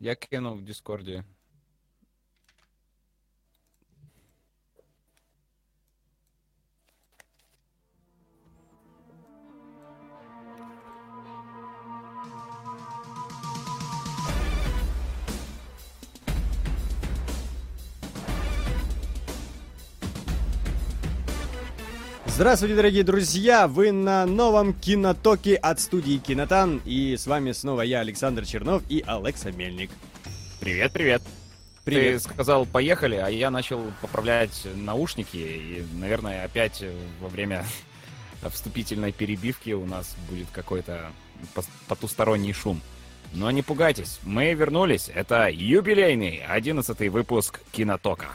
Я 0.00 0.14
кинул 0.14 0.54
в 0.54 0.64
Дискорде. 0.64 1.26
Здравствуйте, 22.40 22.74
дорогие 22.74 23.04
друзья! 23.04 23.68
Вы 23.68 23.92
на 23.92 24.24
новом 24.24 24.72
кинотоке 24.72 25.56
от 25.56 25.78
студии 25.78 26.16
Кинотан. 26.16 26.80
И 26.86 27.14
с 27.18 27.26
вами 27.26 27.52
снова 27.52 27.82
я, 27.82 28.00
Александр 28.00 28.46
Чернов 28.46 28.82
и 28.88 29.04
Алекса 29.06 29.52
Мельник. 29.52 29.90
Привет, 30.58 30.90
привет. 30.90 31.20
Привет. 31.84 32.22
Ты 32.22 32.30
сказал 32.30 32.64
«поехали», 32.64 33.16
а 33.16 33.28
я 33.28 33.50
начал 33.50 33.82
поправлять 34.00 34.66
наушники. 34.74 35.36
И, 35.36 35.84
наверное, 36.00 36.42
опять 36.42 36.82
во 37.20 37.28
время 37.28 37.62
вступительной 38.48 39.12
перебивки 39.12 39.72
у 39.72 39.84
нас 39.84 40.16
будет 40.30 40.46
какой-то 40.50 41.12
потусторонний 41.88 42.54
шум. 42.54 42.80
Но 43.34 43.50
не 43.50 43.60
пугайтесь, 43.60 44.18
мы 44.22 44.54
вернулись. 44.54 45.10
Это 45.14 45.50
юбилейный 45.50 46.42
11 46.48 47.10
выпуск 47.10 47.60
Кинотока. 47.70 48.28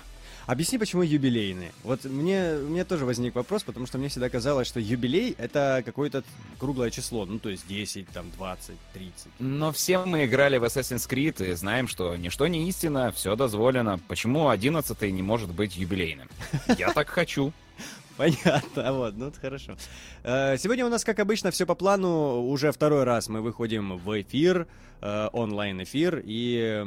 Объясни, 0.45 0.77
почему 0.77 1.01
юбилейные. 1.01 1.71
Вот 1.83 2.03
мне, 2.05 2.57
у 2.59 2.69
меня 2.69 2.85
тоже 2.85 3.05
возник 3.05 3.33
вопрос, 3.33 3.63
потому 3.63 3.87
что 3.87 3.97
мне 3.97 4.09
всегда 4.09 4.29
казалось, 4.29 4.67
что 4.67 4.79
юбилей— 4.79 5.35
это 5.39 5.81
какое-то 5.83 6.23
круглое 6.59 6.91
число. 6.91 7.25
Ну, 7.25 7.39
то 7.39 7.49
есть 7.49 7.67
10, 7.67 8.07
там, 8.09 8.29
20, 8.37 8.75
30. 8.93 9.27
Но 9.39 9.71
все 9.71 10.05
мы 10.05 10.25
играли 10.25 10.57
в 10.57 10.63
Assassin's 10.63 11.09
Creed 11.09 11.43
и 11.49 11.53
знаем, 11.53 11.87
что 11.87 12.15
ничто 12.15 12.47
не 12.47 12.69
истина, 12.69 13.11
все 13.11 13.35
дозволено. 13.35 13.99
Почему 14.07 14.49
11 14.49 15.01
не 15.11 15.23
может 15.23 15.51
быть 15.51 15.75
юбилейным? 15.77 16.29
Я 16.77 16.93
так 16.93 17.09
хочу. 17.09 17.51
Понятно, 18.17 18.93
вот, 18.93 19.17
ну 19.17 19.27
это 19.27 19.39
хорошо. 19.39 19.75
Э, 20.23 20.57
Сегодня 20.57 20.85
у 20.85 20.89
нас, 20.89 21.03
как 21.03 21.19
обычно, 21.19 21.49
все 21.49 21.65
по 21.65 21.73
плану. 21.75 22.41
Уже 22.43 22.71
второй 22.71 23.03
раз 23.03 23.29
мы 23.29 23.41
выходим 23.41 23.97
в 23.97 24.21
эфир, 24.21 24.67
э, 25.01 25.29
онлайн-эфир, 25.33 26.21
и... 26.23 26.85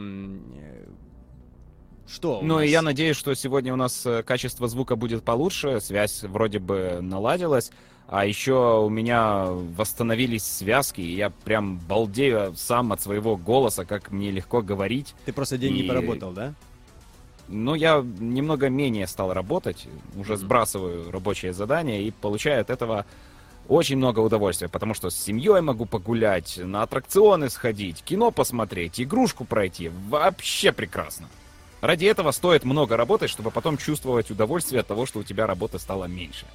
Что? 2.08 2.40
Ну 2.42 2.60
и 2.60 2.64
нас? 2.64 2.70
я 2.70 2.82
надеюсь, 2.82 3.16
что 3.16 3.34
сегодня 3.34 3.72
у 3.72 3.76
нас 3.76 4.04
э, 4.06 4.22
качество 4.22 4.66
звука 4.68 4.96
будет 4.96 5.22
получше, 5.22 5.80
связь 5.80 6.22
вроде 6.22 6.58
бы 6.58 6.98
наладилась, 7.02 7.70
а 8.08 8.24
еще 8.24 8.80
у 8.82 8.88
меня 8.88 9.44
восстановились 9.76 10.42
связки, 10.44 11.00
и 11.02 11.14
я 11.14 11.28
прям 11.30 11.78
балдею 11.78 12.54
сам 12.56 12.92
от 12.92 13.02
своего 13.02 13.36
голоса, 13.36 13.84
как 13.84 14.10
мне 14.10 14.30
легко 14.30 14.62
говорить. 14.62 15.14
Ты 15.26 15.32
просто 15.34 15.58
день 15.58 15.74
не 15.74 15.80
и- 15.82 15.88
поработал, 15.88 16.32
да? 16.32 16.54
Но 17.48 17.74
я 17.74 18.04
немного 18.18 18.68
менее 18.68 19.06
стал 19.06 19.32
работать, 19.32 19.86
уже 20.16 20.34
Мгм. 20.34 20.40
сбрасываю 20.40 21.10
рабочие 21.10 21.52
задания 21.52 22.00
и 22.00 22.10
получаю 22.10 22.60
от 22.60 22.70
этого 22.70 23.06
очень 23.68 23.96
много 23.98 24.20
удовольствия, 24.20 24.68
потому 24.68 24.94
что 24.94 25.10
с 25.10 25.16
семьей 25.16 25.60
могу 25.60 25.84
погулять, 25.84 26.58
на 26.62 26.82
аттракционы 26.82 27.50
сходить, 27.50 28.02
кино 28.02 28.30
посмотреть, 28.30 28.98
игрушку 29.00 29.44
пройти. 29.44 29.90
Вообще 30.08 30.72
прекрасно. 30.72 31.28
Ради 31.80 32.06
этого 32.06 32.32
стоит 32.32 32.64
много 32.64 32.96
работать, 32.96 33.30
чтобы 33.30 33.50
потом 33.50 33.76
чувствовать 33.78 34.30
удовольствие 34.30 34.80
от 34.80 34.86
того, 34.86 35.06
что 35.06 35.20
у 35.20 35.22
тебя 35.22 35.46
работы 35.46 35.78
стало 35.78 36.06
меньше. 36.06 36.46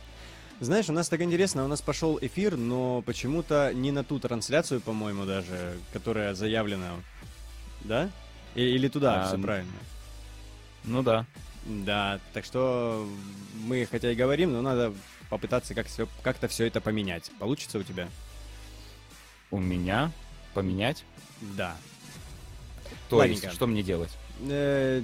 Знаешь, 0.59 0.89
у 0.89 0.93
нас 0.93 1.09
так 1.09 1.21
интересно, 1.21 1.63
у 1.65 1.67
нас 1.67 1.81
пошел 1.81 2.17
эфир, 2.21 2.57
но 2.57 3.01
почему-то 3.01 3.73
не 3.73 3.91
на 3.91 4.03
ту 4.03 4.19
трансляцию, 4.19 4.81
по-моему, 4.81 5.25
даже, 5.25 5.77
которая 5.93 6.33
заявлена. 6.35 6.91
Да? 7.81 8.09
Или 8.55 8.87
туда, 8.87 9.23
А, 9.23 9.27
все 9.27 9.37
правильно. 9.37 9.71
Ну 10.83 11.01
да. 11.03 11.25
Да, 11.65 12.19
так 12.33 12.43
что 12.45 13.07
мы 13.65 13.87
хотя 13.89 14.11
и 14.11 14.15
говорим, 14.15 14.51
но 14.51 14.61
надо 14.61 14.93
попытаться 15.29 15.73
как 15.73 15.87
всё- 15.87 16.07
как-то 16.21 16.47
все 16.49 16.67
это 16.67 16.81
поменять. 16.81 17.31
Получится 17.39 17.79
у 17.79 17.83
тебя? 17.83 18.09
У 19.49 19.59
меня 19.59 20.11
поменять? 20.53 21.03
Да. 21.41 21.75
То 23.09 23.17
Ладненько. 23.17 23.45
есть, 23.45 23.55
что 23.55 23.65
мне 23.67 23.81
делать? 23.81 24.11
Э, 24.49 25.01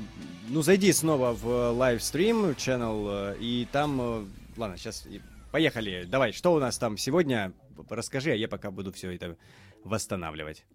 ну, 0.50 0.62
зайди 0.62 0.92
снова 0.92 1.34
в 1.34 1.72
лайвстрим 1.72 2.52
channel, 2.52 3.34
э, 3.34 3.38
и 3.40 3.68
там... 3.72 4.02
э, 4.02 4.26
Ладно, 4.58 4.78
сейчас 4.78 5.08
поехали. 5.52 6.04
Давай, 6.06 6.34
что 6.34 6.54
у 6.54 6.60
нас 6.60 6.78
там 6.78 6.98
сегодня? 6.98 7.54
Расскажи, 7.90 8.32
а 8.32 8.36
я 8.36 8.48
пока 8.48 8.72
буду 8.72 8.92
все 8.92 9.12
это 9.12 9.38
восстанавливать. 9.84 10.66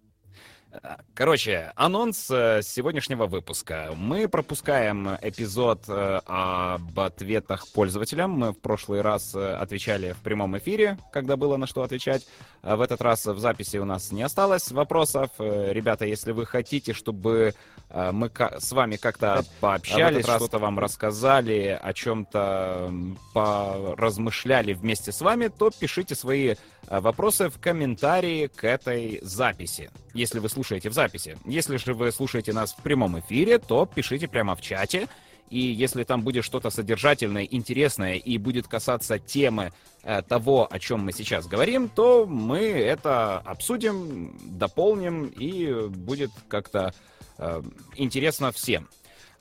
Короче, 1.14 1.72
анонс 1.76 2.28
э, 2.30 2.60
сегодняшнего 2.62 3.26
выпуска. 3.26 3.90
Мы 3.96 4.28
пропускаем 4.28 5.16
эпизод 5.22 5.84
э, 5.88 6.20
об 6.26 6.98
ответах 6.98 7.68
пользователям. 7.72 8.32
Мы 8.32 8.52
в 8.52 8.58
прошлый 8.60 9.00
раз 9.00 9.34
э, 9.34 9.54
отвечали 9.54 10.12
в 10.12 10.18
прямом 10.18 10.58
эфире, 10.58 10.98
когда 11.12 11.36
было 11.36 11.56
на 11.56 11.66
что 11.66 11.82
отвечать. 11.82 12.26
А 12.62 12.76
В 12.76 12.80
этот 12.80 13.00
раз 13.00 13.26
в 13.26 13.38
записи 13.38 13.76
у 13.76 13.84
нас 13.84 14.10
не 14.10 14.22
осталось 14.22 14.72
вопросов. 14.72 15.30
Ребята, 15.38 16.04
если 16.06 16.32
вы 16.32 16.46
хотите, 16.46 16.92
чтобы 16.94 17.54
мы 17.90 18.30
с 18.58 18.72
вами 18.72 18.96
как-то 18.96 19.44
пообщались, 19.60 20.26
раз- 20.26 20.36
что-то 20.36 20.58
вам 20.58 20.78
рассказали, 20.78 21.78
о 21.80 21.92
чем-то 21.92 22.92
поразмышляли 23.34 24.72
вместе 24.72 25.12
с 25.12 25.20
вами, 25.20 25.48
то 25.48 25.70
пишите 25.70 26.14
свои 26.14 26.54
вопросы 26.88 27.50
в 27.50 27.60
комментарии 27.60 28.46
к 28.48 28.64
этой 28.64 29.20
записи, 29.22 29.90
если 30.14 30.38
вы 30.38 30.48
слушаете 30.48 30.88
в 30.88 30.92
записи. 30.92 31.36
Если 31.44 31.76
же 31.76 31.92
вы 31.92 32.10
слушаете 32.12 32.52
нас 32.52 32.72
в 32.72 32.82
прямом 32.82 33.18
эфире, 33.20 33.58
то 33.58 33.86
пишите 33.86 34.28
прямо 34.28 34.54
в 34.54 34.62
чате. 34.62 35.08
И 35.50 35.58
если 35.58 36.04
там 36.04 36.22
будет 36.22 36.44
что-то 36.44 36.70
содержательное, 36.70 37.44
интересное 37.44 38.14
и 38.14 38.38
будет 38.38 38.66
касаться 38.66 39.18
темы 39.18 39.72
э, 40.02 40.22
того, 40.22 40.66
о 40.70 40.78
чем 40.78 41.00
мы 41.00 41.12
сейчас 41.12 41.46
говорим, 41.46 41.88
то 41.88 42.26
мы 42.26 42.60
это 42.60 43.38
обсудим, 43.38 44.38
дополним 44.42 45.26
и 45.26 45.88
будет 45.88 46.30
как-то 46.48 46.94
э, 47.38 47.62
интересно 47.96 48.52
всем. 48.52 48.88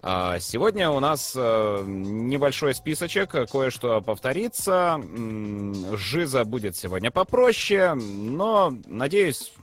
А, 0.06 0.38
Сегодня 0.40 0.90
у 0.90 1.00
нас 1.00 1.34
э, 1.34 1.84
небольшой 1.88 2.76
списочек, 2.76 3.30
кое-что 3.50 4.02
повторится. 4.02 5.02
Жиза 5.94 6.44
будет 6.44 6.76
сегодня 6.76 7.10
попроще, 7.10 7.94
но, 7.94 8.76
надеюсь, 8.86 9.54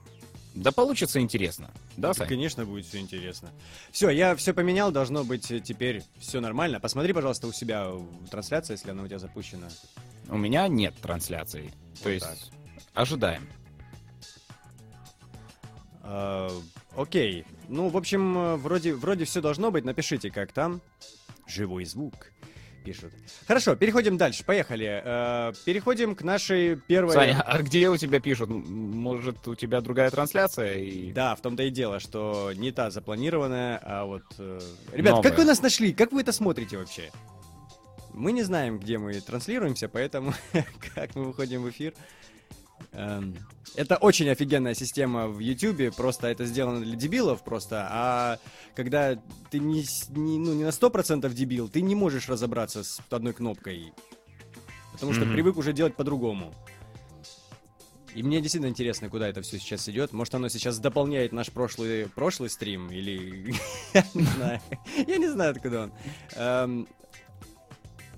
да 0.54 0.72
получится 0.72 1.20
интересно. 1.20 1.70
Да, 1.96 2.12
Сань? 2.12 2.28
конечно, 2.28 2.64
будет 2.64 2.84
все 2.86 2.98
интересно. 2.98 3.50
Все, 3.92 4.10
я 4.10 4.34
все 4.34 4.52
поменял, 4.52 4.90
должно 4.90 5.22
быть 5.24 5.50
э, 5.50 5.60
теперь 5.60 6.02
все 6.18 6.40
нормально. 6.40 6.80
Посмотри, 6.80 7.12
пожалуйста, 7.12 7.46
у 7.46 7.52
себя 7.52 7.88
в 7.90 8.28
трансляции, 8.28 8.72
если 8.74 8.90
она 8.90 9.04
у 9.04 9.06
тебя 9.06 9.18
запущена. 9.18 9.68
У 10.28 10.36
меня 10.36 10.66
нет 10.68 10.94
трансляции. 11.00 11.68
То 12.02 12.04
Вот 12.04 12.10
есть 12.10 12.26
так. 12.26 12.38
ожидаем. 12.94 13.48
А, 16.02 16.50
окей. 16.96 17.44
Ну, 17.68 17.88
в 17.88 17.96
общем, 17.96 18.36
э, 18.36 18.56
вроде, 18.56 18.94
вроде 18.94 19.24
все 19.24 19.40
должно 19.40 19.70
быть. 19.70 19.84
Напишите, 19.84 20.30
как 20.30 20.52
там. 20.52 20.80
Живой 21.46 21.84
звук. 21.84 22.32
Пишут. 22.84 23.12
Хорошо, 23.46 23.76
переходим 23.76 24.16
дальше. 24.16 24.44
Поехали. 24.44 25.02
Э, 25.04 25.52
переходим 25.64 26.14
к 26.14 26.22
нашей 26.22 26.76
первой... 26.76 27.12
Саня, 27.12 27.42
а 27.42 27.62
где 27.62 27.88
у 27.91 27.96
тебя 27.96 28.20
пишут? 28.20 28.48
Может, 28.50 29.46
у 29.48 29.54
тебя 29.54 29.80
другая 29.80 30.10
трансляция? 30.10 30.78
И... 30.78 31.12
Да, 31.12 31.34
в 31.34 31.41
том-то 31.41 31.62
и 31.62 31.70
дело, 31.70 32.00
что 32.00 32.52
не 32.54 32.72
та 32.72 32.91
запланированная, 32.91 33.80
а 33.82 34.04
вот... 34.04 34.22
э, 34.38 34.60
Ребят, 34.92 35.16
Новая. 35.16 35.28
как 35.28 35.38
вы 35.38 35.44
нас 35.44 35.60
нашли? 35.60 35.92
Как 35.92 36.12
вы 36.12 36.22
это 36.22 36.32
смотрите 36.32 36.78
вообще? 36.78 37.10
Мы 38.12 38.32
не 38.32 38.42
знаем, 38.42 38.78
где 38.78 38.98
мы 38.98 39.20
транслируемся, 39.20 39.88
поэтому 39.88 40.32
как 40.94 41.14
мы 41.14 41.24
выходим 41.24 41.62
в 41.62 41.70
эфир. 41.70 41.94
Эм, 42.92 43.36
Это 43.76 43.96
очень 43.96 44.28
офигенная 44.28 44.74
система 44.74 45.28
в 45.28 45.38
YouTube, 45.38 45.94
просто 45.94 46.26
это 46.26 46.44
сделано 46.44 46.80
для 46.80 46.96
дебилов 46.96 47.44
просто, 47.44 47.86
а 47.88 48.38
когда 48.74 49.16
ты 49.50 49.60
не, 49.60 49.84
не, 50.09 50.38
ну, 50.38 50.54
не 50.54 50.65
на 50.65 50.72
100% 50.72 51.32
дебил, 51.32 51.68
ты 51.68 51.82
не 51.82 51.94
можешь 51.94 52.28
разобраться 52.28 52.82
с 52.82 53.00
одной 53.10 53.32
кнопкой, 53.32 53.92
потому 54.92 55.12
что 55.12 55.24
Мгм. 55.24 55.34
привык 55.34 55.56
уже 55.56 55.72
делать 55.72 55.94
по-другому. 55.94 56.53
И 58.12 58.24
мне 58.24 58.41
действительно 58.41 58.68
интересно, 58.68 59.09
куда 59.09 59.28
это 59.28 59.41
все 59.41 59.60
сейчас 59.60 59.88
идет. 59.88 60.12
Может, 60.12 60.34
оно 60.34 60.48
сейчас 60.48 60.80
дополняет 60.80 61.30
наш 61.30 61.53
прошлый, 61.53 62.09
прошлый 62.09 62.50
стрим, 62.50 62.91
или... 62.91 63.54
Я 63.94 64.04
не 64.15 64.22
знаю. 64.24 64.60
Я 65.06 65.16
не 65.16 65.28
знаю, 65.28 65.53
откуда 65.53 65.91
он. 66.36 66.88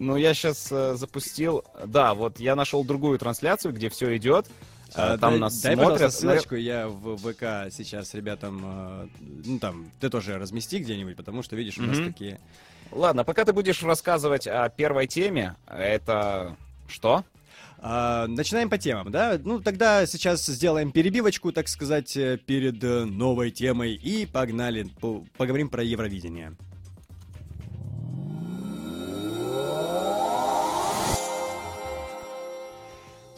Ну, 0.03 0.17
я 0.17 0.35
сейчас 0.35 0.69
запустил... 0.99 1.65
Да, 1.87 2.15
вот 2.15 2.41
я 2.41 2.57
нашел 2.57 2.83
другую 2.85 3.19
трансляцию, 3.19 3.73
где 3.73 3.89
все 3.89 4.17
идет. 4.17 4.47
а, 4.95 5.15
Э, 5.15 5.19
Там 5.19 5.31
дай- 5.33 5.39
нас 5.41 5.61
Дай, 5.61 5.77
пожалуйста, 5.77 6.11
смотрят. 6.11 6.41
ссылочку, 6.43 6.57
я 6.57 6.89
в 6.89 7.17
ВК 7.19 7.73
сейчас 7.73 8.13
ребятам... 8.15 8.63
э, 8.65 9.09
Ну, 9.47 9.59
там, 9.61 9.91
ты 10.01 10.11
тоже 10.11 10.39
размести 10.39 10.79
где-нибудь, 10.81 11.17
потому 11.17 11.43
что, 11.43 11.55
видишь, 11.57 11.79
у 11.79 11.83
нас 11.83 11.99
Мгм. 11.99 12.13
такие... 12.13 12.41
Ладно, 12.91 13.25
пока 13.25 13.45
ты 13.45 13.53
будешь 13.53 13.83
рассказывать 13.83 14.47
о 14.47 14.69
первой 14.69 15.07
теме, 15.07 15.55
это 15.67 16.57
что? 16.89 17.25
А, 17.79 18.27
начинаем 18.27 18.69
по 18.71 18.79
темам, 18.79 19.11
да? 19.11 19.41
Ну, 19.43 19.61
тогда 19.61 20.05
сейчас 20.07 20.45
сделаем 20.45 20.91
перебивочку, 20.93 21.53
так 21.53 21.69
сказать, 21.69 22.17
э, 22.17 22.39
перед 22.39 22.83
э, 22.85 23.05
новой 23.05 23.51
темой 23.51 23.95
и 23.95 24.27
погнали, 24.27 24.83
по 25.01 25.25
поговорим 25.37 25.69
про 25.69 25.83
Евровидение. 25.83 26.55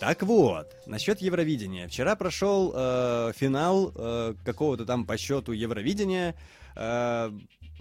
Так 0.05 0.23
вот, 0.23 0.77
насчет 0.85 1.23
Евровидения. 1.23 1.89
Вчера 1.89 2.15
прошел 2.15 2.75
э, 2.77 3.33
финал 3.35 3.91
э, 3.95 4.35
какого-то 4.45 4.85
там 4.85 5.07
по 5.07 5.17
счету 5.17 5.53
Евровидения. 5.53 6.35
Э, 6.77 7.31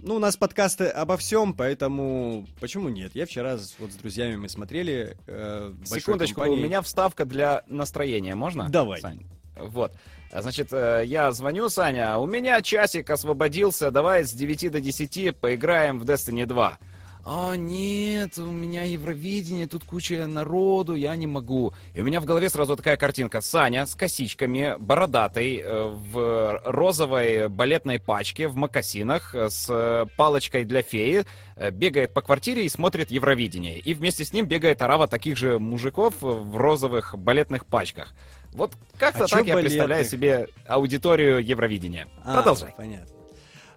ну, 0.00 0.14
у 0.14 0.18
нас 0.18 0.38
подкасты 0.38 0.86
обо 0.86 1.18
всем, 1.18 1.52
поэтому 1.52 2.46
почему 2.60 2.88
нет? 2.88 3.14
Я 3.14 3.26
вчера 3.26 3.58
с, 3.58 3.74
вот 3.78 3.92
с 3.92 3.96
друзьями 3.96 4.36
мы 4.36 4.48
смотрели. 4.48 5.18
Э, 5.26 5.74
Секундочку, 5.84 6.40
компании. 6.40 6.62
у 6.62 6.64
меня 6.64 6.80
вставка 6.80 7.26
для 7.26 7.62
настроения, 7.66 8.34
можно? 8.34 8.70
Давай. 8.70 9.02
Сань? 9.02 9.20
Вот. 9.58 9.92
Значит, 10.32 10.72
э, 10.72 11.02
я 11.04 11.30
звоню, 11.30 11.68
Саня, 11.68 12.16
у 12.16 12.26
меня 12.26 12.62
часик 12.62 13.10
освободился, 13.10 13.90
давай 13.90 14.24
с 14.24 14.32
9 14.32 14.72
до 14.72 14.80
10 14.80 15.36
поиграем 15.36 15.98
в 15.98 16.04
Destiny 16.04 16.46
2 16.46 16.78
а 17.26 17.56
нет, 17.56 18.36
у 18.38 18.50
меня 18.50 18.82
Евровидение, 18.84 19.66
тут 19.66 19.84
куча 19.84 20.26
народу, 20.26 20.94
я 20.94 21.16
не 21.16 21.26
могу. 21.26 21.72
И 21.94 22.02
у 22.02 22.04
меня 22.04 22.20
в 22.20 22.26
голове 22.26 22.50
сразу 22.50 22.76
такая 22.76 22.98
картинка. 22.98 23.40
Саня 23.40 23.86
с 23.86 23.94
косичками, 23.94 24.76
бородатый, 24.78 25.56
э, 25.56 25.84
в 25.86 26.60
розовой 26.64 27.48
балетной 27.48 27.98
пачке, 27.98 28.46
в 28.46 28.56
мокасинах, 28.56 29.34
э, 29.34 29.48
с 29.48 30.06
палочкой 30.16 30.64
для 30.64 30.82
феи, 30.82 31.24
э, 31.56 31.70
бегает 31.70 32.12
по 32.12 32.20
квартире 32.20 32.66
и 32.66 32.68
смотрит 32.68 33.10
Евровидение. 33.10 33.78
И 33.78 33.94
вместе 33.94 34.24
с 34.24 34.34
ним 34.34 34.46
бегает 34.46 34.82
орава 34.82 35.06
таких 35.06 35.38
же 35.38 35.58
мужиков 35.58 36.14
в 36.20 36.56
розовых 36.58 37.16
балетных 37.16 37.64
пачках. 37.64 38.12
Вот 38.52 38.72
как-то 38.98 39.24
а 39.24 39.28
так 39.28 39.46
я 39.46 39.54
балетных? 39.54 39.72
представляю 39.72 40.04
себе 40.04 40.48
аудиторию 40.66 41.44
Евровидения. 41.44 42.06
А, 42.22 42.34
Продолжай. 42.34 42.74
Понятно. 42.76 43.13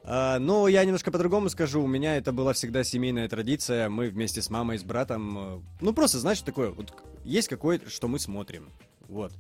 А, 0.09 0.39
но 0.39 0.69
я 0.69 0.86
немножко 0.86 1.12
по-другому 1.12 1.50
скажу. 1.50 1.83
У 1.83 1.88
меня 1.88 2.15
это 2.15 2.31
была 2.31 2.54
всегда 2.54 2.86
семейная 2.86 3.27
традиция. 3.27 3.89
Мы 3.89 4.07
вместе 4.07 4.42
с 4.42 4.50
мамой, 4.50 4.80
с 4.80 4.83
братом... 4.83 5.38
Э, 5.38 5.59
ну, 5.81 5.94
просто, 5.94 6.19
знаешь, 6.19 6.39
такое... 6.42 6.71
Вот 6.71 6.94
есть 7.25 7.50
какое-то, 7.50 7.89
что 7.89 8.07
мы 8.07 8.18
смотрим. 8.18 8.69
Вот. 9.09 9.33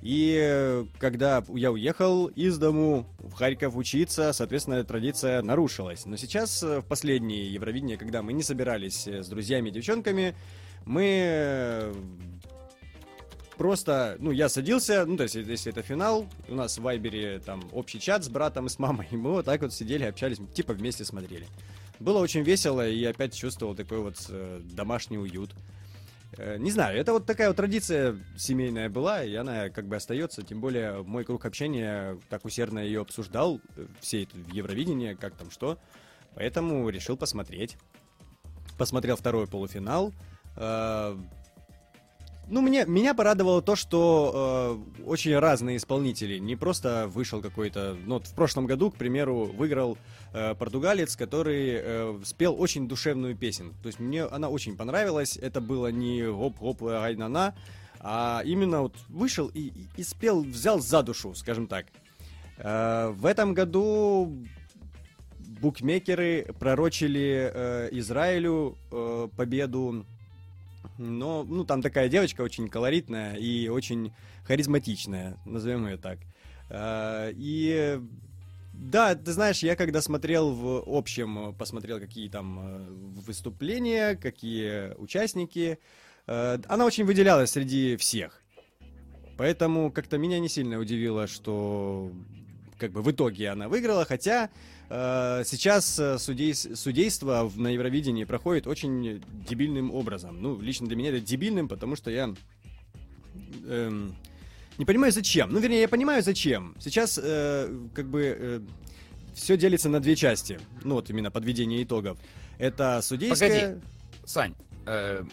И 0.00 0.38
э, 0.40 0.84
когда 1.00 1.42
я 1.52 1.72
уехал 1.72 2.26
из 2.28 2.56
дому 2.56 3.04
в 3.18 3.32
Харьков 3.32 3.74
учиться, 3.74 4.32
соответственно, 4.32 4.84
традиция 4.84 5.42
нарушилась. 5.42 6.06
Но 6.06 6.16
сейчас, 6.16 6.62
э, 6.62 6.82
в 6.82 6.86
последнее 6.86 7.52
Евровидение, 7.52 7.98
когда 7.98 8.22
мы 8.22 8.32
не 8.32 8.44
собирались 8.44 9.08
с 9.08 9.26
друзьями 9.26 9.70
и 9.70 9.72
девчонками, 9.72 10.36
мы 10.84 11.92
просто, 13.56 14.16
ну, 14.18 14.30
я 14.30 14.48
садился, 14.48 15.04
ну, 15.06 15.16
то 15.16 15.24
есть, 15.24 15.34
если 15.34 15.72
это 15.72 15.82
финал, 15.82 16.26
у 16.48 16.54
нас 16.54 16.78
в 16.78 16.82
Вайбере 16.82 17.40
там 17.40 17.62
общий 17.72 18.00
чат 18.00 18.24
с 18.24 18.28
братом 18.28 18.66
и 18.66 18.68
с 18.68 18.78
мамой, 18.78 19.08
и 19.10 19.16
мы 19.16 19.32
вот 19.32 19.44
так 19.44 19.62
вот 19.62 19.72
сидели, 19.72 20.04
общались, 20.04 20.38
типа 20.54 20.72
вместе 20.72 21.04
смотрели. 21.04 21.46
Было 22.00 22.18
очень 22.18 22.42
весело, 22.42 22.86
и 22.88 23.04
опять 23.04 23.34
чувствовал 23.34 23.74
такой 23.74 23.98
вот 23.98 24.16
э, 24.28 24.60
домашний 24.64 25.18
уют. 25.18 25.50
Э, 26.36 26.56
не 26.58 26.70
знаю, 26.70 26.98
это 26.98 27.12
вот 27.12 27.26
такая 27.26 27.48
вот 27.48 27.56
традиция 27.56 28.18
семейная 28.36 28.88
была, 28.88 29.22
и 29.22 29.34
она 29.34 29.68
как 29.68 29.86
бы 29.86 29.96
остается, 29.96 30.42
тем 30.42 30.60
более 30.60 31.02
мой 31.02 31.24
круг 31.24 31.44
общения 31.44 32.18
так 32.28 32.44
усердно 32.44 32.78
ее 32.78 33.02
обсуждал, 33.02 33.60
э, 33.76 33.86
все 34.00 34.24
это 34.24 34.36
Евровидение, 34.52 35.14
как 35.14 35.34
там 35.36 35.50
что, 35.50 35.78
поэтому 36.34 36.88
решил 36.88 37.16
посмотреть. 37.16 37.76
Посмотрел 38.78 39.16
второй 39.16 39.46
полуфинал, 39.46 40.12
э, 40.56 41.16
ну, 42.52 42.60
мне, 42.60 42.84
меня 42.84 43.14
порадовало 43.14 43.62
то, 43.62 43.76
что 43.76 44.84
э, 44.98 45.04
очень 45.04 45.34
разные 45.38 45.78
исполнители. 45.78 46.36
Не 46.36 46.54
просто 46.54 47.08
вышел 47.08 47.40
какой-то... 47.40 47.96
Ну, 48.04 48.16
вот 48.16 48.26
в 48.26 48.34
прошлом 48.34 48.66
году, 48.66 48.90
к 48.90 48.96
примеру, 48.96 49.46
выиграл 49.46 49.96
э, 50.34 50.54
португалец, 50.54 51.16
который 51.16 51.80
э, 51.82 52.20
спел 52.24 52.54
очень 52.60 52.88
душевную 52.88 53.34
песню. 53.34 53.72
То 53.82 53.86
есть 53.86 53.98
мне 53.98 54.24
она 54.24 54.50
очень 54.50 54.76
понравилась. 54.76 55.38
Это 55.38 55.62
было 55.62 55.90
не 55.90 56.30
гоп-гоп, 56.30 56.82
ай-на-на, 56.82 57.54
а 58.00 58.42
именно 58.44 58.82
вот 58.82 58.96
вышел 59.08 59.48
и, 59.48 59.68
и, 59.68 59.86
и 59.96 60.02
спел, 60.02 60.42
взял 60.42 60.78
за 60.78 61.02
душу, 61.02 61.34
скажем 61.34 61.66
так. 61.66 61.86
Э, 62.58 63.14
в 63.16 63.24
этом 63.24 63.54
году 63.54 64.30
букмекеры 65.62 66.54
пророчили 66.58 67.50
э, 67.50 67.88
Израилю 67.92 68.76
э, 68.90 69.28
победу 69.34 70.04
но, 70.98 71.44
ну, 71.44 71.64
там 71.64 71.82
такая 71.82 72.08
девочка 72.08 72.42
очень 72.42 72.68
колоритная 72.68 73.36
и 73.36 73.68
очень 73.68 74.12
харизматичная, 74.44 75.38
назовем 75.44 75.86
ее 75.86 75.96
так. 75.96 76.18
А, 76.70 77.30
и 77.32 78.00
да, 78.72 79.14
ты 79.14 79.32
знаешь, 79.32 79.62
я 79.62 79.76
когда 79.76 80.00
смотрел 80.00 80.52
в 80.52 80.84
общем, 80.86 81.54
посмотрел, 81.54 82.00
какие 82.00 82.28
там 82.28 82.58
э, 82.58 82.86
выступления, 83.20 84.16
какие 84.16 84.94
участники, 84.96 85.78
э, 86.26 86.58
она 86.66 86.86
очень 86.86 87.04
выделялась 87.04 87.50
среди 87.50 87.96
всех. 87.96 88.42
Поэтому 89.36 89.90
как-то 89.92 90.18
меня 90.18 90.38
не 90.38 90.48
сильно 90.48 90.78
удивило, 90.78 91.26
что 91.26 92.12
как 92.78 92.92
бы 92.92 93.02
в 93.02 93.10
итоге 93.10 93.50
она 93.50 93.68
выиграла, 93.68 94.04
хотя 94.04 94.50
сейчас 95.44 95.98
э, 95.98 96.18
судей, 96.18 96.54
судейство 96.54 97.50
на 97.56 97.68
Евровидении 97.68 98.24
проходит 98.24 98.66
очень 98.66 99.24
дебильным 99.48 99.90
образом. 99.90 100.42
Ну, 100.42 100.60
лично 100.60 100.86
для 100.86 100.96
меня 100.96 101.10
это 101.10 101.20
дебильным, 101.20 101.66
потому 101.66 101.96
что 101.96 102.10
я 102.10 102.34
эм, 103.66 104.14
не 104.76 104.84
понимаю 104.84 105.12
зачем. 105.12 105.50
Ну, 105.50 105.60
вернее, 105.60 105.80
я 105.80 105.88
понимаю 105.88 106.22
зачем. 106.22 106.74
Сейчас 106.78 107.18
э, 107.22 107.74
как 107.94 108.08
бы 108.08 108.36
э, 108.38 108.60
все 109.34 109.56
делится 109.56 109.88
на 109.88 110.00
две 110.00 110.16
части. 110.16 110.60
Ну, 110.84 110.96
вот 110.96 111.08
именно 111.08 111.30
подведение 111.30 111.82
итогов. 111.82 112.18
Это 112.58 113.00
судейская... 113.02 113.48
Погоди, 113.48 113.80
Сань, 114.26 114.54
э, 114.86 115.24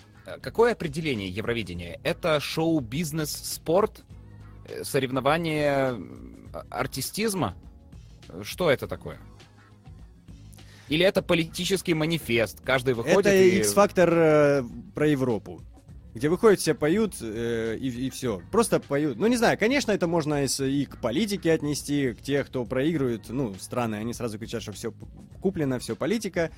какое 0.41 0.71
определение 0.71 1.29
Евровидения? 1.29 1.99
Это 2.03 2.39
шоу-бизнес, 2.39 3.31
спорт, 3.31 4.03
э, 4.69 4.83
соревнование 4.83 5.99
артистизма? 6.69 7.55
Что 8.43 8.69
это 8.69 8.87
такое? 8.87 9.19
Или 10.89 11.05
это 11.05 11.21
политический 11.21 11.93
манифест? 11.93 12.59
Каждый 12.63 12.95
выходит 12.95 13.19
Это 13.19 13.35
и... 13.35 13.59
X-фактор 13.59 14.09
э, 14.13 14.63
про 14.95 15.07
Европу. 15.07 15.61
Где 16.15 16.27
выходят, 16.27 16.59
все 16.59 16.73
поют 16.73 17.15
э, 17.21 17.77
и, 17.79 18.07
и 18.07 18.09
все. 18.09 18.41
Просто 18.51 18.79
поют. 18.79 19.17
Ну, 19.17 19.27
не 19.27 19.37
знаю, 19.37 19.57
конечно, 19.59 19.91
это 19.91 20.07
можно 20.07 20.43
и, 20.43 20.47
и 20.47 20.85
к 20.85 20.97
политике 20.97 21.51
отнести, 21.51 22.13
к 22.13 22.21
тех, 22.21 22.47
кто 22.47 22.65
проигрывает. 22.65 23.29
Ну, 23.29 23.53
страны, 23.59 23.95
они 23.95 24.13
сразу 24.13 24.39
кричат, 24.39 24.63
что 24.63 24.71
все 24.71 24.91
куплено, 25.41 25.77
все 25.77 25.95
политика. 25.95 26.49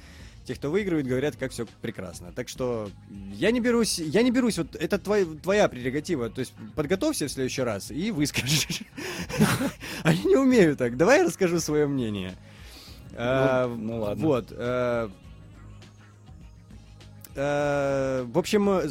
Те, 0.46 0.56
кто 0.56 0.72
выигрывает, 0.72 1.06
говорят, 1.06 1.36
как 1.36 1.52
все 1.52 1.68
прекрасно. 1.82 2.32
Так 2.32 2.48
что 2.48 2.90
я 3.34 3.52
не 3.52 3.60
берусь, 3.60 4.00
я 4.00 4.24
не 4.24 4.32
берусь, 4.32 4.58
вот 4.58 4.76
это 4.76 4.98
твой, 4.98 5.26
твоя 5.26 5.68
прерогатива. 5.68 6.30
То 6.30 6.40
есть 6.40 6.54
подготовься 6.76 7.28
в 7.28 7.32
следующий 7.32 7.62
раз 7.62 7.92
и 7.92 8.10
выскажешь. 8.10 8.84
Они 10.04 10.24
не 10.24 10.38
умеют 10.38 10.80
так. 10.80 10.98
Давай 10.98 11.20
я 11.20 11.26
расскажу 11.26 11.60
свое 11.60 11.86
мнение. 11.86 12.36
А, 13.16 13.68
ну, 13.68 13.76
ну 13.76 14.00
ладно. 14.00 14.26
Вот. 14.26 14.52
Э, 14.52 15.10
э, 17.36 18.24
в 18.24 18.38
общем, 18.38 18.82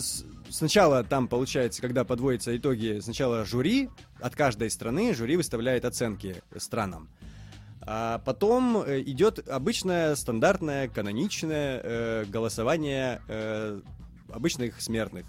сначала 0.50 1.04
там 1.04 1.28
получается, 1.28 1.80
когда 1.80 2.04
подводятся 2.04 2.56
итоги, 2.56 3.00
сначала 3.00 3.44
жюри 3.44 3.88
от 4.20 4.34
каждой 4.36 4.70
страны, 4.70 5.14
жюри 5.14 5.36
выставляет 5.36 5.84
оценки 5.84 6.36
странам. 6.56 7.08
А 7.82 8.18
потом 8.24 8.82
э, 8.82 9.00
идет 9.00 9.48
обычное, 9.48 10.14
стандартное, 10.14 10.88
каноничное 10.88 11.80
э, 11.82 12.24
голосование 12.26 13.22
э, 13.26 13.80
обычных 14.30 14.80
смертных. 14.80 15.24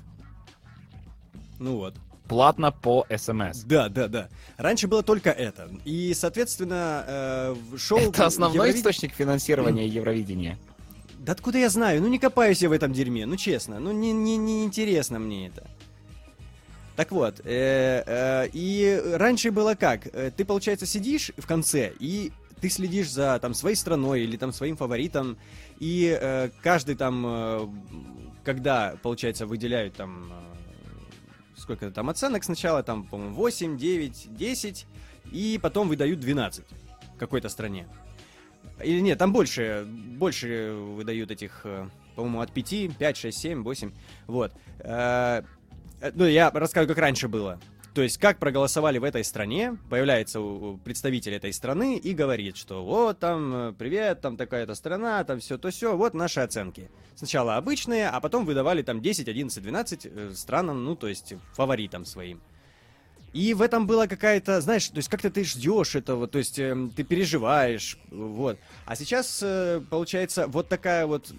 Ну 1.60 1.78
вот 1.78 1.96
платно 2.32 2.72
по 2.72 3.06
СМС. 3.14 3.64
Да, 3.66 3.90
да, 3.90 4.08
да. 4.08 4.30
Раньше 4.56 4.88
было 4.88 5.04
только 5.04 5.32
это. 5.32 5.70
И, 5.84 6.14
соответственно, 6.14 7.04
э, 7.06 7.56
шоу... 7.78 8.00
Это 8.00 8.26
основной 8.26 8.56
Евровид... 8.56 8.78
источник 8.78 9.14
финансирования 9.14 9.86
Евровидения. 9.86 10.58
Да 11.20 11.34
откуда 11.34 11.58
я 11.58 11.70
знаю? 11.70 12.02
Ну 12.02 12.08
не 12.08 12.20
копаюсь 12.20 12.62
я 12.62 12.70
в 12.70 12.72
этом 12.72 12.94
дерьме, 12.94 13.26
ну 13.26 13.36
честно. 13.36 13.80
Ну 13.80 13.92
не, 13.92 14.14
не, 14.14 14.38
не 14.38 14.64
интересно 14.64 15.20
мне 15.20 15.48
это. 15.48 15.68
Так 16.96 17.12
вот, 17.12 17.42
э, 17.44 18.04
э, 18.06 18.48
и 18.54 19.02
раньше 19.16 19.52
было 19.52 19.76
как? 19.76 20.08
Э, 20.08 20.32
ты, 20.32 20.46
получается, 20.46 20.86
сидишь 20.86 21.32
в 21.36 21.46
конце, 21.46 21.92
и 22.00 22.32
ты 22.62 22.70
следишь 22.70 23.12
за 23.12 23.38
там 23.42 23.54
своей 23.54 23.76
страной 23.76 24.22
или 24.22 24.38
там 24.38 24.54
своим 24.54 24.78
фаворитом, 24.78 25.38
и 25.80 26.18
э, 26.18 26.50
каждый 26.64 26.96
там, 26.96 27.26
э, 27.28 27.68
когда, 28.46 28.96
получается, 29.04 29.46
выделяют 29.46 29.96
там 29.96 30.32
сколько 31.62 31.89
там 31.91 32.10
оценок 32.10 32.44
сначала, 32.44 32.84
там, 32.84 33.06
по-моему, 33.06 33.36
8, 33.36 33.77
9, 33.77 34.36
10, 34.36 34.88
и 35.32 35.60
потом 35.62 35.88
выдают 35.88 36.20
12 36.20 36.65
какой-то 37.18 37.50
стране. 37.50 37.88
Или 38.84 39.00
нет, 39.00 39.18
там 39.20 39.32
больше, 39.32 39.86
больше 39.88 40.74
выдают 40.74 41.32
этих, 41.32 41.62
э, 41.63 41.88
по-моему, 42.15 42.41
от 42.41 42.51
5, 42.51 42.98
5, 42.98 43.18
6, 43.18 43.38
7, 43.38 43.63
8, 43.63 43.91
вот. 44.27 44.51
Э, 44.80 45.44
Э, 46.01 46.12
ну, 46.15 46.25
я 46.25 46.50
расскажу, 46.50 46.88
как 46.88 46.98
раньше 46.98 47.27
было. 47.27 47.60
То 47.94 48.02
есть, 48.02 48.18
как 48.20 48.40
проголосовали 48.40 49.00
в 49.00 49.04
этой 49.04 49.24
стране, 49.24 49.78
появляется 49.90 50.40
представитель 50.86 51.34
этой 51.34 51.52
страны 51.52 51.98
и 51.98 52.14
говорит, 52.14 52.56
что 52.56 52.86
вот 52.86 53.20
там, 53.20 53.54
э, 53.54 53.74
привет, 53.74 54.22
там 54.22 54.38
такая-то 54.38 54.76
страна, 54.76 55.22
там 55.26 55.42
все 55.42 55.58
то 55.58 55.72
все, 55.72 55.98
вот 55.98 56.14
наши 56.14 56.40
оценки. 56.40 56.90
Сначала 57.16 57.58
обычные, 57.58 58.08
а 58.08 58.22
потом 58.22 58.46
выдавали 58.46 58.82
там 58.82 59.02
10, 59.02 59.28
11, 59.28 59.62
12 59.62 60.38
странам, 60.38 60.86
ну, 60.86 60.96
то 60.96 61.10
есть, 61.10 61.34
фаворитам 61.54 62.06
своим. 62.06 62.42
И 63.34 63.54
в 63.54 63.62
этом 63.62 63.88
была 63.88 64.08
какая-то, 64.08 64.62
знаешь, 64.62 64.88
то 64.88 64.98
есть 64.98 65.10
как-то 65.10 65.30
ты 65.30 65.44
ждешь 65.44 65.96
этого, 65.96 66.28
то 66.28 66.38
есть 66.38 66.60
э, 66.60 66.76
ты 66.96 67.04
переживаешь, 67.04 67.98
вот. 68.10 68.58
А 68.86 68.96
сейчас 68.96 69.42
э, 69.44 69.82
получается 69.90 70.48
вот 70.48 70.70
такая 70.70 71.06
вот 71.06 71.34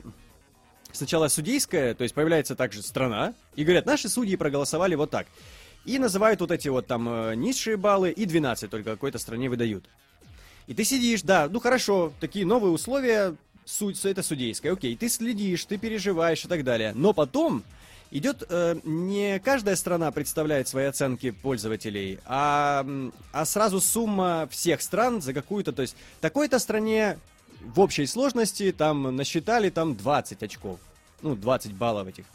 сначала 0.93 1.29
судейская, 1.29 1.95
то 1.95 2.03
есть 2.03 2.15
появляется 2.15 2.57
также 2.57 2.83
страна, 2.83 3.35
и 3.57 3.65
говорят, 3.65 3.87
наши 3.87 4.09
судьи 4.09 4.37
проголосовали 4.37 4.95
вот 4.95 5.11
так. 5.11 5.27
И 5.85 5.99
называют 5.99 6.41
вот 6.41 6.51
эти 6.51 6.69
вот 6.69 6.87
там 6.87 7.09
э, 7.09 7.35
низшие 7.35 7.77
баллы, 7.77 8.11
и 8.11 8.25
12 8.25 8.71
только 8.71 8.93
какой-то 8.93 9.19
стране 9.19 9.49
выдают. 9.49 9.85
И 10.67 10.75
ты 10.75 10.85
сидишь, 10.85 11.23
да, 11.23 11.49
ну 11.51 11.59
хорошо, 11.59 12.13
такие 12.21 12.47
новые 12.47 12.73
условия, 12.73 13.35
суть, 13.65 14.03
это 14.05 14.23
судейское, 14.23 14.73
окей, 14.73 14.97
ты 14.97 15.09
следишь, 15.09 15.65
ты 15.65 15.79
переживаешь 15.79 16.45
и 16.45 16.49
так 16.49 16.63
далее. 16.63 16.93
Но 16.95 17.13
потом 17.13 17.65
идет 18.13 18.45
э, 18.49 18.77
не 18.85 19.41
каждая 19.41 19.75
страна 19.75 20.13
представляет 20.13 20.69
свои 20.69 20.85
оценки 20.85 21.31
пользователей, 21.31 22.21
а, 22.27 22.87
а 23.33 23.45
сразу 23.45 23.81
сумма 23.81 24.49
всех 24.51 24.83
стран 24.83 25.21
за 25.21 25.33
какую-то, 25.33 25.73
то 25.73 25.83
есть 25.83 25.97
такой-то 26.21 26.59
стране 26.59 27.19
в 27.61 27.81
общей 27.81 28.07
сложности 28.07 28.73
там 28.73 29.17
насчитали 29.17 29.71
там 29.71 29.97
20 29.97 30.43
очков, 30.43 30.79
ну 31.23 31.35
20 31.35 31.73
баллов 31.75 32.09
этих. 32.09 32.27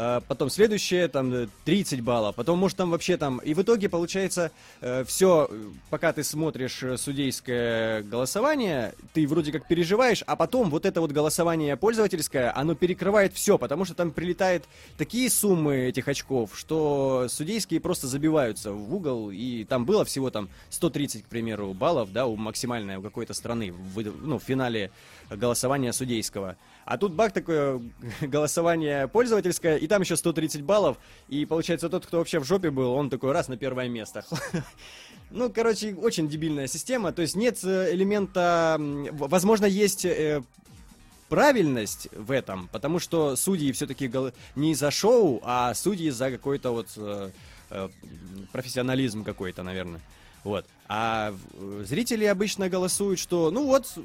Э, 0.00 0.20
потом 0.28 0.48
следующее, 0.48 1.08
там, 1.08 1.50
30 1.64 2.02
баллов, 2.02 2.36
потом, 2.36 2.60
может, 2.60 2.76
там 2.76 2.90
вообще 2.92 3.16
там... 3.16 3.38
И 3.38 3.52
в 3.52 3.62
итоге, 3.62 3.88
получается, 3.88 4.52
э, 4.80 5.02
все, 5.02 5.50
пока 5.90 6.12
ты 6.12 6.22
смотришь 6.22 6.84
э, 6.84 6.96
судейское 6.96 8.04
голосование, 8.04 8.94
ты 9.12 9.26
вроде 9.26 9.50
как 9.50 9.66
переживаешь, 9.66 10.22
а 10.24 10.36
потом 10.36 10.70
вот 10.70 10.86
это 10.86 11.00
вот 11.00 11.10
голосование 11.10 11.76
пользовательское, 11.76 12.56
оно 12.56 12.76
перекрывает 12.76 13.34
все, 13.34 13.58
потому 13.58 13.84
что 13.84 13.94
там 13.94 14.12
прилетает 14.12 14.66
такие 14.96 15.28
суммы 15.30 15.88
этих 15.88 16.06
очков, 16.06 16.56
что 16.56 17.26
судейские 17.28 17.80
просто 17.80 18.06
забиваются 18.06 18.70
в 18.70 18.94
угол, 18.94 19.32
и 19.32 19.64
там 19.64 19.84
было 19.84 20.04
всего 20.04 20.30
там 20.30 20.48
130, 20.70 21.24
к 21.24 21.26
примеру, 21.26 21.74
баллов, 21.74 22.12
да, 22.12 22.26
у 22.26 22.36
максимальной 22.36 22.98
у 22.98 23.02
какой-то 23.02 23.34
страны, 23.34 23.72
в, 23.72 24.00
ну, 24.00 24.38
в 24.38 24.44
финале 24.44 24.92
голосования 25.28 25.92
судейского. 25.92 26.56
А 26.88 26.96
тут 26.96 27.12
баг 27.12 27.32
такое 27.32 27.82
голосование 28.22 29.08
пользовательское, 29.08 29.76
и 29.76 29.86
там 29.86 30.00
еще 30.00 30.16
130 30.16 30.62
баллов, 30.62 30.96
и 31.28 31.44
получается 31.44 31.90
тот, 31.90 32.06
кто 32.06 32.16
вообще 32.16 32.38
в 32.38 32.44
жопе 32.44 32.70
был, 32.70 32.92
он 32.92 33.10
такой 33.10 33.32
раз 33.32 33.48
на 33.48 33.56
первое 33.56 33.88
место. 33.88 34.24
Ну, 35.30 35.50
короче, 35.50 35.94
очень 35.94 36.26
дебильная 36.26 36.66
система, 36.66 37.12
то 37.12 37.20
есть 37.20 37.36
нет 37.36 37.62
э, 37.62 37.92
элемента... 37.92 38.78
Возможно, 39.12 39.66
есть 39.66 40.06
э, 40.06 40.42
правильность 41.28 42.08
в 42.16 42.30
этом, 42.30 42.70
потому 42.72 42.98
что 42.98 43.36
судьи 43.36 43.70
все-таки 43.72 44.10
не 44.56 44.74
за 44.74 44.90
шоу, 44.90 45.42
а 45.44 45.74
судьи 45.74 46.08
за 46.08 46.30
какой-то 46.30 46.70
вот 46.70 46.86
э, 46.96 47.30
профессионализм 48.52 49.22
какой-то, 49.22 49.62
наверное. 49.62 50.00
Вот. 50.44 50.64
А 50.88 51.34
зрители 51.82 52.24
обычно 52.24 52.70
голосуют, 52.70 53.18
что, 53.18 53.50
ну 53.50 53.66
вот, 53.66 53.98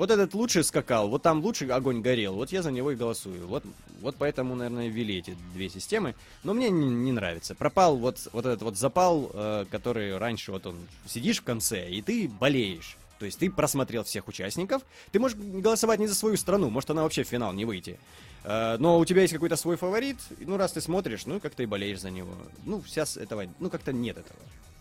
вот 0.00 0.10
этот 0.10 0.32
лучше 0.32 0.64
скакал, 0.64 1.10
вот 1.10 1.20
там 1.20 1.42
лучше 1.42 1.66
огонь 1.66 2.00
горел, 2.00 2.32
вот 2.32 2.50
я 2.52 2.62
за 2.62 2.70
него 2.70 2.90
и 2.90 2.96
голосую. 2.96 3.46
Вот, 3.46 3.64
вот 4.00 4.16
поэтому, 4.18 4.54
наверное, 4.54 4.88
ввели 4.88 5.18
эти 5.18 5.36
две 5.52 5.68
системы. 5.68 6.14
Но 6.42 6.54
мне 6.54 6.70
не, 6.70 6.88
не 6.88 7.12
нравится. 7.12 7.54
Пропал 7.54 7.98
вот, 7.98 8.16
вот 8.32 8.46
этот 8.46 8.62
вот 8.62 8.78
запал, 8.78 9.30
э, 9.34 9.66
который 9.70 10.16
раньше 10.16 10.52
вот 10.52 10.64
он 10.64 10.78
сидишь 11.04 11.40
в 11.40 11.42
конце, 11.42 11.86
и 11.90 12.00
ты 12.00 12.30
болеешь. 12.40 12.96
То 13.18 13.26
есть 13.26 13.38
ты 13.38 13.50
просмотрел 13.50 14.02
всех 14.02 14.26
участников, 14.26 14.80
ты 15.12 15.20
можешь 15.20 15.36
голосовать 15.36 16.00
не 16.00 16.06
за 16.06 16.14
свою 16.14 16.38
страну, 16.38 16.70
может 16.70 16.88
она 16.88 17.02
вообще 17.02 17.22
в 17.22 17.28
финал 17.28 17.52
не 17.52 17.66
выйти. 17.66 18.00
Э, 18.44 18.78
но 18.78 18.98
у 18.98 19.04
тебя 19.04 19.20
есть 19.20 19.34
какой-то 19.34 19.56
свой 19.56 19.76
фаворит, 19.76 20.16
ну 20.38 20.56
раз 20.56 20.72
ты 20.72 20.80
смотришь, 20.80 21.26
ну 21.26 21.40
как 21.40 21.54
ты 21.54 21.66
болеешь 21.66 22.00
за 22.00 22.08
него. 22.08 22.32
Ну 22.64 22.82
сейчас 22.86 23.18
этого, 23.18 23.44
ну 23.58 23.68
как-то 23.68 23.92
нет 23.92 24.16
этого 24.16 24.38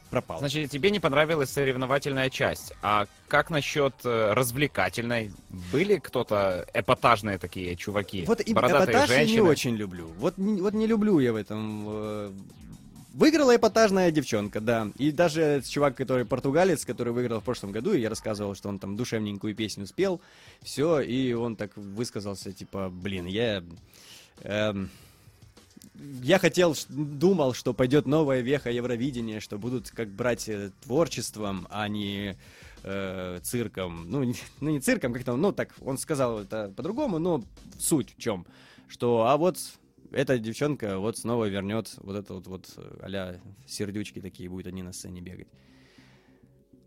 пропал. 0.10 0.40
Значит, 0.40 0.72
тебе 0.72 0.92
не 0.92 1.00
понравилась 1.00 1.50
соревновательная 1.50 2.30
часть. 2.30 2.74
А 2.82 3.08
как 3.28 3.50
насчет 3.50 3.94
э, 4.04 4.34
развлекательной? 4.34 5.32
Были 5.72 5.98
кто-то 5.98 6.66
эпатажные 6.74 7.38
такие 7.38 7.76
чуваки? 7.76 8.26
Вот 8.26 8.42
и 8.42 8.52
эпатаж 8.52 9.08
женщины? 9.08 9.36
я 9.36 9.42
не 9.42 9.42
очень 9.42 9.76
люблю. 9.76 10.08
Вот, 10.18 10.36
вот 10.38 10.74
не 10.74 10.88
люблю 10.88 11.20
я 11.20 11.34
в 11.34 11.36
этом... 11.36 11.86
Э... 11.88 12.32
Выиграла 13.14 13.56
эпатажная 13.56 14.12
девчонка, 14.12 14.62
да. 14.62 14.90
И 14.98 15.12
даже 15.12 15.62
чувак, 15.68 15.96
который 15.96 16.26
португалец, 16.26 16.86
который 16.86 17.12
выиграл 17.12 17.40
в 17.40 17.44
прошлом 17.44 17.72
году, 17.72 17.94
и 17.94 18.00
я 18.00 18.10
рассказывал, 18.10 18.56
что 18.56 18.70
он 18.70 18.80
там 18.80 18.96
душевненькую 18.96 19.56
песню 19.56 19.88
спел, 19.88 20.22
все, 20.62 21.00
и 21.00 21.34
он 21.34 21.56
так 21.56 21.76
высказался, 21.76 22.52
типа, 22.52 22.90
блин, 22.90 23.26
я... 23.26 23.64
Эм 24.44 24.90
я 26.22 26.40
хотел, 26.40 26.76
думал, 26.90 27.54
что 27.54 27.74
пойдет 27.74 28.06
новая 28.06 28.42
веха 28.42 28.72
Евровидения, 28.72 29.40
что 29.40 29.58
будут 29.58 29.90
как 29.90 30.10
брать 30.10 30.48
э, 30.50 30.72
творчеством, 30.82 31.68
а 31.70 31.88
не 31.88 32.38
э, 32.84 33.40
цирком. 33.44 34.10
Ну 34.10 34.24
не, 34.24 34.36
ну, 34.62 34.70
не 34.70 34.80
цирком, 34.80 35.14
как-то, 35.14 35.36
ну, 35.36 35.52
так, 35.52 35.74
он 35.82 35.98
сказал 35.98 36.40
это 36.40 36.72
по-другому, 36.76 37.20
но 37.20 37.44
суть 37.78 38.16
в 38.16 38.20
чем? 38.20 38.46
Что, 38.88 39.28
а 39.28 39.38
вот 39.38 39.58
эта 40.12 40.40
девчонка 40.40 40.98
вот 40.98 41.18
снова 41.18 41.46
вернет 41.46 41.94
вот 41.98 42.16
это 42.16 42.34
вот, 42.34 42.48
вот 42.48 42.66
а 43.02 43.40
сердючки 43.68 44.20
такие, 44.20 44.50
будут 44.50 44.68
они 44.68 44.84
на 44.84 44.94
сцене 44.94 45.22
бегать. 45.22 45.48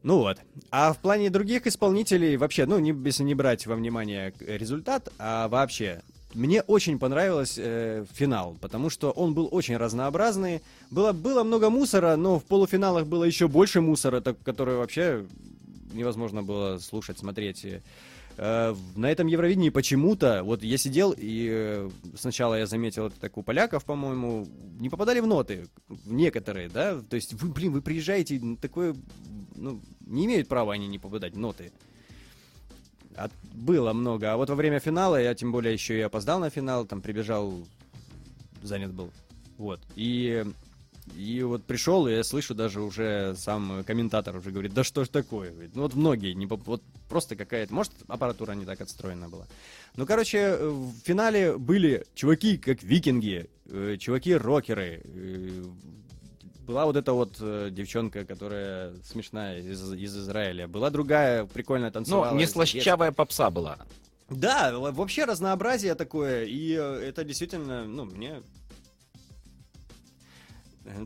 Ну 0.02 0.18
вот. 0.18 0.38
А 0.70 0.92
в 0.92 0.98
плане 0.98 1.30
других 1.30 1.66
исполнителей 1.66 2.36
вообще, 2.36 2.66
ну, 2.66 2.78
не, 2.80 2.90
если 3.04 3.22
не 3.22 3.34
брать 3.34 3.66
во 3.66 3.76
внимание 3.76 4.34
результат, 4.40 5.12
а 5.18 5.46
вообще 5.48 6.02
мне 6.34 6.62
очень 6.62 6.98
понравился 6.98 7.60
э, 7.64 8.04
финал, 8.12 8.56
потому 8.60 8.90
что 8.90 9.10
он 9.10 9.34
был 9.34 9.48
очень 9.50 9.76
разнообразный. 9.76 10.62
Было, 10.90 11.12
было 11.12 11.42
много 11.42 11.70
мусора, 11.70 12.16
но 12.16 12.38
в 12.38 12.44
полуфиналах 12.44 13.06
было 13.06 13.24
еще 13.24 13.48
больше 13.48 13.80
мусора, 13.80 14.20
так, 14.20 14.36
который 14.42 14.76
вообще 14.76 15.24
невозможно 15.92 16.42
было 16.42 16.78
слушать, 16.78 17.18
смотреть. 17.18 17.66
Э, 18.36 18.74
на 18.96 19.10
этом 19.10 19.26
Евровидении 19.26 19.70
почему-то, 19.70 20.42
вот 20.42 20.62
я 20.62 20.78
сидел, 20.78 21.14
и 21.16 21.48
э, 21.50 21.90
сначала 22.16 22.54
я 22.54 22.66
заметил 22.66 23.06
это 23.06 23.20
так 23.20 23.36
у 23.36 23.42
поляков, 23.42 23.84
по-моему, 23.84 24.46
не 24.78 24.88
попадали 24.88 25.20
в 25.20 25.26
ноты, 25.26 25.66
некоторые, 26.06 26.68
да, 26.68 27.00
то 27.00 27.16
есть 27.16 27.34
вы, 27.34 27.48
блин, 27.48 27.72
вы 27.72 27.82
приезжаете, 27.82 28.40
такое, 28.60 28.96
ну, 29.54 29.80
не 30.06 30.26
имеют 30.26 30.48
права 30.48 30.72
они 30.72 30.88
не 30.88 30.98
попадать 30.98 31.34
в 31.34 31.38
ноты 31.38 31.72
от, 33.16 33.32
было 33.52 33.92
много. 33.92 34.32
А 34.32 34.36
вот 34.36 34.50
во 34.50 34.54
время 34.54 34.80
финала, 34.80 35.20
я 35.20 35.34
тем 35.34 35.52
более 35.52 35.72
еще 35.72 35.98
и 35.98 36.02
опоздал 36.02 36.40
на 36.40 36.50
финал, 36.50 36.86
там 36.86 37.00
прибежал, 37.00 37.66
занят 38.62 38.92
был. 38.92 39.10
Вот. 39.58 39.80
И, 39.96 40.44
и 41.16 41.42
вот 41.42 41.64
пришел, 41.64 42.06
и 42.06 42.12
я 42.12 42.24
слышу 42.24 42.54
даже 42.54 42.80
уже 42.80 43.34
сам 43.36 43.84
комментатор 43.84 44.36
уже 44.36 44.50
говорит, 44.50 44.74
да 44.74 44.84
что 44.84 45.04
ж 45.04 45.08
такое? 45.08 45.50
Говорит, 45.50 45.76
ну 45.76 45.82
вот 45.82 45.94
многие, 45.94 46.32
не, 46.32 46.46
вот 46.46 46.82
просто 47.08 47.36
какая-то, 47.36 47.74
может 47.74 47.92
аппаратура 48.08 48.52
не 48.52 48.64
так 48.64 48.80
отстроена 48.80 49.28
была. 49.28 49.46
Ну, 49.96 50.06
короче, 50.06 50.56
в 50.58 50.92
финале 51.04 51.56
были 51.58 52.06
чуваки 52.14 52.56
как 52.56 52.82
викинги, 52.82 53.50
э, 53.66 53.96
чуваки-рокеры, 53.98 55.02
э, 55.04 55.64
была 56.66 56.84
вот 56.84 56.96
эта 56.96 57.12
вот 57.12 57.36
э, 57.40 57.68
девчонка, 57.70 58.24
которая 58.24 58.92
смешная 59.04 59.60
из, 59.60 59.92
из 59.92 60.16
Израиля. 60.16 60.68
Была 60.68 60.90
другая 60.90 61.44
прикольная 61.44 61.90
танцевала. 61.90 62.30
Ну, 62.32 62.38
не 62.38 62.46
слащавая 62.46 63.12
попса 63.12 63.50
была. 63.50 63.78
Да, 64.28 64.72
вообще 64.78 65.24
разнообразие 65.24 65.94
такое, 65.94 66.44
и 66.44 66.74
э, 66.74 67.08
это 67.08 67.24
действительно, 67.24 67.84
ну, 67.84 68.04
мне... 68.04 68.42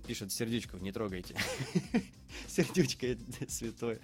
Пишет, 0.07 0.33
сердечко, 0.33 0.77
не 0.79 0.93
трогайте. 0.93 1.35
Сердючка 2.49 3.07
святое. 3.49 3.99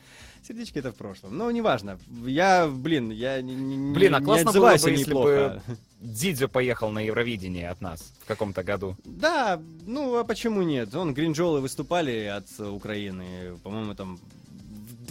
Сердечко 0.47 0.79
это 0.79 0.93
в 0.93 0.97
прошлом. 0.97 1.37
Но 1.37 1.51
неважно. 1.51 1.99
Я, 2.27 2.67
блин, 2.67 3.11
я 3.11 3.41
не, 3.41 3.93
блин, 3.93 4.15
а 4.15 4.21
классно 4.21 4.49
не 4.49 4.59
было 4.59 4.67
бы, 4.67 4.73
если 4.73 4.97
неплохо. 4.97 5.63
бы 5.67 5.77
Дидзо 6.01 6.49
поехал 6.49 6.91
на 6.91 7.01
Евровидение 7.01 7.69
от 7.69 7.81
нас 7.81 8.13
в 8.23 8.27
каком-то 8.27 8.63
году. 8.63 8.97
Да, 9.05 9.61
ну 9.87 10.17
а 10.17 10.25
почему 10.25 10.63
нет? 10.63 10.95
Он 10.95 11.15
Гринджолы 11.15 11.61
выступали 11.61 12.25
от 12.25 12.47
Украины, 12.59 13.57
по-моему, 13.63 13.95
там 13.95 14.19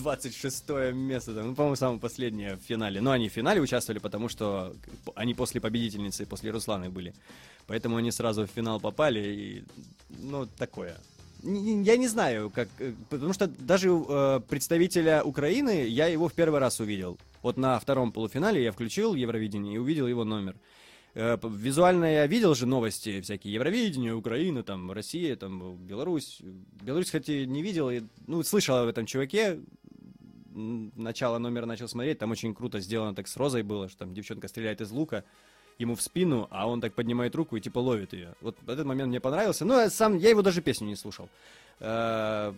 26 0.01 0.70
место, 0.93 1.31
ну, 1.31 1.55
по-моему, 1.55 1.75
самое 1.75 2.00
последнее 2.00 2.55
в 2.55 2.62
финале. 2.62 3.01
Но 3.01 3.12
они 3.12 3.29
в 3.29 3.34
финале 3.34 3.62
участвовали, 3.62 4.00
потому 4.00 4.29
что 4.29 4.74
они 5.15 5.34
после 5.34 5.62
победительницы, 5.62 6.25
после 6.25 6.51
Русланы 6.51 6.89
были. 6.89 7.13
Поэтому 7.67 7.98
они 7.98 8.12
сразу 8.12 8.43
в 8.43 8.50
финал 8.50 8.79
попали, 8.79 9.20
и, 9.20 9.63
ну, 10.10 10.46
такое 10.58 10.98
я 11.43 11.98
не 11.98 12.08
знаю, 12.08 12.50
как, 12.50 12.67
э, 12.79 12.93
потому 13.10 13.34
что 13.34 13.48
даже 13.48 13.89
э, 13.89 14.41
представителя 14.48 15.24
Украины 15.24 15.88
я 15.88 16.08
его 16.08 16.27
в 16.27 16.34
первый 16.34 16.60
раз 16.60 16.79
увидел. 16.79 17.17
Вот 17.41 17.58
на 17.58 17.79
втором 17.79 18.12
полуфинале 18.12 18.63
я 18.63 18.72
включил 18.72 19.15
Евровидение 19.15 19.75
и 19.75 19.77
увидел 19.77 20.08
его 20.08 20.24
номер. 20.24 20.55
Э, 21.15 21.38
визуально 21.43 22.05
я 22.05 22.27
видел 22.27 22.53
же 22.53 22.65
новости 22.67 23.22
всякие, 23.22 23.53
Евровидение, 23.53 24.13
Украина, 24.13 24.62
там, 24.63 24.91
Россия, 24.91 25.36
там, 25.36 25.75
Беларусь. 25.77 26.41
Беларусь, 26.81 27.08
кстати, 27.08 27.46
не 27.46 27.63
видел, 27.63 27.89
и, 27.89 28.01
ну, 28.27 28.43
слышал 28.43 28.77
об 28.77 28.88
этом 28.88 29.05
чуваке, 29.05 29.60
начало 30.53 31.38
номера 31.38 31.65
начал 31.65 31.88
смотреть, 31.88 32.20
там 32.20 32.31
очень 32.31 32.53
круто 32.53 32.79
сделано 32.79 33.15
так 33.15 33.27
с 33.27 33.38
Розой 33.38 33.63
было, 33.63 33.89
что 33.89 34.00
там 34.00 34.13
девчонка 34.13 34.48
стреляет 34.48 34.81
из 34.81 34.91
лука, 34.91 35.24
ему 35.77 35.96
в 35.96 36.01
спину, 36.01 36.48
а 36.51 36.67
он 36.67 36.81
так 36.81 36.93
поднимает 36.93 37.36
руку 37.36 37.55
и 37.55 37.62
типа 37.62 37.79
ловит 37.79 38.13
ее. 38.13 38.36
Вот 38.41 38.58
этот 38.67 38.86
момент 38.86 39.10
мне 39.10 39.20
понравился. 39.20 39.65
Я 39.65 39.89
сам, 39.89 40.17
я 40.17 40.29
его 40.29 40.41
даже 40.41 40.62
песню 40.62 40.88
не 40.88 40.96
слушал. 40.96 41.29
Э, 41.79 42.53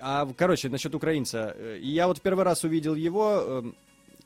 а, 0.00 0.28
короче, 0.36 0.68
насчет 0.68 0.94
украинца. 0.94 1.54
Э, 1.56 1.78
я 1.80 2.06
вот 2.06 2.20
первый 2.20 2.44
раз 2.44 2.64
увидел 2.64 2.94
его 2.94 3.42
эм, 3.46 3.76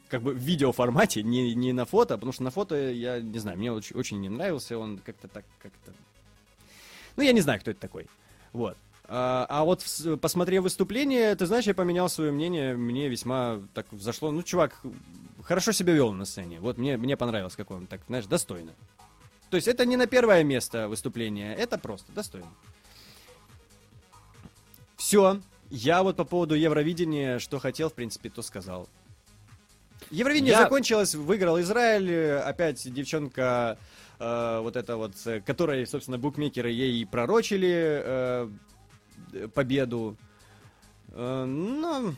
как 0.08 0.22
бы 0.22 0.32
в 0.32 0.38
видеоформате, 0.38 1.22
не, 1.22 1.54
не 1.54 1.72
на 1.72 1.84
фото, 1.84 2.14
потому 2.14 2.32
что 2.32 2.42
на 2.42 2.50
фото, 2.50 2.90
я 2.90 3.20
не 3.20 3.38
знаю, 3.38 3.58
мне 3.58 3.72
очень, 3.72 3.96
очень 3.96 4.20
не 4.20 4.28
нравился, 4.28 4.78
он 4.78 4.98
как-то 4.98 5.28
так, 5.28 5.44
как-то... 5.62 5.92
Ну, 7.16 7.22
я 7.22 7.32
не 7.32 7.40
знаю, 7.40 7.60
кто 7.60 7.70
это 7.70 7.80
такой. 7.80 8.06
Вот. 8.52 8.76
А, 9.10 9.46
а 9.48 9.64
вот 9.64 9.82
посмотрев 10.20 10.62
выступление, 10.62 11.34
ты 11.34 11.46
знаешь, 11.46 11.64
я 11.64 11.74
поменял 11.74 12.10
свое 12.10 12.30
мнение, 12.30 12.76
мне 12.76 13.08
весьма 13.08 13.62
так 13.72 13.86
зашло. 13.92 14.30
Ну, 14.30 14.42
чувак 14.42 14.78
хорошо 15.42 15.72
себя 15.72 15.94
вел 15.94 16.12
на 16.12 16.26
сцене. 16.26 16.60
Вот 16.60 16.76
мне, 16.76 16.98
мне 16.98 17.16
понравилось, 17.16 17.56
как 17.56 17.70
он 17.70 17.86
так, 17.86 18.02
знаешь, 18.06 18.26
достойно. 18.26 18.74
То 19.48 19.56
есть 19.56 19.66
это 19.66 19.86
не 19.86 19.96
на 19.96 20.06
первое 20.06 20.44
место 20.44 20.88
выступления, 20.88 21.54
это 21.54 21.78
просто 21.78 22.12
достойно. 22.12 22.50
Все. 24.98 25.40
Я 25.70 26.02
вот 26.02 26.16
по 26.16 26.24
поводу 26.24 26.54
Евровидения, 26.54 27.38
что 27.38 27.58
хотел, 27.58 27.88
в 27.88 27.94
принципе, 27.94 28.28
то 28.28 28.42
сказал. 28.42 28.88
Евровидение 30.10 30.52
я... 30.52 30.62
закончилось, 30.62 31.14
выиграл 31.14 31.58
Израиль, 31.60 32.38
опять 32.38 32.92
девчонка, 32.92 33.78
э, 34.18 34.60
вот 34.62 34.76
эта 34.76 34.96
вот, 34.96 35.12
которой, 35.46 35.86
собственно, 35.86 36.18
букмекеры 36.18 36.70
ей 36.70 37.06
пророчили 37.06 38.02
э, 38.04 38.50
победу. 39.54 40.16
Э, 41.12 41.44
но... 41.44 42.14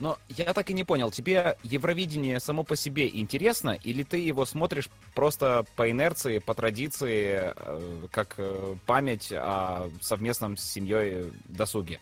Но 0.00 0.16
я 0.28 0.54
так 0.54 0.70
и 0.70 0.74
не 0.74 0.84
понял, 0.84 1.10
тебе 1.10 1.58
Евровидение 1.64 2.38
само 2.38 2.62
по 2.62 2.76
себе 2.76 3.08
интересно, 3.08 3.70
или 3.70 4.04
ты 4.04 4.18
его 4.18 4.46
смотришь 4.46 4.88
просто 5.12 5.64
по 5.74 5.90
инерции, 5.90 6.38
по 6.38 6.54
традиции, 6.54 7.52
э, 7.56 8.06
как 8.12 8.34
э, 8.38 8.76
память 8.86 9.32
о 9.32 9.90
совместном 10.00 10.56
с 10.56 10.62
семьей 10.62 11.32
досуге? 11.46 11.98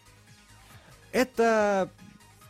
Это 1.11 1.88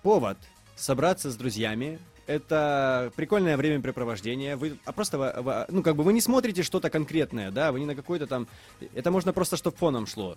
повод 0.02 0.36
собраться 0.74 1.30
с 1.30 1.36
друзьями. 1.36 2.00
Это 2.26 3.12
прикольное 3.14 3.56
времяпрепровождение. 3.56 4.56
Вы 4.56 4.76
а 4.84 4.90
просто, 4.90 5.66
ну, 5.70 5.84
как 5.84 5.94
бы 5.94 6.02
вы 6.02 6.12
не 6.12 6.20
смотрите 6.20 6.64
что-то 6.64 6.90
конкретное, 6.90 7.52
да, 7.52 7.70
вы 7.70 7.78
не 7.78 7.86
на 7.86 7.94
какой-то 7.94 8.26
там... 8.26 8.48
Это 8.96 9.12
можно 9.12 9.32
просто, 9.32 9.56
чтобы 9.56 9.76
фоном 9.76 10.06
шло. 10.06 10.36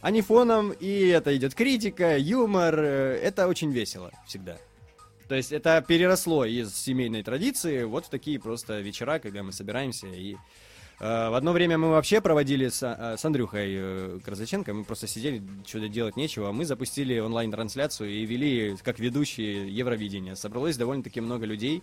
А 0.00 0.10
не 0.10 0.22
фоном, 0.22 0.70
и 0.72 1.08
это 1.08 1.36
идет 1.36 1.54
критика, 1.54 2.16
юмор. 2.16 2.78
Э, 2.78 3.20
это 3.22 3.48
очень 3.48 3.70
весело 3.70 4.12
всегда. 4.26 4.58
То 5.28 5.34
есть 5.34 5.52
это 5.52 5.84
переросло 5.86 6.44
из 6.44 6.74
семейной 6.74 7.22
традиции 7.22 7.84
вот 7.84 8.06
в 8.06 8.08
такие 8.08 8.40
просто 8.40 8.80
вечера, 8.80 9.18
когда 9.18 9.42
мы 9.42 9.52
собираемся 9.52 10.06
и 10.06 10.36
Э, 11.00 11.28
в 11.30 11.34
одно 11.34 11.52
время 11.52 11.78
мы 11.78 11.90
вообще 11.90 12.20
проводили 12.20 12.68
с, 12.68 12.82
э, 12.82 13.16
с 13.16 13.24
Андрюхой 13.24 14.20
Красаченко, 14.20 14.74
мы 14.74 14.84
просто 14.84 15.06
сидели, 15.06 15.42
что-то 15.66 15.88
делать 15.88 16.16
нечего. 16.16 16.50
Мы 16.52 16.64
запустили 16.64 17.18
онлайн-трансляцию 17.18 18.10
и 18.10 18.26
вели 18.26 18.76
как 18.82 18.98
ведущие 18.98 19.68
Евровидения. 19.68 20.34
Собралось 20.34 20.76
довольно-таки 20.76 21.20
много 21.20 21.46
людей. 21.46 21.82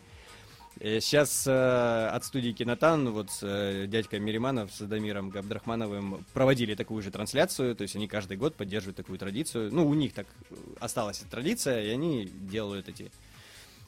Сейчас 0.78 1.48
э, 1.48 2.08
от 2.08 2.26
студии 2.26 2.52
Кинотан, 2.52 3.10
вот 3.12 3.30
э, 3.42 3.86
дядька 3.88 4.20
Мириманов 4.20 4.74
с 4.74 4.80
Дамиром 4.80 5.30
Габдрахмановым 5.30 6.26
проводили 6.34 6.76
такую 6.76 7.02
же 7.02 7.12
трансляцию, 7.12 7.78
то 7.78 7.84
есть 7.84 7.96
они 7.96 8.10
каждый 8.10 8.36
год 8.36 8.56
поддерживают 8.56 8.98
такую 8.98 9.18
традицию. 9.18 9.74
Ну, 9.74 9.88
у 9.88 9.94
них 9.94 10.14
так 10.14 10.28
осталась 10.82 11.24
традиция, 11.32 11.82
и 11.82 11.90
они 11.90 12.26
делают 12.26 12.90
эти... 12.90 13.10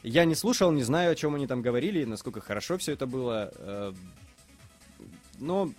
Я 0.01 0.23
не 0.23 0.33
слушал, 0.33 0.71
не 0.71 0.83
знаю, 0.83 1.11
о 1.11 1.15
чем 1.15 1.35
они 1.35 1.45
там 1.45 1.61
говорили, 1.61 2.05
насколько 2.05 2.39
хорошо 2.39 2.77
все 2.77 2.93
это 2.93 3.05
было. 3.05 3.51
Э, 3.55 3.93
но... 5.39 5.71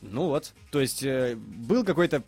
Ну 0.00 0.26
вот, 0.28 0.54
то 0.70 0.80
есть 0.80 1.02
э, 1.02 1.36
был 1.36 1.84
какой-то 1.84 2.22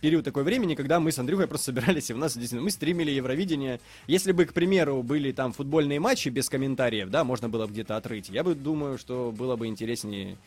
период 0.00 0.24
такой 0.24 0.44
времени, 0.44 0.74
когда 0.74 1.00
мы 1.00 1.12
с 1.12 1.18
Андрюхой 1.18 1.46
просто 1.46 1.66
собирались, 1.66 2.10
и 2.10 2.14
у 2.14 2.18
нас 2.18 2.34
действительно, 2.34 2.62
мы 2.62 2.70
стримили 2.70 3.10
Евровидение. 3.10 3.80
Если 4.06 4.32
бы, 4.32 4.44
к 4.44 4.52
примеру, 4.52 5.02
были 5.02 5.32
там 5.32 5.52
футбольные 5.52 6.00
матчи 6.00 6.28
без 6.28 6.48
комментариев, 6.48 7.10
да, 7.10 7.24
можно 7.24 7.48
было 7.48 7.66
где-то 7.66 7.96
отрыть, 7.96 8.28
я 8.28 8.44
бы 8.44 8.54
думаю, 8.54 8.98
что 8.98 9.32
было 9.36 9.56
бы 9.56 9.66
интереснее, 9.66 10.38